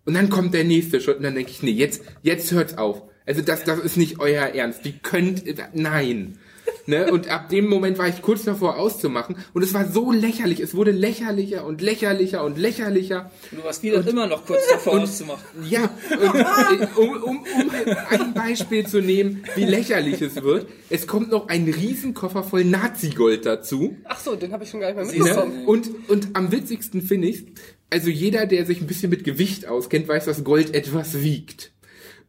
[0.05, 3.03] Und dann kommt der nächste Schritt und dann denke ich, nee, jetzt, jetzt hört's auf.
[3.25, 4.85] Also das, das ist nicht euer Ernst.
[4.85, 5.45] Wie könnt,
[5.75, 6.39] nein.
[6.89, 7.11] Ne?
[7.11, 10.61] Und ab dem Moment war ich kurz davor auszumachen und es war so lächerlich.
[10.61, 13.31] Es wurde lächerlicher und lächerlicher und lächerlicher.
[13.51, 15.43] Du warst wieder immer noch kurz davor auszumachen.
[15.69, 17.71] Ja, und, äh, um, um, um
[18.11, 20.69] ein Beispiel zu nehmen, wie lächerlich es wird.
[20.89, 23.97] Es kommt noch ein Riesenkoffer voll Nazi-Gold dazu.
[24.05, 25.25] Ach so, den habe ich schon gar nicht mehr Ne?
[25.25, 25.67] mitbekommen.
[25.67, 27.47] Und, und am witzigsten finde ich,
[27.91, 31.73] also jeder, der sich ein bisschen mit Gewicht auskennt, weiß, dass Gold etwas wiegt.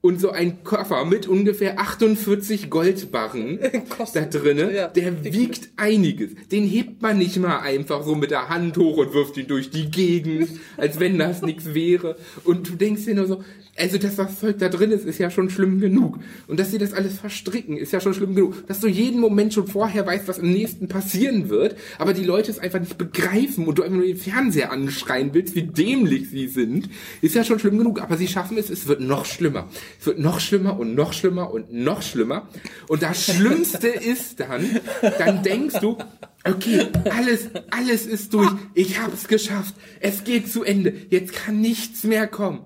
[0.07, 3.59] Und so ein Koffer mit ungefähr 48 Goldbarren
[4.13, 4.87] da drinnen, Ja.
[4.87, 6.31] der wiegt einiges.
[6.49, 9.69] Den hebt man nicht mal einfach so mit der Hand hoch und wirft ihn durch
[9.69, 10.47] die Gegend,
[10.77, 12.15] als wenn das nichts wäre.
[12.45, 13.43] Und du denkst dir nur so,
[13.77, 16.19] also das, was Zeug da drin ist, ist ja schon schlimm genug.
[16.47, 18.65] Und dass sie das alles verstricken, ist ja schon schlimm genug.
[18.67, 22.49] Dass du jeden Moment schon vorher weißt, was im nächsten passieren wird, aber die Leute
[22.49, 26.47] es einfach nicht begreifen und du einfach nur den Fernseher anschreien willst, wie dämlich sie
[26.47, 26.89] sind,
[27.21, 28.01] ist ja schon schlimm genug.
[28.01, 29.69] Aber sie schaffen es, es wird noch schlimmer.
[29.99, 32.49] Es wird noch schlimmer und noch schlimmer und noch schlimmer.
[32.87, 34.79] Und das Schlimmste ist dann,
[35.19, 35.97] dann denkst du,
[36.43, 38.51] okay, alles, alles ist durch.
[38.73, 39.75] Ich hab's geschafft.
[39.99, 40.93] Es geht zu Ende.
[41.09, 42.61] Jetzt kann nichts mehr kommen.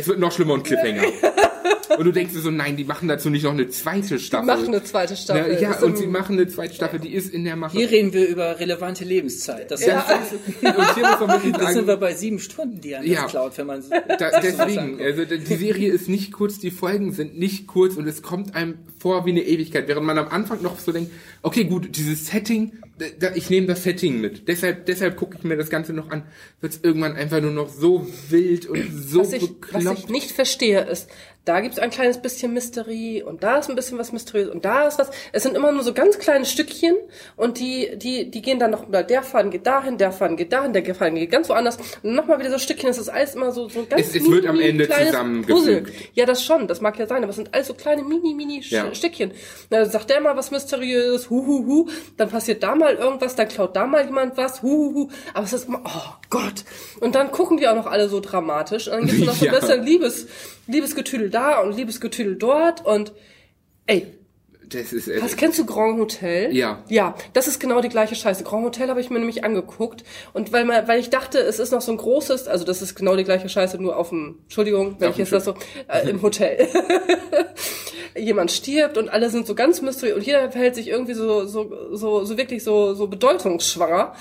[0.00, 1.02] Es wird noch schlimmer und Cliffhanger.
[1.98, 4.46] Und du denkst dir so, nein, die machen dazu nicht noch eine zweite Staffel.
[4.46, 5.52] Die machen eine zweite Staffel.
[5.54, 7.76] Ja, ja Ist und sie machen eine zweite Staffel, die ist in der Mache.
[7.76, 9.70] Hier reden wir über relevante Lebenszeit.
[9.70, 10.06] Das, Ja.
[10.28, 10.40] sind,
[10.76, 13.22] Und hier muss man wirklich das sind sagen, wir bei sieben Stunden, die an Ja.
[13.22, 17.38] das klaut, wenn man da, deswegen, also die Serie ist nicht kurz, die Folgen sind
[17.38, 20.78] nicht kurz und es kommt einem vor wie eine Ewigkeit, während man am Anfang noch
[20.78, 21.10] so denkt,
[21.42, 22.72] okay, gut, dieses Setting,
[23.18, 24.46] da, ich nehme das Setting mit.
[24.48, 26.22] Deshalb, deshalb gucke ich mir das Ganze noch an.
[26.60, 29.98] Wird es irgendwann einfach nur noch so wild und so was ich, was bekloppt.
[30.00, 31.08] ich nicht verstehe, ist,
[31.46, 34.86] da gibt's ein kleines bisschen Mysterie und da ist ein bisschen was mysteriös und da
[34.86, 35.10] ist was.
[35.32, 36.94] Es sind immer nur so ganz kleine Stückchen
[37.36, 40.72] und die, die, die gehen dann noch, der Faden geht dahin, der Faden geht dahin,
[40.74, 42.90] der Faden geht ganz woanders und nochmal wieder so Stückchen.
[42.90, 45.92] Es ist alles immer so, so ein ganz Es- es wird am mini, Ende zusammengefügt.
[46.14, 48.60] Ja, das schon, das mag ja sein, aber es sind alles so kleine mini, mini
[48.68, 48.94] Ja.
[48.94, 49.32] Stückchen.
[49.70, 53.34] Na, dann sagt der mal was mysteriös, hu, hu, hu, dann passiert da mal irgendwas,
[53.36, 55.08] dann klaut da mal jemand was, hu, hu, hu.
[55.34, 56.64] Aber es ist immer, oh Gott.
[57.00, 58.88] Und dann gucken die auch noch alle so dramatisch.
[58.88, 59.58] Und dann gibt's noch so ein Ja.
[59.60, 60.26] bisschen Liebes,
[60.70, 63.12] Liebesgetüdel da und Liebesgetüdel dort und,
[63.86, 64.06] ey,
[64.68, 66.54] Das ist, äh, was kennst du Grand Hotel?
[66.54, 66.84] Ja.
[66.88, 68.44] Ja, das ist genau die gleiche Scheiße.
[68.44, 71.72] Grand Hotel habe ich mir nämlich angeguckt und weil man, weil ich dachte, es ist
[71.72, 74.96] noch so ein großes, also das ist genau die gleiche Scheiße, nur auf dem, Entschuldigung,
[75.00, 75.54] jetzt das so,
[75.88, 76.68] äh, im Hotel.
[78.16, 81.94] Jemand stirbt und alle sind so ganz mysteriös und jeder verhält sich irgendwie so, so,
[81.96, 84.14] so, so wirklich so, so bedeutungsschwanger.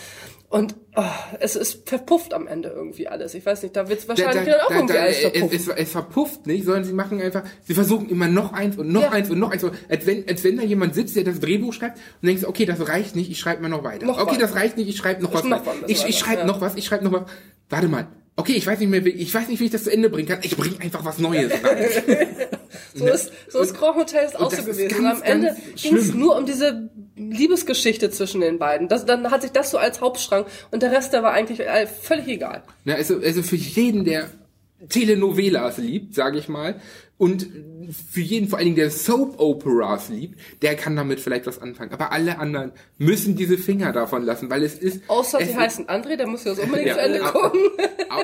[0.49, 1.03] Und oh,
[1.39, 3.35] es ist verpufft am Ende irgendwie alles.
[3.35, 5.53] Ich weiß nicht, da wird es wahrscheinlich dann auch irgendwie alles verpufft.
[5.53, 8.91] es, es, es verpufft nicht, sondern sie machen einfach, sie versuchen immer noch eins und
[8.91, 9.11] noch Ja.
[9.11, 9.63] eins und noch eins.
[9.63, 12.87] Als wenn, als wenn da jemand sitzt, der das Drehbuch schreibt und denkst, okay, das
[12.87, 14.07] reicht nicht, ich schreibe mal noch weiter.
[14.07, 14.37] Noch okay, was.
[14.39, 15.43] das reicht nicht, ich schreibe noch was.
[15.43, 15.81] noch weiter.
[15.81, 16.47] was ich ich weiter, schreibe ja.
[16.47, 17.23] noch was, ich schreibe noch was.
[17.69, 18.07] Warte mal.
[18.35, 20.29] Okay, ich weiß nicht mehr, wie, ich weiß nicht, wie ich das zu Ende bringen
[20.29, 20.39] kann.
[20.41, 21.87] Ich bringe einfach was Neues rein.
[22.93, 24.87] So ist, so ist Grand Hotel ist auch so gewesen.
[24.89, 26.89] ganz, und am Ende ging es nur um diese
[27.19, 28.87] Liebesgeschichte zwischen den beiden.
[28.87, 31.85] Das, dann hat sich das so als Hauptstrang und der Rest, der war eigentlich äh,
[31.87, 32.63] völlig egal.
[32.85, 34.29] Na, also, also für jeden, der
[34.87, 36.79] Telenovelas liebt, sage ich mal,
[37.17, 37.45] und
[38.11, 41.91] für jeden vor allen Dingen, der Soap Operas liebt, der kann damit vielleicht was anfangen.
[41.91, 45.01] Aber alle anderen müssen diese Finger davon lassen, weil es ist.
[45.09, 46.93] Außer es sie ist- heißen André, der muss ja so unbedingt Ja.
[46.93, 47.59] zu Ende gucken.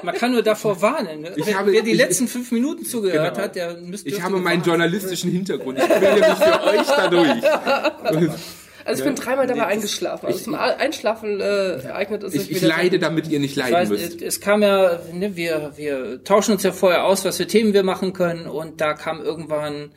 [0.03, 1.21] Man kann nur davor warnen.
[1.23, 1.33] Ne?
[1.35, 3.43] Ich wer, habe- wer die ich- letzten fünf Minuten zugehört Genau.
[3.45, 4.07] hat, der müsste.
[4.07, 5.77] Ich habe meinen journalistischen Hintergrund.
[5.77, 8.31] Ich quäle mich für euch dadurch.
[8.85, 10.27] Also ich bin dreimal dabei eingeschlafen.
[10.27, 13.73] Also zum Einschlafen äh, eignet es sich Ich, ich leide, damit ihr nicht Ich leiden
[13.75, 14.21] weiß, müsst.
[14.21, 17.73] es, es kam ja, ne, wir, wir tauschen uns ja vorher aus, was für Themen
[17.73, 19.91] wir machen können und da kam irgendwann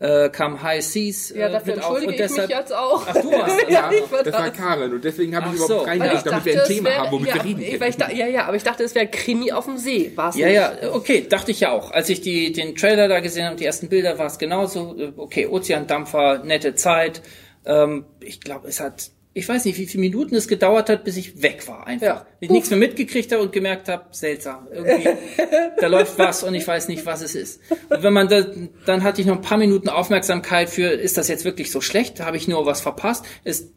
[0.00, 2.48] äh, kam High Seas äh, Ja, dafür mit auf entschuldige und ich deshalb.
[2.48, 3.06] mich jetzt auch.
[3.08, 3.70] Ach, du warst das.
[3.72, 4.50] Ja, ich war das war.
[4.50, 5.92] Karen und deswegen habe ich überhaupt so.
[5.92, 8.10] Ich damit wir ein Thema wär- haben, womit ja, wir reden ich- weil ich können.
[8.10, 10.10] da, ja, ja, aber ich dachte, es wäre Krimi auf dem See.
[10.16, 10.56] War's Ja, nicht.
[10.56, 11.92] ja, okay, dachte ich ja auch.
[11.92, 14.96] Als ich die, den Trailer da gesehen habe, die ersten Bilder, war es genauso.
[14.98, 17.22] Äh, Okay, Ozeandampfer, nette Zeit.
[17.66, 21.16] Ähm, ich glaube, es hat, ich weiß nicht, wie viele Minuten es gedauert hat, bis
[21.16, 22.06] ich weg war einfach.
[22.06, 22.26] Ja.
[22.40, 24.68] Ich nichts mehr mitgekriegt habe und gemerkt habe, seltsam.
[24.70, 25.08] Irgendwie,
[25.80, 27.60] da läuft was und ich weiß nicht, was es ist.
[27.90, 28.46] Und wenn man da,
[28.86, 32.20] dann hatte ich noch ein paar Minuten Aufmerksamkeit für, ist das jetzt wirklich so schlecht?
[32.20, 33.24] Habe ich nur was verpasst?
[33.44, 33.70] Es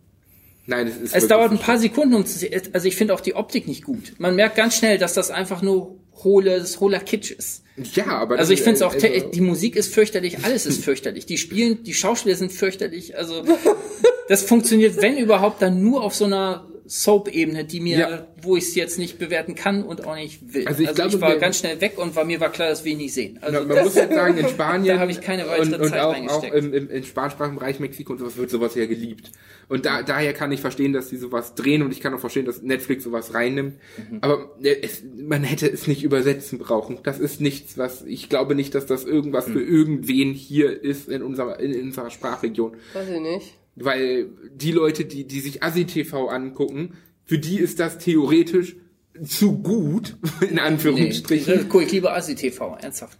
[0.69, 2.61] Nein, es ist es dauert ein paar Sekunden, um zu sehen.
[2.73, 4.13] Also ich finde auch die Optik nicht gut.
[4.17, 7.63] Man merkt ganz schnell, dass das einfach nur hohles, hohler Kitsch ist.
[7.95, 10.83] Ja, aber Also ich finde es auch, also- te- die Musik ist fürchterlich, alles ist
[10.83, 11.25] fürchterlich.
[11.25, 13.15] Die spielen, die Schauspieler sind fürchterlich.
[13.17, 13.43] Also
[14.27, 18.27] das funktioniert, wenn überhaupt, dann nur auf so einer Soap-Ebene, die mir, Ja.
[18.41, 20.67] wo ich es jetzt nicht bewerten kann und auch nicht will.
[20.67, 22.93] Also ich glaube, war wir- ganz schnell weg und war mir war klar, dass wir
[22.93, 23.37] ihn nicht sehen.
[23.41, 25.99] Also man muss jetzt sagen, in Spanien Da habe ich keine weitere und, und Zeit
[25.99, 26.55] auch, auch reingesteckt.
[26.55, 29.31] im, im, im spanisprachigen Bereich Mexiko und sowas wird sowas ja geliebt.
[29.69, 32.45] Und da, daher kann ich verstehen, dass die sowas drehen und ich kann auch verstehen,
[32.45, 33.75] dass Netflix sowas reinnimmt.
[34.09, 34.19] Mhm.
[34.21, 36.99] Aber äh, es, man hätte es nicht übersetzen brauchen.
[37.03, 39.53] Das ist nichts, was ich glaube nicht, dass das irgendwas Mhm.
[39.53, 42.75] für irgendwen hier ist in unserer in, unserer Sprachregion.
[42.93, 43.53] Weiß ich nicht.
[43.79, 46.95] Weil die Leute, die, die sich ASI-TV angucken,
[47.25, 48.75] für die ist das theoretisch
[49.23, 51.69] zu gut, in nee, Anführungsstrichen.
[51.69, 53.19] guck ich lieber ASI-TV, ernsthaft.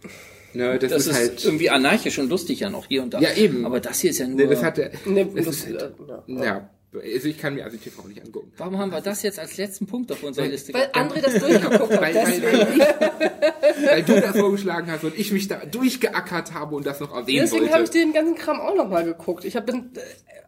[0.54, 1.44] Ne, das, Das ist, ist, halt.
[1.44, 3.20] irgendwie anarchisch und lustig ja noch hier und da.
[3.20, 3.64] Ja, eben.
[3.66, 4.36] Aber das hier ist ja nur.
[4.38, 5.94] Ne, das hat der, Ne, das, ist halt,
[6.26, 6.44] ja.
[6.44, 8.50] ja, also ich kann mir ASI-TV nicht angucken.
[8.56, 10.86] Warum haben wir das jetzt als letzten Punkt auf unserer Liste Weil?
[10.92, 12.00] André das durchgeguckt hat.
[12.00, 16.76] Weil, weil, Deswegen, weil, weil du das vorgeschlagen hast und ich mich da durchgeackert habe
[16.76, 17.98] und das noch erwähnen deswegen habe ich wollte.
[17.98, 19.44] den ganzen Kram auch nochmal geguckt.
[19.44, 20.00] Ich habe bin äh,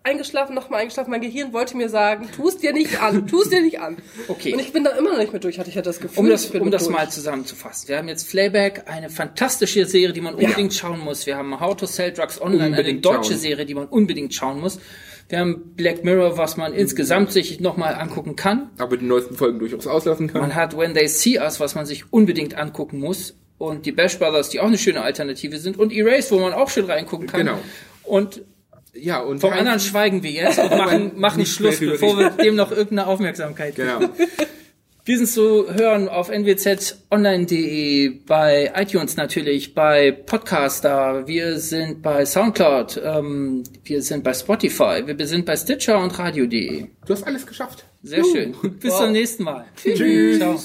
[0.03, 1.11] eingeschlafen, nochmal eingeschlafen.
[1.11, 3.99] Mein Gehirn wollte mir sagen, tu es dir nicht an, tu es dir nicht an.
[4.29, 4.55] Okay.
[4.55, 6.21] Und ich bin da immer noch nicht mehr durch, hatte ich ja das Gefühl.
[6.21, 6.97] Um das, um das durch.
[6.97, 7.89] mal zusammenzufassen.
[7.89, 11.27] Wir haben jetzt Flayback, eine fantastische Serie, die man unbedingt schauen muss.
[11.27, 13.41] Wir haben How to Sell Drugs Online, eine Unbedingt deutsche schauen.
[13.41, 14.79] Serie, die man unbedingt schauen muss.
[15.31, 18.69] Wir haben Black Mirror, was man insgesamt sich nochmal angucken kann.
[18.79, 20.41] Aber die neuesten Folgen durchaus auslassen kann.
[20.41, 23.37] Man hat When They See Us, was man sich unbedingt angucken muss.
[23.57, 25.79] Und die Bash Brothers, die auch eine schöne Alternative sind.
[25.79, 27.47] Und Erase, wo man auch schön reingucken kann.
[27.47, 27.59] Genau.
[28.03, 28.43] Und
[28.93, 32.57] ja, und vom kein- anderen schweigen wir jetzt und machen, machen Schluss, bevor wir dem
[32.57, 33.89] noch irgendeine Aufmerksamkeit geben.
[34.01, 34.13] Genau.
[35.05, 43.01] Wir sind zu hören auf nwzonline.de, bei iTunes natürlich, bei Podcaster, wir sind bei Soundcloud,
[43.05, 46.87] ähm, wir sind bei Spotify, wir sind bei Stitcher und Radio.de.
[47.07, 47.85] Du hast alles geschafft.
[48.03, 48.55] Sehr schön.
[48.79, 49.01] Bis Wow.
[49.05, 49.65] zum nächsten Mal.
[49.77, 50.39] Tschüss.
[50.39, 50.59] Ciao.